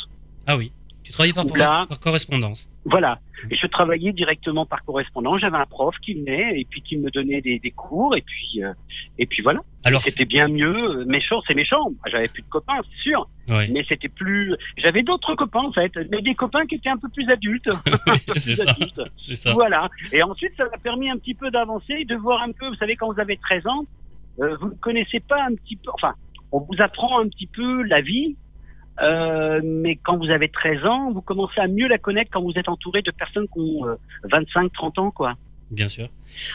Ah 0.46 0.56
oui. 0.56 0.72
Tu 1.10 1.14
travaillais 1.14 1.32
par, 1.32 1.44
Là. 1.56 1.86
par 1.88 1.98
correspondance. 1.98 2.70
Voilà. 2.84 3.18
Et 3.50 3.56
je 3.56 3.66
travaillais 3.66 4.12
directement 4.12 4.64
par 4.64 4.84
correspondance. 4.84 5.40
J'avais 5.40 5.56
un 5.56 5.66
prof 5.66 5.94
qui 6.04 6.14
venait 6.14 6.60
et 6.60 6.66
puis 6.70 6.82
qui 6.82 6.96
me 6.98 7.10
donnait 7.10 7.40
des, 7.40 7.58
des 7.58 7.70
cours 7.72 8.14
et 8.16 8.22
puis 8.22 8.62
euh, 8.62 8.72
et 9.18 9.26
puis 9.26 9.42
voilà. 9.42 9.60
Alors, 9.82 10.02
c'était 10.02 10.24
bien 10.24 10.46
mieux. 10.46 11.04
Méchant, 11.06 11.40
c'est 11.48 11.54
méchant. 11.54 11.90
J'avais 12.10 12.28
plus 12.28 12.42
de 12.42 12.48
copains, 12.48 12.78
c'est 12.84 13.02
sûr. 13.10 13.28
Ouais. 13.48 13.66
Mais 13.72 13.84
c'était 13.88 14.08
plus. 14.08 14.54
J'avais 14.76 15.02
d'autres 15.02 15.34
copains 15.34 15.64
en 15.64 15.72
fait, 15.72 15.90
mais 16.12 16.22
des 16.22 16.34
copains 16.36 16.64
qui 16.66 16.76
étaient 16.76 16.90
un 16.90 16.98
peu 16.98 17.08
plus 17.08 17.28
adultes. 17.28 17.68
c'est 18.36 18.54
ça. 18.54 18.74
ça. 19.16 19.52
Voilà. 19.52 19.88
Et 20.12 20.22
ensuite, 20.22 20.52
ça 20.56 20.64
m'a 20.64 20.78
permis 20.78 21.10
un 21.10 21.16
petit 21.16 21.34
peu 21.34 21.50
d'avancer, 21.50 22.04
de 22.04 22.14
voir 22.14 22.42
un 22.42 22.52
peu. 22.52 22.68
Vous 22.68 22.76
savez, 22.76 22.94
quand 22.94 23.12
vous 23.12 23.20
avez 23.20 23.36
13 23.36 23.66
ans, 23.66 23.84
euh, 24.40 24.56
vous 24.60 24.68
ne 24.68 24.74
connaissez 24.74 25.18
pas 25.20 25.42
un 25.42 25.54
petit 25.56 25.74
peu. 25.76 25.90
Enfin, 25.94 26.14
on 26.52 26.60
vous 26.60 26.80
apprend 26.80 27.20
un 27.20 27.28
petit 27.28 27.48
peu 27.48 27.82
la 27.82 28.00
vie. 28.00 28.36
Euh, 29.02 29.60
mais 29.64 29.96
quand 29.96 30.16
vous 30.18 30.30
avez 30.30 30.48
13 30.48 30.84
ans, 30.84 31.10
vous 31.12 31.22
commencez 31.22 31.58
à 31.60 31.66
mieux 31.68 31.88
la 31.88 31.98
connaître 31.98 32.30
quand 32.32 32.42
vous 32.42 32.52
êtes 32.56 32.68
entouré 32.68 33.00
de 33.02 33.10
personnes 33.10 33.46
qui 33.52 33.58
ont 33.60 33.86
euh, 33.86 33.94
25, 34.30 34.72
30 34.72 34.98
ans, 34.98 35.10
quoi. 35.10 35.34
Bien 35.70 35.88
sûr. 35.88 36.08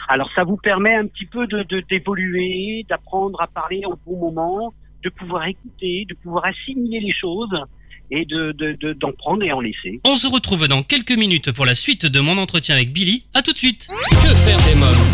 Alors 0.08 0.30
ça 0.34 0.44
vous 0.44 0.56
permet 0.56 0.94
un 0.94 1.06
petit 1.06 1.24
peu 1.26 1.46
de 1.46 1.62
de- 1.62 1.82
d'évoluer, 1.88 2.84
d'apprendre 2.88 3.40
à 3.40 3.46
parler 3.46 3.80
au 3.86 3.96
bon 4.06 4.18
moment, 4.30 4.74
de 5.02 5.08
pouvoir 5.08 5.46
écouter, 5.48 6.04
de 6.08 6.14
pouvoir 6.14 6.44
assimiler 6.44 7.00
les 7.00 7.14
choses 7.18 7.56
et 8.10 8.24
de 8.26 8.52
de- 8.52 8.76
de- 8.78 8.92
d'en 8.92 9.12
prendre 9.12 9.42
et 9.42 9.52
en 9.52 9.60
laisser. 9.60 10.00
On 10.04 10.16
se 10.16 10.26
retrouve 10.26 10.68
dans 10.68 10.82
quelques 10.82 11.16
minutes 11.16 11.50
pour 11.52 11.64
la 11.66 11.74
suite 11.74 12.04
de 12.06 12.20
mon 12.20 12.36
entretien 12.38 12.74
avec 12.74 12.92
Billy. 12.92 13.24
À 13.34 13.42
tout 13.42 13.52
de 13.52 13.58
suite. 13.58 13.88
Que 13.88 14.34
faire 14.34 14.58
des 14.68 14.78
mômes? 14.78 15.06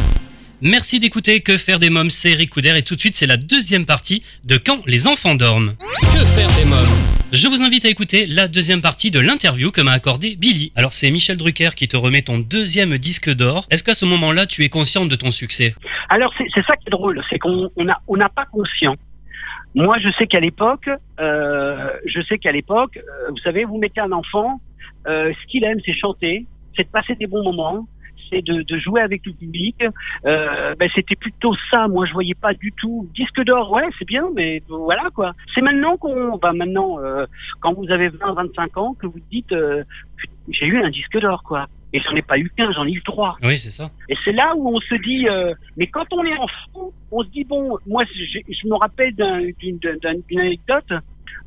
Merci 0.64 1.00
d'écouter 1.00 1.40
Que 1.40 1.56
faire 1.56 1.78
des 1.78 1.90
mômes, 1.90 2.10
c'est 2.10 2.32
Eric 2.32 2.50
Couder 2.50 2.74
et 2.76 2.82
tout 2.82 2.94
de 2.96 3.00
suite 3.00 3.14
c'est 3.14 3.26
la 3.26 3.36
deuxième 3.36 3.86
partie 3.86 4.22
de 4.44 4.56
Quand 4.58 4.80
les 4.86 5.06
enfants 5.06 5.34
dorment. 5.34 5.74
Que 5.78 6.24
faire 6.36 6.48
des 6.56 6.64
mômes? 6.68 7.01
Je 7.32 7.48
vous 7.48 7.62
invite 7.62 7.86
à 7.86 7.88
écouter 7.88 8.26
la 8.26 8.46
deuxième 8.46 8.82
partie 8.82 9.10
de 9.10 9.18
l'interview 9.18 9.70
que 9.70 9.80
m'a 9.80 9.92
accordé 9.92 10.36
Billy. 10.36 10.70
Alors 10.76 10.92
c'est 10.92 11.10
Michel 11.10 11.38
Drucker 11.38 11.70
qui 11.74 11.88
te 11.88 11.96
remet 11.96 12.20
ton 12.20 12.38
deuxième 12.38 12.98
disque 12.98 13.34
d'or. 13.34 13.64
Est-ce 13.70 13.82
qu'à 13.82 13.94
ce 13.94 14.04
moment-là 14.04 14.44
tu 14.44 14.64
es 14.64 14.68
consciente 14.68 15.08
de 15.08 15.16
ton 15.16 15.30
succès? 15.30 15.74
Alors 16.10 16.30
c'est 16.36 16.62
ça 16.66 16.76
qui 16.76 16.88
est 16.88 16.90
drôle, 16.90 17.22
c'est 17.30 17.38
qu'on 17.38 17.70
n'a 17.78 18.28
pas 18.28 18.44
conscient. 18.52 18.96
Moi, 19.74 19.96
je 20.00 20.10
sais 20.18 20.26
qu'à 20.26 20.40
l'époque, 20.40 20.90
euh, 21.20 21.88
je 22.04 22.20
sais 22.20 22.36
qu'à 22.36 22.52
l'époque, 22.52 22.98
euh, 22.98 23.30
vous 23.30 23.38
savez, 23.38 23.64
vous 23.64 23.78
mettez 23.78 24.02
un 24.02 24.12
enfant, 24.12 24.60
euh, 25.06 25.32
ce 25.32 25.50
qu'il 25.50 25.64
aime, 25.64 25.78
c'est 25.86 25.94
chanter, 25.94 26.44
c'est 26.76 26.82
de 26.82 26.90
passer 26.90 27.14
des 27.14 27.26
bons 27.26 27.42
moments, 27.42 27.88
c'est 28.32 28.42
de, 28.44 28.62
de 28.62 28.78
jouer 28.78 29.02
avec 29.02 29.24
le 29.26 29.32
public. 29.34 29.76
Euh, 30.24 30.74
ben, 30.76 30.88
c'était 30.94 31.16
plutôt 31.16 31.54
ça. 31.70 31.86
Moi, 31.88 32.06
je 32.06 32.12
voyais 32.12 32.34
pas 32.34 32.54
du 32.54 32.72
tout 32.72 33.06
disque 33.14 33.42
d'or. 33.44 33.70
Ouais, 33.70 33.86
c'est 33.98 34.06
bien, 34.06 34.24
mais 34.34 34.62
voilà 34.68 35.10
quoi. 35.14 35.32
C'est 35.54 35.60
maintenant 35.60 35.96
qu'on, 35.98 36.38
bah 36.38 36.52
maintenant, 36.54 36.98
euh, 37.00 37.26
quand 37.60 37.74
vous 37.74 37.90
avez 37.90 38.08
20, 38.08 38.32
25 38.32 38.76
ans, 38.78 38.94
que 38.94 39.06
vous 39.06 39.20
dites, 39.30 39.52
euh, 39.52 39.84
j'ai 40.48 40.66
eu 40.66 40.78
un 40.82 40.90
disque 40.90 41.18
d'or 41.20 41.42
quoi. 41.42 41.66
Et 41.92 42.00
j'en 42.00 42.16
ai 42.16 42.22
pas 42.22 42.38
eu 42.38 42.48
qu'un, 42.56 42.72
j'en 42.72 42.86
ai 42.86 42.92
eu 42.92 43.02
trois. 43.02 43.36
Oui, 43.42 43.58
c'est 43.58 43.70
ça. 43.70 43.90
Et 44.08 44.14
c'est 44.24 44.32
là 44.32 44.54
où 44.56 44.74
on 44.74 44.80
se 44.80 44.94
dit, 44.94 45.28
euh, 45.28 45.52
mais 45.76 45.86
quand 45.88 46.06
on 46.12 46.24
est 46.24 46.38
enfant, 46.38 46.90
on 47.10 47.22
se 47.22 47.28
dit 47.28 47.44
bon, 47.44 47.76
moi 47.86 48.04
je, 48.06 48.38
je 48.48 48.66
me 48.66 48.76
rappelle 48.76 49.14
d'un- 49.14 49.42
d'une 49.58 49.78
d'un- 49.78 50.14
d'une 50.26 50.40
anecdote 50.40 50.90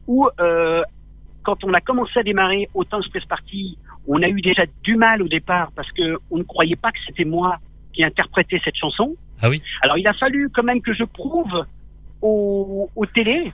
où 0.07 0.27
euh, 0.39 0.83
quand 1.41 1.63
on 1.63 1.73
a 1.73 1.81
commencé 1.81 2.19
à 2.19 2.23
démarrer 2.23 2.69
autant 2.75 3.01
Space 3.01 3.25
Party, 3.25 3.77
on 4.07 4.21
a 4.21 4.27
eu 4.27 4.41
déjà 4.41 4.63
du 4.83 4.95
mal 4.95 5.21
au 5.21 5.27
départ 5.27 5.71
parce 5.75 5.91
que 5.91 6.17
on 6.31 6.37
ne 6.37 6.43
croyait 6.43 6.75
pas 6.75 6.91
que 6.91 6.99
c'était 7.07 7.25
moi 7.25 7.57
qui 7.93 8.03
interprétais 8.03 8.59
cette 8.63 8.75
chanson. 8.75 9.15
Ah 9.41 9.49
oui. 9.49 9.61
Alors 9.81 9.97
il 9.97 10.07
a 10.07 10.13
fallu 10.13 10.49
quand 10.53 10.63
même 10.63 10.81
que 10.81 10.93
je 10.93 11.03
prouve 11.03 11.65
aux, 12.21 12.89
aux 12.95 13.05
télé, 13.05 13.51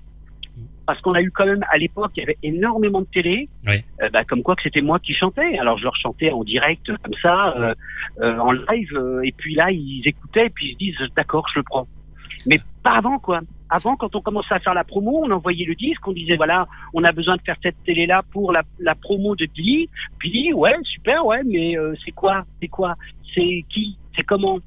parce 0.86 1.00
qu'on 1.02 1.14
a 1.14 1.22
eu 1.22 1.32
quand 1.32 1.46
même 1.46 1.64
à 1.72 1.78
l'époque, 1.78 2.12
il 2.16 2.22
y 2.22 2.24
avait 2.24 2.38
énormément 2.44 3.02
de 3.02 3.08
télé, 3.08 3.48
Oui. 3.68 3.84
euh, 4.02 4.10
bah, 4.10 4.24
comme 4.26 4.44
quoi 4.44 4.56
que 4.56 4.64
c'était 4.64 4.82
moi 4.82 5.00
qui 5.00 5.14
chantais. 5.14 5.58
Alors 5.60 5.78
je 5.78 5.84
leur 5.84 5.96
chantais 5.96 6.32
en 6.32 6.44
direct 6.44 6.92
comme 7.04 7.14
ça, 7.22 7.54
euh, 7.58 7.74
euh, 8.22 8.38
en 8.38 8.52
live, 8.52 9.22
et 9.24 9.32
puis 9.32 9.56
là 9.56 9.72
ils 9.72 10.02
écoutaient 10.06 10.48
et 10.48 10.50
puis 10.50 10.76
ils 10.80 10.94
se 10.94 11.04
disent 11.04 11.16
d'accord, 11.16 11.46
je 11.54 11.60
le 11.60 11.64
prends. 11.64 11.88
Mais 12.46 12.58
pas 12.84 12.98
avant 12.98 13.20
quoi. 13.20 13.42
Avant, 13.74 13.96
quand 13.96 14.14
on 14.18 14.22
commençait 14.22 14.54
à 14.54 14.60
faire 14.60 14.74
la 14.74 14.84
promo, 14.84 15.24
on 15.24 15.32
envoyait 15.32 15.66
le 15.66 15.76
disque, 15.76 16.06
on 16.06 16.12
disait 16.12 16.36
voilà, 16.36 16.68
on 16.94 17.06
a 17.06 17.14
besoin 17.14 17.38
de 17.38 17.42
faire 17.42 17.56
cette 17.64 17.82
télé 17.86 18.06
là 18.06 18.22
pour 18.34 18.52
la, 18.52 18.64
promo 18.96 19.34
de 19.38 19.46
Billy. 19.46 19.90
Billy, 20.20 20.52
ouais, 20.52 20.76
super, 20.84 21.26
ouais, 21.26 21.42
mais 21.46 21.78
euh, 21.78 21.94
c'est 22.04 22.12
quoi, 22.12 22.44
c'est 22.60 22.68
quoi, 22.68 22.96
c'est 23.34 23.64
qui, 23.70 23.98
c'est 24.14 24.24
comment? 24.24 24.60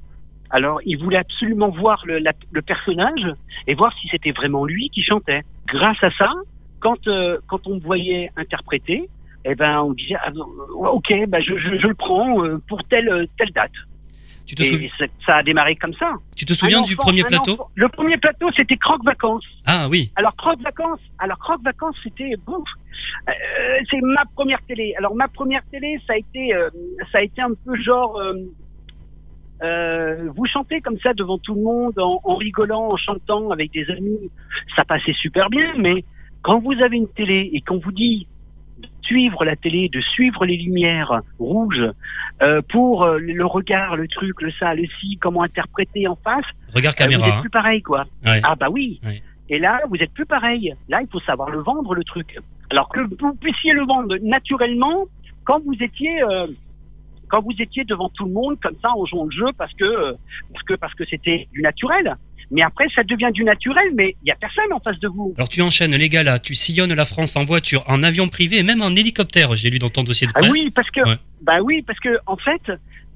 Alors, 0.49 0.79
il 0.85 0.97
voulait 0.97 1.19
absolument 1.19 1.69
voir 1.69 2.03
le, 2.07 2.19
personnage 2.61 3.27
et 3.67 3.75
voir 3.75 3.93
si 4.01 4.07
c'était 4.09 4.31
vraiment 4.31 4.65
lui 4.65 4.89
qui 4.89 5.03
chantait. 5.03 5.41
Grâce 5.67 6.03
à 6.03 6.09
ça, 6.17 6.31
quand 6.79 7.07
euh, 7.07 7.37
quand 7.45 7.67
on 7.67 7.75
me 7.75 7.81
voyait 7.81 8.31
interpréter, 8.37 9.07
eh 9.45 9.53
ben 9.53 9.81
on 9.81 9.93
disait 9.93 10.15
ah, 10.19 10.31
ok, 10.79 11.13
bah, 11.27 11.41
je, 11.41 11.55
je, 11.55 11.87
le 11.87 11.93
prends 11.93 12.43
euh, 12.43 12.57
pour 12.67 12.83
telle 12.85 13.27
telle 13.37 13.51
date. 13.51 13.71
Tu 14.45 14.53
te 14.53 14.61
et 14.61 14.91
ça, 15.25 15.37
a 15.37 15.43
démarré 15.43 15.75
comme 15.75 15.93
ça. 15.95 16.13
Tu 16.35 16.45
te 16.45 16.53
souviens 16.53 16.81
du 16.81 16.95
premier 16.95 17.23
plateau? 17.23 17.57
Le 17.73 17.89
premier 17.89 18.17
plateau, 18.17 18.47
c'était 18.55 18.77
Croque 18.77 19.03
Vacances. 19.03 19.45
Ah 19.65 19.87
oui. 19.89 20.11
Alors 20.15 20.35
Croque 20.35 20.61
Vacances, 20.61 20.99
alors 21.17 21.39
Croque 21.39 21.63
Vacances, 21.63 21.95
c'était 22.03 22.35
bon. 22.45 22.63
Euh, 23.27 23.31
c'est 23.89 24.01
ma 24.01 24.23
première 24.35 24.61
télé. 24.67 24.93
Alors 24.97 25.15
ma 25.15 25.27
première 25.27 25.63
télé, 25.71 25.99
ça 26.05 26.13
a 26.13 26.17
été, 26.17 26.53
euh, 26.53 26.69
ça 27.11 27.17
a 27.19 27.21
été 27.21 27.41
un 27.41 27.53
peu 27.65 27.75
genre, 27.81 28.21
euh, 29.63 30.29
vous 30.35 30.45
chantez 30.45 30.79
comme 30.81 30.99
ça 30.99 31.13
devant 31.13 31.39
tout 31.39 31.55
le 31.55 31.61
monde, 31.61 31.97
en, 31.97 32.21
en 32.23 32.35
rigolant, 32.35 32.91
en 32.91 32.97
chantant 32.97 33.49
avec 33.49 33.71
des 33.71 33.89
amis, 33.89 34.29
ça 34.75 34.85
passait 34.85 35.13
super 35.13 35.49
bien. 35.49 35.73
Mais 35.77 36.05
quand 36.43 36.59
vous 36.59 36.73
avez 36.83 36.97
une 36.97 37.09
télé 37.09 37.49
et 37.51 37.61
qu'on 37.61 37.79
vous 37.79 37.91
dit 37.91 38.27
suivre 39.05 39.45
la 39.45 39.55
télé, 39.55 39.89
de 39.89 40.01
suivre 40.01 40.45
les 40.45 40.57
lumières 40.57 41.21
rouges, 41.39 41.91
euh, 42.41 42.61
pour 42.69 43.03
euh, 43.03 43.17
le 43.19 43.45
regard, 43.45 43.95
le 43.95 44.07
truc, 44.07 44.41
le 44.41 44.51
ça, 44.59 44.73
le 44.73 44.85
ci, 44.99 45.17
comment 45.21 45.43
interpréter 45.43 46.07
en 46.07 46.15
face. 46.15 46.45
Regard 46.73 46.93
euh, 46.93 46.95
caméra. 46.95 47.21
vous 47.21 47.27
êtes 47.27 47.33
hein. 47.35 47.41
plus 47.41 47.49
pareil, 47.49 47.81
quoi. 47.81 48.05
Ouais. 48.25 48.41
Ah 48.43 48.55
bah 48.55 48.67
oui. 48.69 48.99
Ouais. 49.03 49.21
Et 49.49 49.59
là, 49.59 49.79
vous 49.89 49.97
êtes 49.97 50.11
plus 50.13 50.25
pareil. 50.25 50.73
Là, 50.89 51.01
il 51.01 51.07
faut 51.07 51.19
savoir 51.21 51.49
le 51.49 51.59
vendre, 51.59 51.93
le 51.93 52.03
truc. 52.03 52.37
Alors 52.71 52.89
que 52.89 53.01
vous 53.01 53.35
puissiez 53.35 53.73
le 53.73 53.85
vendre 53.85 54.15
naturellement 54.21 55.05
quand 55.43 55.63
vous 55.63 55.75
étiez 55.79 56.23
euh, 56.23 56.47
quand 57.27 57.41
vous 57.41 57.53
étiez 57.59 57.83
devant 57.85 58.09
tout 58.09 58.25
le 58.25 58.31
monde 58.31 58.59
comme 58.59 58.75
ça 58.81 58.89
en 58.89 59.05
jouant 59.05 59.25
le 59.25 59.31
jeu 59.31 59.47
parce 59.57 59.73
que 59.73 60.15
parce 60.51 60.63
que 60.65 60.73
parce 60.73 60.93
que 60.95 61.05
c'était 61.05 61.47
du 61.53 61.61
naturel. 61.61 62.15
Mais 62.51 62.61
après, 62.61 62.85
ça 62.95 63.03
devient 63.03 63.31
du 63.33 63.43
naturel, 63.43 63.85
mais 63.95 64.15
il 64.23 64.27
y 64.27 64.31
a 64.31 64.35
personne 64.35 64.71
en 64.73 64.79
face 64.79 64.99
de 64.99 65.07
vous. 65.07 65.33
Alors 65.37 65.49
tu 65.49 65.61
enchaînes 65.61 65.95
les 65.95 66.09
gars 66.09 66.23
là, 66.23 66.39
tu 66.39 66.53
sillonnes 66.55 66.93
la 66.93 67.05
France 67.05 67.35
en 67.35 67.43
voiture, 67.45 67.83
en 67.87 68.03
avion 68.03 68.27
privé 68.27 68.57
et 68.59 68.63
même 68.63 68.81
en 68.81 68.89
hélicoptère, 68.95 69.55
j'ai 69.55 69.69
lu 69.69 69.79
dans 69.79 69.89
ton 69.89 70.03
dossier 70.03 70.27
de 70.27 70.31
Ah 70.35 70.39
presse. 70.39 70.51
oui, 70.51 70.71
parce 70.73 70.89
que 70.91 71.01
Ouais. 71.07 71.15
bah 71.41 71.61
oui, 71.63 71.81
parce 71.81 71.99
que 71.99 72.17
en 72.27 72.37
fait, 72.37 72.71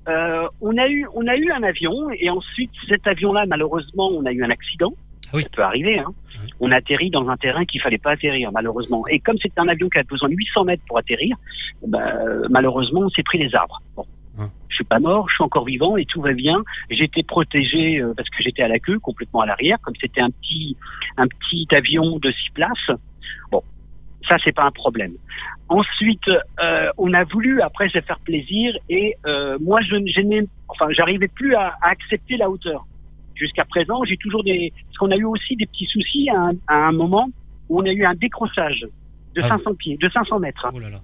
euh, 0.07 0.47
on 0.61 0.77
a 0.77 0.87
eu 0.87 1.05
on 1.13 1.27
a 1.27 1.35
eu 1.35 1.51
un 1.51 1.63
avion 1.63 2.09
et 2.11 2.29
ensuite 2.29 2.71
cet 2.87 3.05
avion-là, 3.07 3.45
malheureusement, 3.47 4.09
on 4.09 4.25
a 4.25 4.31
eu 4.31 4.43
un 4.43 4.49
accident. 4.49 4.93
Ah 5.27 5.35
oui. 5.35 5.43
Ça 5.43 5.49
peut 5.53 5.61
arriver. 5.63 5.99
Hein. 5.99 6.11
On 6.59 6.71
a 6.71 6.77
atterri 6.77 7.09
dans 7.11 7.27
un 7.29 7.37
terrain 7.37 7.65
qu'il 7.65 7.81
fallait 7.81 7.97
pas 7.99 8.11
atterrir, 8.11 8.51
malheureusement. 8.51 9.05
Et 9.09 9.19
comme 9.19 9.37
c'était 9.41 9.59
un 9.59 9.67
avion 9.67 9.87
qui 9.89 9.99
avait 9.99 10.07
besoin 10.07 10.29
de 10.29 10.33
800 10.35 10.63
mètres 10.63 10.83
pour 10.87 10.97
atterrir, 10.97 11.35
bah, 11.85 11.99
malheureusement, 12.49 13.01
on 13.01 13.09
s'est 13.09 13.23
pris 13.23 13.37
les 13.37 13.53
arbres. 13.53 13.79
Bon. 13.95 14.05
Ah. 14.79 14.83
Suis 14.83 14.85
pas 14.85 14.99
mort, 14.99 15.27
je 15.29 15.35
suis 15.35 15.43
encore 15.43 15.65
vivant 15.65 15.97
et 15.97 16.05
tout 16.05 16.21
va 16.21 16.31
bien. 16.33 16.63
J'étais 16.89 17.23
protégé 17.23 17.99
euh, 17.99 18.13
parce 18.15 18.29
que 18.29 18.41
j'étais 18.41 18.63
à 18.63 18.67
la 18.69 18.79
queue, 18.79 18.97
complètement 18.99 19.41
à 19.41 19.45
l'arrière, 19.45 19.77
comme 19.81 19.95
c'était 19.99 20.21
un 20.21 20.29
petit 20.29 20.77
un 21.17 21.27
petit 21.27 21.67
avion 21.75 22.17
de 22.19 22.31
six 22.31 22.49
places. 22.53 22.97
Bon, 23.51 23.61
ça 24.27 24.37
c'est 24.43 24.53
pas 24.55 24.63
un 24.63 24.71
problème. 24.71 25.13
Ensuite, 25.67 26.27
euh, 26.29 26.89
on 26.97 27.13
a 27.13 27.25
voulu 27.25 27.61
après 27.61 27.89
se 27.89 27.99
faire 28.01 28.19
plaisir 28.19 28.73
et 28.89 29.15
euh, 29.25 29.57
moi 29.59 29.81
je, 29.81 29.95
je 29.95 30.45
enfin, 30.69 30.87
j'arrivais 30.91 31.27
plus 31.27 31.55
à, 31.55 31.75
à 31.81 31.89
accepter 31.89 32.37
la 32.37 32.49
hauteur. 32.49 32.85
Jusqu'à 33.35 33.65
présent, 33.65 34.03
j'ai 34.05 34.17
toujours 34.17 34.43
des, 34.43 34.71
parce 34.85 34.97
qu'on 34.97 35.11
a 35.11 35.15
eu 35.15 35.25
aussi 35.25 35.55
des 35.55 35.65
petits 35.65 35.85
soucis 35.85 36.29
à 36.29 36.39
un, 36.39 36.51
à 36.67 36.87
un 36.87 36.91
moment 36.91 37.29
où 37.69 37.79
on 37.81 37.85
a 37.85 37.91
eu 37.91 38.05
un 38.05 38.15
décrochage 38.15 38.85
de 39.35 39.41
Ah. 39.43 39.49
500 39.49 39.75
pieds, 39.75 39.97
de 39.97 40.09
500 40.09 40.39
mètres. 40.39 40.67
Oh 40.73 40.79
là 40.79 40.89
là. 40.89 41.01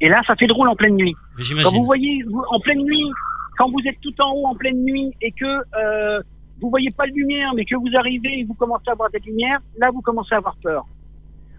Et 0.00 0.08
là, 0.08 0.22
ça 0.26 0.34
fait 0.36 0.46
drôle 0.46 0.68
en 0.68 0.76
pleine 0.76 0.96
nuit. 0.96 1.14
Quand 1.62 1.70
vous 1.72 1.84
voyez 1.84 2.22
vous, 2.24 2.42
en 2.50 2.60
pleine 2.60 2.82
nuit, 2.82 3.10
quand 3.56 3.70
vous 3.70 3.80
êtes 3.86 4.00
tout 4.00 4.14
en 4.20 4.32
haut 4.32 4.46
en 4.46 4.54
pleine 4.54 4.82
nuit 4.82 5.12
et 5.20 5.32
que 5.32 5.44
euh, 5.44 6.22
vous 6.60 6.70
voyez 6.70 6.90
pas 6.90 7.06
de 7.06 7.12
lumière, 7.12 7.52
mais 7.54 7.64
que 7.64 7.76
vous 7.76 7.96
arrivez 7.96 8.40
et 8.40 8.44
vous 8.44 8.54
commencez 8.54 8.88
à 8.88 8.94
voir 8.94 9.10
des 9.10 9.20
lumières, 9.20 9.60
là 9.78 9.90
vous 9.90 10.00
commencez 10.00 10.34
à 10.34 10.38
avoir 10.38 10.56
peur. 10.62 10.84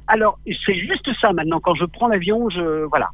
Alors 0.08 0.40
c'est 0.66 0.76
juste 0.76 1.10
ça 1.20 1.34
maintenant. 1.34 1.60
Quand 1.60 1.76
je 1.76 1.86
prends 1.86 2.08
l'avion, 2.08 2.50
je 2.50 2.86
voilà, 2.86 3.10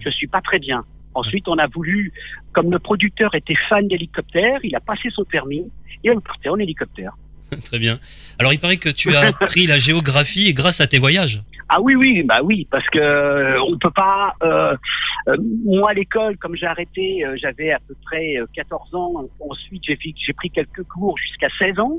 je 0.00 0.10
suis 0.10 0.26
pas 0.26 0.40
très 0.40 0.58
bien. 0.58 0.84
Ensuite, 1.14 1.48
on 1.48 1.56
a 1.56 1.66
voulu, 1.66 2.12
comme 2.52 2.70
le 2.70 2.78
producteur 2.78 3.34
était 3.34 3.56
fan 3.70 3.88
d'hélicoptère, 3.88 4.60
il 4.62 4.76
a 4.76 4.80
passé 4.80 5.08
son 5.10 5.24
permis 5.24 5.64
et 6.04 6.10
on 6.10 6.20
partait 6.20 6.50
en 6.50 6.58
hélicoptère. 6.58 7.14
Très 7.64 7.78
bien. 7.78 7.98
Alors 8.38 8.52
il 8.52 8.58
paraît 8.58 8.76
que 8.76 8.88
tu 8.88 9.14
as 9.14 9.20
appris 9.40 9.66
la 9.66 9.78
géographie 9.78 10.52
grâce 10.54 10.80
à 10.80 10.86
tes 10.86 10.98
voyages. 10.98 11.42
Ah 11.68 11.80
oui, 11.80 11.96
oui, 11.96 12.22
bah 12.22 12.42
oui, 12.44 12.66
parce 12.70 12.86
que 12.90 12.98
euh, 12.98 13.60
on 13.68 13.76
peut 13.76 13.90
pas. 13.90 14.34
euh, 14.42 14.76
euh, 15.28 15.36
moi, 15.64 15.90
à 15.90 15.94
l'école, 15.94 16.36
comme 16.38 16.54
j'ai 16.54 16.66
arrêté, 16.66 17.24
euh, 17.24 17.36
j'avais 17.40 17.72
à 17.72 17.80
peu 17.88 17.94
près 18.04 18.36
euh, 18.36 18.46
14 18.54 18.94
ans. 18.94 19.24
Ensuite, 19.40 19.82
j'ai 19.84 20.32
pris 20.32 20.50
quelques 20.50 20.84
cours 20.84 21.18
jusqu'à 21.18 21.48
16 21.58 21.80
ans. 21.80 21.98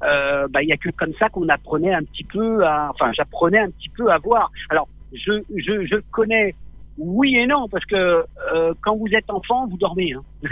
Bah, 0.00 0.62
il 0.62 0.68
y 0.68 0.72
a 0.72 0.76
que 0.76 0.90
comme 0.90 1.12
ça 1.18 1.28
qu'on 1.28 1.48
apprenait 1.48 1.92
un 1.94 2.02
petit 2.02 2.24
peu 2.24 2.64
à. 2.64 2.90
Enfin, 2.94 3.12
j'apprenais 3.14 3.58
un 3.58 3.70
petit 3.70 3.88
peu 3.90 4.10
à 4.10 4.18
voir. 4.18 4.50
Alors, 4.70 4.88
je 5.12 5.32
je 5.56 5.86
je 5.86 5.96
connais. 6.10 6.54
Oui 6.98 7.36
et 7.36 7.46
non, 7.46 7.68
parce 7.68 7.84
que 7.86 8.24
euh, 8.54 8.72
quand 8.82 8.96
vous 8.96 9.08
êtes 9.12 9.28
enfant, 9.30 9.66
vous 9.66 9.76
dormez. 9.78 10.12
Hein. 10.12 10.22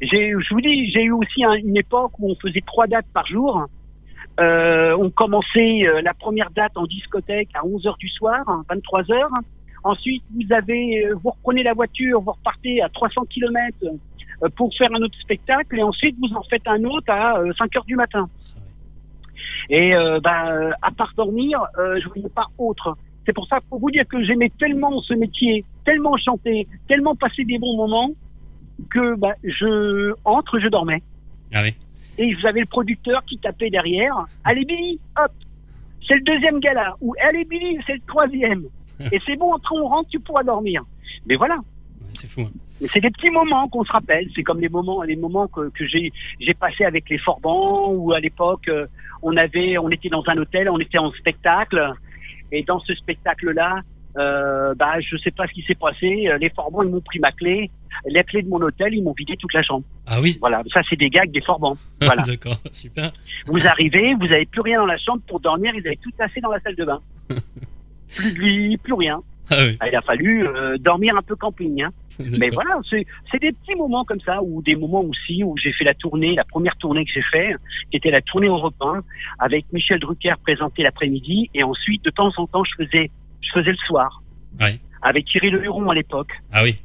j'ai, 0.00 0.30
je 0.30 0.54
vous 0.54 0.60
dis, 0.60 0.90
j'ai 0.92 1.02
eu 1.02 1.12
aussi 1.12 1.44
un- 1.44 1.54
une 1.54 1.76
époque 1.76 2.12
où 2.18 2.30
on 2.30 2.36
faisait 2.36 2.62
trois 2.66 2.86
dates 2.86 3.06
par 3.12 3.26
jour. 3.26 3.64
Euh, 4.40 4.96
on 4.98 5.10
commençait 5.10 5.86
euh, 5.86 6.00
la 6.02 6.14
première 6.14 6.50
date 6.50 6.72
en 6.76 6.86
discothèque 6.86 7.48
à 7.54 7.64
11 7.64 7.86
heures 7.86 7.96
du 7.98 8.08
soir, 8.08 8.42
hein, 8.48 8.62
23 8.68 9.10
heures. 9.12 9.30
Ensuite, 9.84 10.22
vous 10.34 10.52
avez, 10.52 11.06
euh, 11.06 11.14
vous 11.22 11.30
reprenez 11.30 11.62
la 11.62 11.74
voiture, 11.74 12.20
vous 12.20 12.32
repartez 12.32 12.80
à 12.82 12.88
300 12.88 13.24
km 13.30 13.76
pour 14.56 14.72
faire 14.76 14.88
un 14.92 15.02
autre 15.02 15.18
spectacle, 15.20 15.78
et 15.78 15.82
ensuite 15.82 16.16
vous 16.20 16.34
en 16.36 16.42
faites 16.44 16.66
un 16.66 16.82
autre 16.84 17.10
à 17.10 17.38
euh, 17.38 17.52
5 17.58 17.76
heures 17.76 17.84
du 17.84 17.94
matin. 17.96 18.28
Et 19.70 19.94
euh, 19.94 20.20
bah, 20.20 20.70
à 20.82 20.90
part 20.90 21.12
dormir, 21.16 21.62
euh, 21.78 21.98
je 22.02 22.08
voyais 22.08 22.28
pas 22.28 22.46
autre. 22.58 22.96
C'est 23.26 23.32
pour 23.32 23.46
ça, 23.46 23.58
pour 23.68 23.78
vous 23.80 23.90
dire 23.90 24.06
que 24.06 24.22
j'aimais 24.24 24.50
tellement 24.58 25.00
ce 25.02 25.14
métier, 25.14 25.64
tellement 25.84 26.16
chanter, 26.16 26.66
tellement 26.88 27.14
passer 27.14 27.44
des 27.44 27.58
bons 27.58 27.76
moments, 27.76 28.10
que 28.90 29.16
bah, 29.16 29.34
je 29.44 30.12
entre, 30.24 30.58
je 30.58 30.68
dormais. 30.68 31.02
Ah 31.52 31.62
oui. 31.62 31.74
Et 32.18 32.34
vous 32.34 32.46
avez 32.46 32.60
le 32.60 32.66
producteur 32.66 33.24
qui 33.24 33.38
tapait 33.38 33.70
derrière. 33.70 34.14
Allez 34.44 34.64
Billy, 34.64 35.00
hop, 35.18 35.32
c'est 36.06 36.14
le 36.14 36.20
deuxième 36.22 36.60
gala. 36.60 36.96
Ou 37.00 37.14
allez 37.26 37.44
Billy, 37.44 37.78
c'est 37.86 37.94
le 37.94 38.02
troisième. 38.06 38.64
Et 39.12 39.18
c'est 39.18 39.36
bon, 39.36 39.52
entre 39.52 39.72
on 39.72 39.88
rentre, 39.88 40.10
tu 40.10 40.20
pourras 40.20 40.42
dormir. 40.42 40.82
Mais 41.26 41.36
voilà. 41.36 41.56
C'est 42.12 42.28
fou. 42.28 42.42
hein. 42.42 42.50
C'est 42.86 43.00
des 43.00 43.10
petits 43.10 43.30
moments 43.30 43.68
qu'on 43.68 43.84
se 43.84 43.90
rappelle. 43.92 44.28
C'est 44.34 44.42
comme 44.42 44.60
les 44.60 44.68
moments, 44.68 45.02
les 45.02 45.16
moments 45.16 45.48
que, 45.48 45.70
que 45.70 45.86
j'ai 45.86 46.12
j'ai 46.40 46.54
passé 46.54 46.84
avec 46.84 47.08
les 47.08 47.18
Forbans 47.18 47.92
ou 47.92 48.12
à 48.12 48.20
l'époque 48.20 48.68
euh, 48.68 48.86
on 49.22 49.36
avait, 49.36 49.78
on 49.78 49.88
était 49.90 50.08
dans 50.10 50.22
un 50.26 50.36
hôtel, 50.36 50.68
on 50.68 50.78
était 50.78 50.98
en 50.98 51.10
spectacle 51.12 51.94
et 52.52 52.62
dans 52.62 52.78
ce 52.80 52.94
spectacle-là, 52.94 53.80
euh, 54.16 54.74
bah 54.74 55.00
je 55.00 55.16
sais 55.16 55.30
pas 55.30 55.46
ce 55.46 55.52
qui 55.52 55.62
s'est 55.62 55.74
passé. 55.74 56.28
Euh, 56.28 56.38
Les 56.38 56.50
Forbans 56.50 56.82
ils 56.82 56.90
m'ont 56.90 57.00
pris 57.00 57.18
ma 57.18 57.32
clé, 57.32 57.70
les 58.06 58.22
clés 58.24 58.42
de 58.42 58.48
mon 58.48 58.60
hôtel, 58.60 58.94
ils 58.94 59.02
m'ont 59.02 59.14
vidé 59.16 59.36
toute 59.36 59.52
la 59.52 59.62
chambre. 59.62 59.84
Ah 60.06 60.20
oui. 60.20 60.36
Voilà, 60.40 60.62
ça 60.72 60.80
c'est 60.88 60.96
des 60.96 61.10
gags 61.10 61.30
des 61.30 61.40
Forbans. 61.40 61.76
Voilà. 62.00 62.22
D'accord, 62.22 62.58
super. 62.72 63.12
Vous 63.46 63.66
arrivez, 63.66 64.14
vous 64.14 64.32
avez 64.32 64.46
plus 64.46 64.60
rien 64.60 64.78
dans 64.78 64.86
la 64.86 64.98
chambre 64.98 65.22
pour 65.26 65.40
dormir, 65.40 65.72
ils 65.74 65.86
avaient 65.86 65.98
tout 66.02 66.12
tassé 66.12 66.40
dans 66.40 66.50
la 66.50 66.60
salle 66.60 66.76
de 66.76 66.84
bain. 66.84 67.00
plus 68.16 68.34
de 68.34 68.40
lit, 68.40 68.76
plus 68.76 68.94
rien. 68.94 69.20
Ah 69.50 69.56
oui. 69.60 69.78
Il 69.86 69.96
a 69.96 70.02
fallu 70.02 70.46
euh, 70.46 70.78
dormir 70.78 71.16
un 71.16 71.22
peu 71.22 71.36
camping. 71.36 71.82
Hein. 71.82 71.90
Mais 72.38 72.50
voilà, 72.50 72.78
c'est 72.88 73.06
c'est 73.30 73.40
des 73.40 73.52
petits 73.52 73.74
moments 73.74 74.04
comme 74.04 74.20
ça, 74.20 74.42
ou 74.42 74.62
des 74.62 74.76
moments 74.76 75.02
aussi 75.02 75.42
où 75.44 75.56
j'ai 75.56 75.72
fait 75.72 75.84
la 75.84 75.94
tournée, 75.94 76.34
la 76.34 76.44
première 76.44 76.76
tournée 76.76 77.04
que 77.04 77.10
j'ai 77.12 77.22
fait, 77.32 77.54
qui 77.90 77.96
était 77.96 78.10
la 78.10 78.22
tournée 78.22 78.48
Europe 78.48 78.74
1, 78.80 79.02
avec 79.38 79.64
Michel 79.72 79.98
Drucker 79.98 80.34
présenté 80.42 80.82
l'après-midi, 80.82 81.50
et 81.54 81.62
ensuite 81.62 82.04
de 82.04 82.10
temps 82.10 82.30
en 82.36 82.46
temps 82.46 82.62
je 82.64 82.84
faisais, 82.84 83.10
je 83.42 83.50
faisais 83.52 83.70
le 83.70 83.76
soir, 83.86 84.22
Ouais. 84.60 84.78
avec 85.02 85.26
Thierry 85.26 85.50
Le 85.50 85.64
Huron 85.64 85.88
à 85.90 85.94
l'époque. 85.94 86.32
Ah 86.52 86.62
oui. 86.62 86.78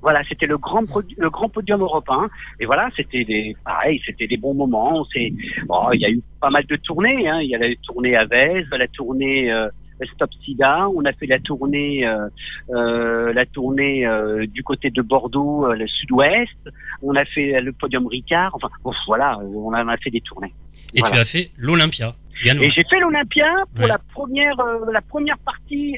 Voilà, 0.00 0.22
c'était 0.28 0.46
le 0.46 0.58
grand 0.58 0.82
le 1.16 1.30
grand 1.30 1.48
podium 1.48 1.80
européen. 1.80 2.28
Et 2.58 2.66
voilà, 2.66 2.88
c'était 2.96 3.24
des 3.24 3.54
pareil, 3.64 4.02
c'était 4.04 4.26
des 4.26 4.36
bons 4.36 4.52
moments. 4.52 5.06
C'est 5.12 5.32
bon, 5.66 5.92
il 5.92 6.00
y 6.00 6.04
a 6.04 6.10
eu 6.10 6.20
pas 6.40 6.50
mal 6.50 6.66
de 6.66 6.74
tournées. 6.74 7.28
Hein. 7.28 7.38
Il 7.40 7.48
y 7.50 7.54
a 7.54 7.58
la 7.58 7.68
tournée 7.84 8.16
à 8.16 8.24
Vez, 8.24 8.64
la 8.72 8.88
tournée 8.88 9.52
euh, 9.52 9.68
Stop 10.14 10.30
Sida. 10.44 10.88
On 10.94 11.04
a 11.04 11.12
fait 11.12 11.26
la 11.26 11.38
tournée 11.40 12.06
euh, 12.06 12.28
euh, 12.70 13.32
la 13.32 13.46
tournée 13.46 14.06
euh, 14.06 14.46
du 14.46 14.62
côté 14.62 14.90
de 14.90 15.02
Bordeaux, 15.02 15.72
le 15.72 15.86
Sud-Ouest. 15.86 16.70
On 17.02 17.14
a 17.16 17.24
fait 17.24 17.60
le 17.60 17.72
podium 17.72 18.06
Ricard. 18.06 18.50
Enfin, 18.54 18.68
bon, 18.84 18.92
voilà, 19.06 19.38
on 19.38 19.72
a, 19.72 19.84
on 19.84 19.88
a 19.88 19.96
fait 19.98 20.10
des 20.10 20.20
tournées. 20.20 20.54
Et 20.94 21.00
Voilà. 21.00 21.16
tu 21.16 21.20
as 21.20 21.24
fait 21.24 21.48
l'Olympia. 21.58 22.12
Et 22.44 22.70
j'ai 22.70 22.84
fait 22.84 22.98
l'Olympia 23.00 23.46
pour 23.74 23.82
Ouais. 23.84 23.88
la 23.88 23.98
première 23.98 24.56
la 24.92 25.00
première 25.02 25.38
partie 25.38 25.96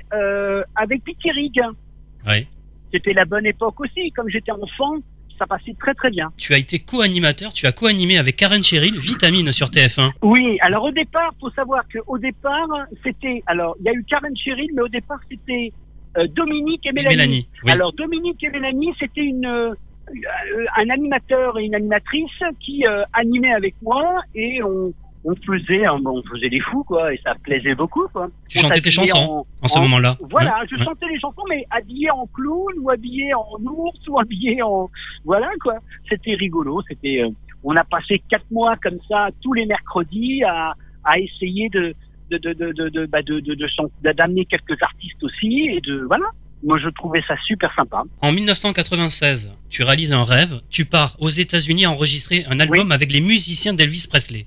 avec 0.76 1.02
Pity 1.04 1.30
Rig. 1.30 1.60
Ouais. 2.26 2.46
C'était 2.92 3.12
la 3.12 3.24
bonne 3.24 3.46
époque 3.46 3.80
aussi. 3.80 4.10
Comme 4.12 4.28
j'étais 4.28 4.52
enfant, 4.52 4.96
ça 5.38 5.46
passait 5.46 5.74
très 5.78 5.94
très 5.94 6.10
bien. 6.10 6.32
Tu 6.36 6.54
as 6.54 6.58
été 6.58 6.78
co-animateur, 6.78 7.52
tu 7.52 7.66
as 7.66 7.72
co-animé 7.72 8.18
avec 8.18 8.36
Karen 8.36 8.62
Cheryl, 8.62 8.96
Vitamine 8.98 9.52
sur 9.52 9.68
TF1. 9.68 10.12
Oui, 10.22 10.58
alors 10.60 10.84
au 10.84 10.92
départ, 10.92 11.32
faut 11.40 11.50
savoir 11.50 11.82
qu'au 11.88 12.18
départ, 12.18 12.68
c'était 13.02 13.42
alors 13.46 13.76
il 13.80 13.86
y 13.86 13.88
a 13.88 13.92
eu 13.92 14.04
Karen 14.04 14.36
Cheryl, 14.36 14.70
mais 14.74 14.82
au 14.82 14.88
départ 14.88 15.20
c'était 15.30 15.72
euh, 16.16 16.26
Dominique 16.28 16.86
et 16.86 16.92
Mélanie. 16.92 17.16
Mélanie, 17.16 17.48
oui. 17.64 17.70
Alors 17.70 17.92
Dominique 17.92 18.42
et 18.44 18.50
Mélanie, 18.50 18.94
c'était 18.98 19.24
une 19.24 19.46
euh, 19.46 19.74
un 20.76 20.90
animateur 20.90 21.58
et 21.58 21.64
une 21.64 21.74
animatrice 21.74 22.42
qui 22.60 22.86
euh, 22.86 23.04
animaient 23.12 23.54
avec 23.54 23.74
moi 23.82 24.20
et 24.34 24.62
on 24.62 24.92
on 25.24 25.34
faisait 25.36 25.84
hein, 25.86 25.98
on 26.04 26.22
faisait 26.22 26.50
des 26.50 26.60
fous 26.60 26.84
quoi 26.84 27.12
et 27.14 27.20
ça 27.24 27.34
plaisait 27.42 27.74
beaucoup 27.74 28.06
quoi. 28.12 28.28
Tu 28.48 28.58
On 28.58 28.62
chantais 28.62 28.80
tes 28.80 28.90
chansons 28.90 29.46
en 29.62 29.66
ce 29.66 29.78
moment-là. 29.80 30.16
Voilà, 30.30 30.60
Ouais, 30.60 30.66
je 30.70 30.82
chantais 30.84 31.06
les 31.08 31.18
chansons 31.18 31.42
mais 31.48 31.64
habillé 31.70 32.10
en 32.10 32.26
clown 32.26 32.72
ou 32.80 32.90
habillé 32.90 33.32
en 33.34 33.58
ours 33.64 33.98
ou 34.08 34.18
habillé 34.22 34.60
en 34.62 34.90
voilà 35.24 35.48
quoi. 35.62 35.74
C'était 36.08 36.34
rigolo, 36.34 36.82
c'était 36.88 37.22
euh, 37.22 37.30
on 37.62 37.74
a 37.76 37.84
passé 37.84 38.22
quatre 38.28 38.44
mois 38.50 38.76
comme 38.82 38.98
ça 39.08 39.28
tous 39.42 39.52
les 39.54 39.66
mercredis 39.66 40.42
à 40.44 40.74
à 41.04 41.18
essayer 41.18 41.68
de 41.70 41.94
de 42.30 42.38
de 42.38 42.52
de 42.52 42.72
de 42.72 42.88
de 42.90 43.06
bah, 43.06 43.22
de, 43.22 43.40
de, 43.40 43.54
de 43.54 43.66
chan- 43.66 43.90
d'amener 44.02 44.44
quelques 44.46 44.80
artistes 44.82 45.22
aussi 45.22 45.68
et 45.72 45.80
de 45.80 46.04
voilà. 46.06 46.26
Moi 46.62 46.78
je 46.82 46.88
trouvais 46.88 47.22
ça 47.28 47.34
super 47.46 47.70
sympa. 47.74 48.02
En 48.22 48.32
1996, 48.32 49.52
tu 49.68 49.82
réalises 49.82 50.12
un 50.14 50.24
rêve, 50.24 50.60
tu 50.70 50.84
pars 50.86 51.14
aux 51.20 51.28
États-Unis 51.28 51.86
enregistrer 51.86 52.44
un 52.50 52.58
album 52.58 52.90
avec 52.92 53.12
les 53.12 53.20
musiciens 53.20 53.74
d'Elvis 53.74 54.06
Presley. 54.08 54.46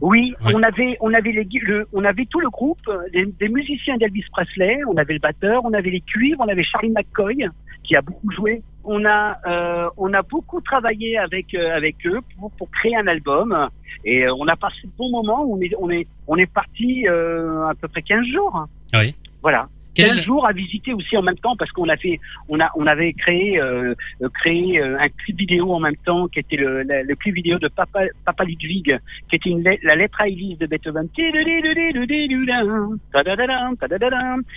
Oui, 0.00 0.34
Ouais. 0.44 0.52
on 0.54 0.62
avait, 0.62 0.96
on 1.00 1.12
avait 1.12 1.32
les, 1.32 1.48
le, 1.62 1.86
on 1.92 2.04
avait 2.04 2.26
tout 2.26 2.40
le 2.40 2.48
groupe, 2.50 2.78
euh, 2.88 2.98
des, 3.12 3.26
des 3.26 3.48
musiciens 3.48 3.96
d'Elvis 3.96 4.24
Presley. 4.30 4.78
On 4.88 4.96
avait 4.96 5.14
le 5.14 5.18
batteur, 5.20 5.64
on 5.64 5.72
avait 5.72 5.90
les 5.90 6.00
cuivres, 6.00 6.40
on 6.44 6.48
avait 6.48 6.62
Charlie 6.64 6.90
McCoy 6.90 7.46
qui 7.84 7.96
a 7.96 8.00
beaucoup 8.02 8.30
joué. 8.30 8.62
On 8.84 9.04
a, 9.04 9.38
euh, 9.46 9.88
on 9.96 10.12
a 10.14 10.22
beaucoup 10.22 10.60
travaillé 10.60 11.18
avec 11.18 11.54
euh, 11.54 11.74
avec 11.76 11.96
eux 12.06 12.20
pour, 12.38 12.50
pour 12.52 12.70
créer 12.70 12.96
un 12.96 13.06
album. 13.06 13.68
Et 14.04 14.24
euh, 14.26 14.34
on 14.38 14.46
a 14.46 14.56
passé 14.56 14.76
de 14.84 14.90
bons 14.96 15.10
moments. 15.10 15.44
On 15.44 15.60
est, 15.60 15.72
on 15.78 15.90
est, 15.90 16.06
on 16.26 16.36
est 16.36 16.50
parti 16.52 17.06
euh, 17.08 17.66
à 17.66 17.74
peu 17.74 17.88
près 17.88 18.02
15 18.02 18.24
jours. 18.32 18.66
Oui. 18.94 19.14
Voilà. 19.42 19.68
Quel- 19.98 20.14
15 20.16 20.22
jours 20.24 20.46
à 20.46 20.52
visiter 20.52 20.92
aussi 20.94 21.16
en 21.16 21.22
même 21.22 21.38
temps 21.38 21.56
parce 21.56 21.70
qu'on 21.72 21.88
a 21.88 21.96
fait, 21.96 22.20
on 22.48 22.60
a, 22.60 22.70
on 22.76 22.86
avait 22.86 23.12
créé, 23.14 23.60
euh, 23.60 23.94
euh, 24.22 24.28
créé 24.40 24.80
euh, 24.80 24.96
un 24.98 25.08
clip 25.08 25.36
vidéo 25.36 25.72
en 25.74 25.80
même 25.80 25.96
temps 26.06 26.28
qui 26.28 26.38
était 26.38 26.56
le, 26.56 26.82
la- 26.84 27.02
le 27.02 27.14
clip 27.16 27.34
vidéo 27.34 27.58
de 27.58 27.66
Papa, 27.68 28.00
Papa 28.24 28.44
Ludwig, 28.44 28.96
qui 29.28 29.36
était 29.36 29.50
une 29.50 29.64
la 29.82 29.96
lettre 29.96 30.20
à 30.20 30.28
Elise 30.28 30.58
de 30.58 30.66
Beethoven. 30.66 31.08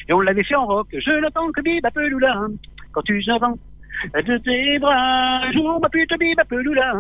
Et 0.08 0.14
on 0.14 0.20
l'avait 0.22 0.44
fait 0.44 0.56
en 0.56 0.66
rock. 0.68 0.88
Je 0.94 1.20
n'entends 1.22 1.52
que 1.52 1.62
Bibapeloula 1.62 2.48
quand 2.94 3.02
tu 3.02 3.20
j'avance 3.22 3.58
de 4.14 4.38
tes 4.38 4.80
bras. 4.80 5.52
Joue 5.54 5.80
ma 5.80 5.90
pute 5.90 6.14
Bibapeloula 6.20 6.94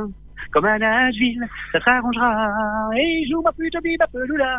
comme 0.51 0.65
à 0.65 0.77
Nashville, 0.77 1.47
ça 1.71 1.79
s'arrangera. 1.79 2.49
Et 2.97 3.25
joue 3.29 3.41
ma 3.41 3.51
pute 3.53 3.77
Bibapeloula. 3.83 4.57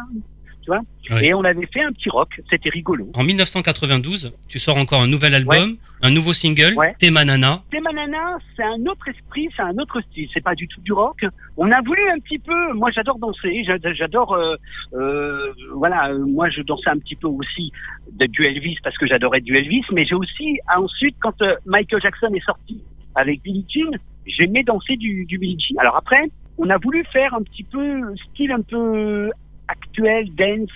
Tu 0.63 0.69
vois 0.71 0.81
Ouais. 1.11 1.27
Et 1.27 1.35
on 1.35 1.43
avait 1.43 1.67
fait 1.67 1.83
un 1.83 1.91
petit 1.93 2.09
rock. 2.11 2.41
C'était 2.49 2.71
rigolo. 2.71 3.11
En 3.15 3.25
1992, 3.25 4.33
tu 4.49 4.59
sors 4.61 4.77
encore 4.77 5.03
un 5.03 5.09
nouvel 5.09 5.35
album, 5.35 5.77
un 6.01 6.11
nouveau 6.11 6.33
single, 6.33 6.75
Ouais. 6.77 6.95
T'es 6.99 7.11
ma 7.11 7.25
nana. 7.25 7.63
Thé 7.73 7.81
Manana, 7.81 8.39
c'est 8.57 8.63
un 8.63 8.87
autre 8.87 9.09
esprit, 9.09 9.49
c'est 9.57 9.63
un 9.63 9.77
autre 9.79 10.01
style. 10.11 10.29
C'est 10.33 10.43
pas 10.45 10.55
du 10.55 10.69
tout 10.69 10.81
du 10.83 10.93
rock. 10.93 11.25
On 11.57 11.71
a 11.73 11.81
voulu 11.83 12.01
un 12.15 12.19
petit 12.21 12.39
peu. 12.39 12.73
Moi, 12.75 12.91
j'adore 12.95 13.19
danser. 13.19 13.65
j'a- 13.67 13.93
J'adore. 13.95 14.33
euh, 14.35 14.55
euh, 14.95 15.53
voilà. 15.75 16.13
Moi, 16.15 16.49
je 16.51 16.63
dansais 16.63 16.91
un 16.91 16.99
petit 16.99 17.17
peu 17.17 17.27
aussi 17.27 17.73
de, 18.13 18.27
du 18.27 18.47
Elvis 18.47 18.77
parce 18.85 18.97
que 18.97 19.07
j'adorais 19.07 19.41
du 19.41 19.57
Elvis. 19.57 19.83
Mais 19.93 20.05
j'ai 20.07 20.15
aussi 20.15 20.59
ensuite, 20.77 21.17
quand 21.21 21.41
euh, 21.43 21.57
Michael 21.67 22.01
Jackson 22.01 22.33
est 22.35 22.45
sorti 22.45 22.83
avec 23.17 23.43
Billie 23.43 23.67
Jean, 23.69 23.91
j'aimais 24.27 24.63
danser 24.63 24.97
du, 24.97 25.25
du 25.27 25.37
Billie 25.39 25.59
Jean. 25.59 25.81
Alors 25.81 25.97
après, 25.97 26.23
on 26.59 26.71
a 26.71 26.79
voulu 26.79 27.05
faire 27.13 27.35
un 27.35 27.43
petit 27.43 27.65
peu 27.65 28.15
style 28.31 28.53
un 28.53 28.63
peu 28.63 29.31
actuel, 29.69 30.35
dance. 30.35 30.71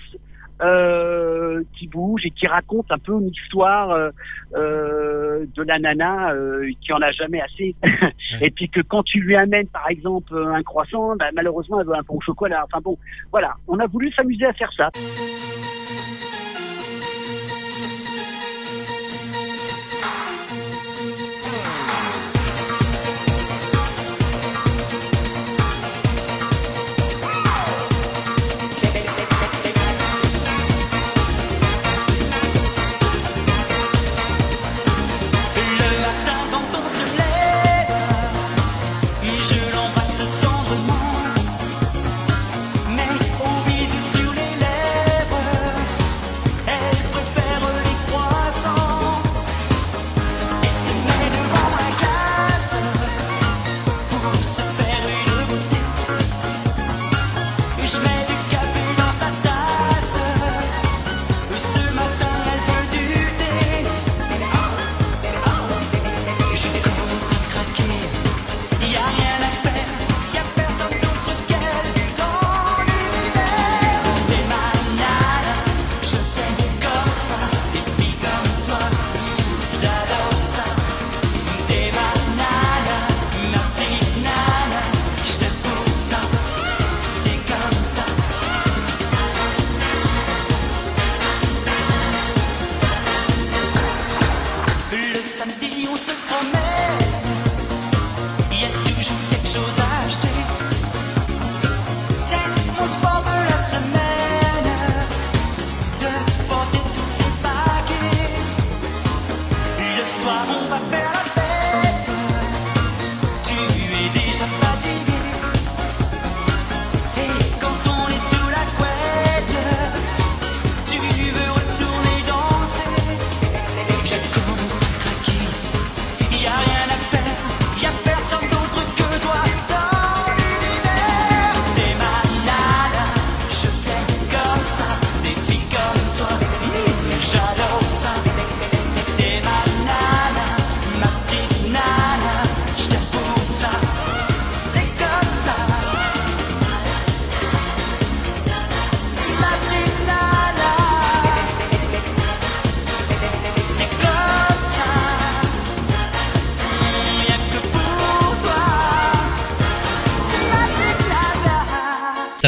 euh, 0.61 1.63
qui 1.77 1.87
bouge 1.87 2.25
et 2.25 2.31
qui 2.31 2.47
raconte 2.47 2.91
un 2.91 2.97
peu 2.97 3.13
une 3.13 3.29
histoire 3.29 3.91
euh, 3.91 4.09
euh, 4.55 5.45
de 5.55 5.61
la 5.61 5.77
nana 5.77 6.33
qui 6.81 6.91
en 6.93 7.01
a 7.01 7.11
jamais 7.11 7.41
assez. 7.41 7.75
Et 8.41 8.49
puis 8.49 8.67
que 8.67 8.81
quand 8.81 9.03
tu 9.03 9.19
lui 9.19 9.35
amènes 9.35 9.67
par 9.67 9.87
exemple 9.89 10.33
un 10.35 10.63
croissant 10.63 11.15
bah, 11.15 11.29
malheureusement 11.33 11.79
elle 11.79 11.87
veut 11.87 11.95
un 11.95 12.01
bon 12.01 12.19
chocolat. 12.21 12.63
Enfin 12.65 12.81
bon 12.81 12.97
voilà. 13.31 13.53
On 13.67 13.77
a 13.79 13.85
voulu 13.85 14.11
s'amuser 14.13 14.45
à 14.45 14.53
faire 14.53 14.71
ça 14.75 14.89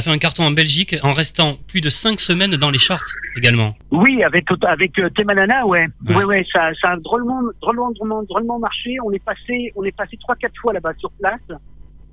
fait 0.09 0.15
un 0.15 0.17
carton 0.17 0.43
en 0.43 0.51
Belgique 0.51 0.95
en 1.03 1.13
restant 1.13 1.57
plus 1.67 1.81
de 1.81 1.89
5 1.89 2.19
semaines 2.19 2.51
dans 2.51 2.71
les 2.71 2.79
charts 2.79 3.03
également. 3.37 3.75
oui 3.91 4.23
avec 4.23 4.45
avec 4.67 4.97
euh, 4.99 5.09
Thé 5.15 5.23
Manana 5.23 5.65
ouais 5.65 5.85
ouais 6.07 6.23
ouais, 6.23 6.45
ça 6.51 6.71
ça 6.81 6.89
a 6.91 6.97
drôlement 6.97 7.41
drôlement 7.61 7.91
drôlement 7.91 8.23
drôlement 8.23 8.59
marché 8.59 8.97
on 9.05 9.11
est 9.11 9.23
passé 9.23 9.71
on 9.75 9.83
est 9.83 9.95
passé 9.95 10.17
trois 10.19 10.35
quatre 10.35 10.57
fois 10.61 10.73
là-bas 10.73 10.93
sur 10.99 11.11
place 11.19 11.39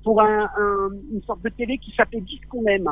pour 0.03 0.21
un, 0.21 0.43
un- 0.43 0.89
une 1.13 1.21
sorte 1.25 1.43
de 1.43 1.49
télé 1.49 1.77
qui 1.79 1.91
s'appelait 1.95 2.21
Disque 2.21 2.47
qu'on 2.49 2.65
aime 2.65 2.89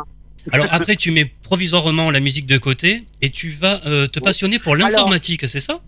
Alors 0.51 0.67
après, 0.71 0.95
tu 0.95 1.11
mets 1.11 1.25
provisoirement 1.43 2.11
la 2.11 2.19
musique 2.19 2.45
de 2.45 2.57
côté 2.57 3.03
et 3.21 3.29
tu 3.29 3.49
vas 3.49 3.81
euh, 3.85 4.07
te 4.07 4.19
passionner 4.19 4.59
pour 4.59 4.75
l'informatique, 4.75 5.47
c'est 5.47 5.59
ça? 5.61 5.79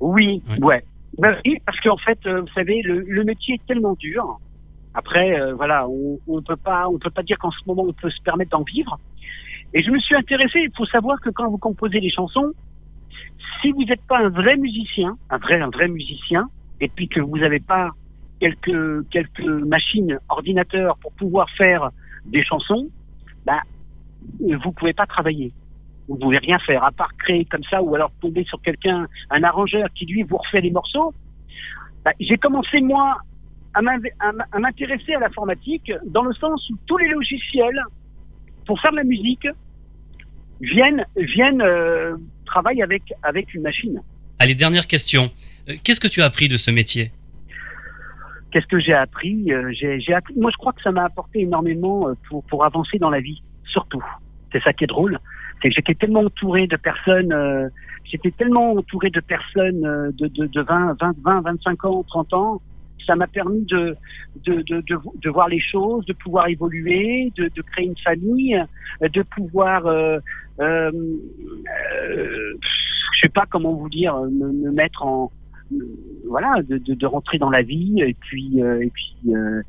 Oui, 0.00 0.42
ouais. 0.60 0.82
Ben 1.18 1.36
oui, 1.44 1.58
parce 1.66 1.78
qu'en 1.80 1.98
fait, 1.98 2.18
euh, 2.26 2.40
vous 2.40 2.52
savez, 2.54 2.80
le, 2.82 3.00
le 3.06 3.24
métier 3.24 3.54
est 3.56 3.66
tellement 3.68 3.94
dur. 4.00 4.38
Après, 4.94 5.40
euh, 5.40 5.54
voilà, 5.54 5.88
on, 5.88 6.18
on 6.26 6.42
peut 6.42 6.56
pas, 6.56 6.88
on 6.88 6.98
peut 6.98 7.10
pas 7.10 7.22
dire 7.22 7.38
qu'en 7.38 7.50
ce 7.50 7.60
moment 7.66 7.84
on 7.86 7.92
peut 7.92 8.10
se 8.10 8.22
permettre 8.22 8.50
d'en 8.50 8.62
vivre. 8.62 8.98
Et 9.74 9.82
je 9.82 9.90
me 9.90 9.98
suis 9.98 10.14
intéressé. 10.14 10.60
Il 10.60 10.72
faut 10.76 10.86
savoir 10.86 11.20
que 11.20 11.30
quand 11.30 11.48
vous 11.48 11.58
composez 11.58 12.00
des 12.00 12.10
chansons, 12.10 12.52
si 13.60 13.70
vous 13.70 13.84
n'êtes 13.84 14.02
pas 14.06 14.18
un 14.18 14.28
vrai 14.28 14.56
musicien, 14.56 15.16
un 15.30 15.38
vrai, 15.38 15.60
un 15.60 15.70
vrai 15.70 15.88
musicien, 15.88 16.48
et 16.80 16.88
puis 16.88 17.08
que 17.08 17.20
vous 17.20 17.38
n'avez 17.38 17.60
pas 17.60 17.90
quelques 18.40 19.08
quelques 19.10 19.46
machines, 19.46 20.18
ordinateurs 20.28 20.98
pour 20.98 21.12
pouvoir 21.12 21.48
faire 21.50 21.90
des 22.26 22.44
chansons, 22.44 22.88
bah, 23.46 23.62
vous 24.40 24.72
pouvez 24.72 24.92
pas 24.92 25.06
travailler. 25.06 25.52
Vous 26.08 26.18
pouvez 26.18 26.38
rien 26.38 26.58
faire 26.58 26.84
à 26.84 26.90
part 26.90 27.14
créer 27.16 27.44
comme 27.44 27.62
ça 27.64 27.82
ou 27.82 27.94
alors 27.94 28.10
tomber 28.20 28.44
sur 28.44 28.60
quelqu'un, 28.60 29.06
un 29.30 29.42
arrangeur 29.42 29.88
qui 29.94 30.04
lui 30.06 30.22
vous 30.24 30.36
refait 30.36 30.60
les 30.60 30.70
morceaux. 30.70 31.14
Bah, 32.04 32.12
J'ai 32.20 32.36
commencé 32.36 32.80
moi 32.80 33.18
à 33.74 34.58
m'intéresser 34.58 35.14
à 35.14 35.20
l'informatique 35.20 35.90
dans 36.06 36.24
le 36.24 36.34
sens 36.34 36.68
où 36.70 36.76
tous 36.86 36.98
les 36.98 37.08
logiciels 37.08 37.80
pour 38.66 38.80
faire 38.80 38.92
de 38.92 38.96
la 38.96 39.04
musique, 39.04 39.46
viennent, 40.60 41.04
viennent 41.16 41.62
euh, 41.62 42.16
travailler 42.46 42.82
avec, 42.82 43.02
avec 43.22 43.52
une 43.54 43.62
machine. 43.62 44.00
Allez, 44.38 44.54
dernière 44.54 44.86
question. 44.86 45.30
Euh, 45.68 45.74
Qu'est-ce 45.82 46.00
que 46.00 46.08
tu 46.08 46.22
as 46.22 46.26
appris 46.26 46.48
de 46.48 46.56
ce 46.56 46.70
métier? 46.70 47.10
Qu'est-ce 48.50 48.66
que 48.66 48.80
j'ai 48.80 48.92
appris? 48.92 49.52
Euh, 49.52 49.72
j'ai, 49.72 50.14
appris. 50.14 50.34
Moi, 50.36 50.50
je 50.52 50.56
crois 50.58 50.72
que 50.72 50.82
ça 50.82 50.92
m'a 50.92 51.04
apporté 51.04 51.40
énormément 51.40 52.08
pour, 52.28 52.44
pour 52.44 52.64
avancer 52.64 52.98
dans 52.98 53.10
la 53.10 53.20
vie, 53.20 53.42
surtout. 53.64 54.04
C'est 54.52 54.62
ça 54.62 54.72
qui 54.72 54.84
est 54.84 54.88
drôle. 54.88 55.18
C'est 55.62 55.68
que 55.68 55.74
j'étais 55.74 55.94
tellement 55.94 56.20
entouré 56.20 56.66
de 56.66 56.76
personnes. 56.76 57.32
euh, 57.32 57.68
j'étais 58.04 58.30
tellement 58.32 58.72
entouré 58.72 59.10
de 59.10 59.20
personnes 59.20 59.80
de, 59.80 60.26
de, 60.26 60.46
de 60.46 60.60
20, 60.60 60.96
20, 61.00 61.16
20, 61.24 61.40
25 61.40 61.84
ans, 61.86 62.02
30 62.02 62.32
ans. 62.34 62.62
Ça 63.06 63.16
m'a 63.16 63.26
permis 63.26 63.64
de, 63.66 63.96
voir 65.28 65.48
les 65.48 65.60
choses, 65.60 66.04
de 66.06 66.12
pouvoir 66.12 66.48
évoluer, 66.48 67.32
de, 67.36 67.62
créer 67.72 67.86
une 67.86 67.98
famille, 67.98 68.62
de 69.00 69.22
pouvoir, 69.22 69.86
euh, 69.86 70.18
euh, 70.60 70.90
euh, 70.92 72.54
je 73.14 73.20
sais 73.20 73.28
pas 73.28 73.46
comment 73.50 73.74
vous 73.74 73.88
dire, 73.88 74.16
me, 74.16 74.52
me 74.52 74.70
mettre 74.72 75.02
en, 75.02 75.30
voilà, 76.26 76.62
de 76.62 77.06
rentrer 77.06 77.38
dans 77.38 77.50
la 77.50 77.62
vie 77.62 78.00
et 78.00 78.14
puis 78.14 78.62
euh, 78.62 78.82
et 78.82 78.90
puis 78.90 79.34
euh, 79.34 79.62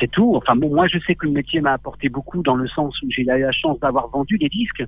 c'est 0.00 0.10
tout. 0.10 0.34
Enfin 0.36 0.56
bon, 0.56 0.74
moi 0.74 0.86
je 0.88 0.98
sais 1.06 1.14
que 1.14 1.26
le 1.26 1.32
métier 1.32 1.60
m'a 1.60 1.72
apporté 1.72 2.08
beaucoup 2.08 2.42
dans 2.42 2.56
le 2.56 2.68
sens 2.68 3.00
où 3.02 3.10
j'ai 3.10 3.22
eu 3.22 3.24
la 3.24 3.52
chance 3.52 3.78
d'avoir 3.80 4.08
vendu 4.08 4.38
des 4.38 4.48
disques, 4.48 4.84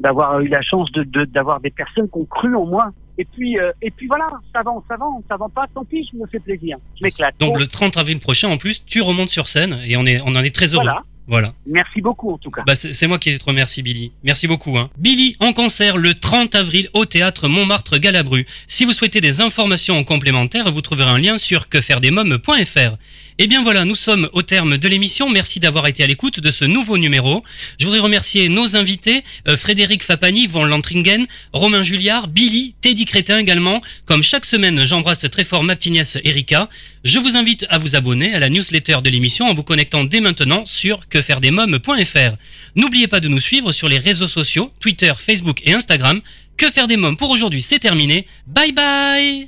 d'avoir 0.00 0.40
eu 0.40 0.48
la 0.48 0.62
chance 0.62 0.90
de 0.92 1.02
de- 1.04 1.24
d'avoir 1.26 1.60
des 1.60 1.70
personnes 1.70 2.08
qui 2.10 2.18
ont 2.18 2.24
cru 2.26 2.54
en 2.56 2.66
moi. 2.66 2.90
Et 3.18 3.24
puis 3.26 3.58
euh, 3.58 3.70
et 3.82 3.90
puis 3.90 4.06
voilà, 4.06 4.28
ça 4.54 4.62
vend, 4.62 4.82
ça 4.88 4.96
vend, 4.96 5.22
ça 5.28 5.36
vend 5.36 5.50
pas, 5.50 5.66
tant 5.74 5.84
pis, 5.84 6.08
je 6.12 6.16
me 6.18 6.26
fais 6.26 6.38
plaisir, 6.40 6.78
je 6.98 7.04
m'éclate. 7.04 7.34
Donc 7.38 7.58
le 7.58 7.66
30 7.66 7.96
avril 7.98 8.18
prochain, 8.18 8.48
en 8.48 8.56
plus, 8.56 8.84
tu 8.84 9.02
remontes 9.02 9.28
sur 9.28 9.46
scène 9.48 9.78
et 9.86 9.96
on, 9.98 10.06
est, 10.06 10.20
on 10.22 10.34
en 10.34 10.42
est 10.42 10.54
très 10.54 10.72
heureux. 10.74 10.84
Voilà. 10.84 11.02
Voilà. 11.26 11.52
Merci 11.64 12.00
beaucoup 12.00 12.32
en 12.32 12.38
tout 12.38 12.50
cas. 12.50 12.62
Bah, 12.66 12.74
c'est 12.74 13.06
moi 13.06 13.18
qui 13.20 13.38
te 13.38 13.44
remercie, 13.44 13.82
Billy. 13.82 14.10
Merci 14.24 14.48
beaucoup. 14.48 14.76
Hein. 14.78 14.90
Billy 14.98 15.36
en 15.38 15.52
concert 15.52 15.96
le 15.96 16.12
30 16.14 16.56
avril 16.56 16.88
au 16.92 17.04
théâtre 17.04 17.46
Montmartre 17.46 17.98
Galabru. 17.98 18.46
Si 18.66 18.84
vous 18.84 18.90
souhaitez 18.90 19.20
des 19.20 19.40
informations 19.40 20.02
complémentaires, 20.02 20.72
vous 20.72 20.80
trouverez 20.80 21.08
un 21.08 21.18
lien 21.18 21.38
sur 21.38 21.68
quefairedesmoms.fr. 21.68 22.96
Et 23.42 23.46
bien 23.46 23.62
voilà, 23.62 23.86
nous 23.86 23.94
sommes 23.94 24.28
au 24.34 24.42
terme 24.42 24.76
de 24.76 24.86
l'émission. 24.86 25.30
Merci 25.30 25.60
d'avoir 25.60 25.86
été 25.86 26.04
à 26.04 26.06
l'écoute 26.06 26.40
de 26.40 26.50
ce 26.50 26.66
nouveau 26.66 26.98
numéro. 26.98 27.42
Je 27.78 27.86
voudrais 27.86 28.00
remercier 28.00 28.50
nos 28.50 28.76
invités, 28.76 29.24
euh, 29.48 29.56
Frédéric 29.56 30.02
Fapani, 30.02 30.46
Von 30.46 30.66
Lantringen, 30.66 31.24
Romain 31.54 31.82
Julliard, 31.82 32.28
Billy, 32.28 32.74
Teddy 32.82 33.06
Crétin 33.06 33.38
également. 33.38 33.80
Comme 34.04 34.22
chaque 34.22 34.44
semaine, 34.44 34.84
j'embrasse 34.84 35.24
très 35.30 35.44
fort 35.44 35.64
ma 35.64 35.74
petite 35.74 35.92
nièce 35.92 36.18
Erika. 36.22 36.68
Je 37.02 37.18
vous 37.18 37.34
invite 37.34 37.64
à 37.70 37.78
vous 37.78 37.96
abonner 37.96 38.34
à 38.34 38.40
la 38.40 38.50
newsletter 38.50 38.98
de 39.02 39.08
l'émission 39.08 39.46
en 39.46 39.54
vous 39.54 39.64
connectant 39.64 40.04
dès 40.04 40.20
maintenant 40.20 40.66
sur 40.66 41.08
quefairedesmoms.fr. 41.08 42.36
N'oubliez 42.76 43.08
pas 43.08 43.20
de 43.20 43.28
nous 43.28 43.40
suivre 43.40 43.72
sur 43.72 43.88
les 43.88 43.96
réseaux 43.96 44.28
sociaux, 44.28 44.70
Twitter, 44.80 45.14
Facebook 45.16 45.62
et 45.64 45.72
Instagram. 45.72 46.20
Que 46.58 46.70
faire 46.70 46.88
des 46.88 46.98
mômes 46.98 47.16
pour 47.16 47.30
aujourd'hui, 47.30 47.62
c'est 47.62 47.78
terminé. 47.78 48.26
Bye 48.46 48.72
bye 48.72 49.46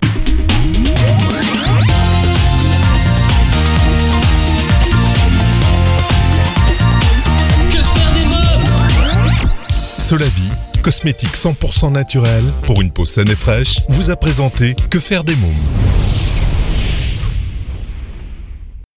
Solavi, 10.12 10.50
cosmétique 10.82 11.34
100% 11.34 11.90
naturel 11.90 12.44
pour 12.66 12.82
une 12.82 12.90
peau 12.90 13.06
saine 13.06 13.30
et 13.30 13.34
fraîche, 13.34 13.78
vous 13.88 14.10
a 14.10 14.16
présenté 14.16 14.74
Que 14.90 15.00
faire 15.00 15.24
des 15.24 15.34
mômes. 15.36 15.54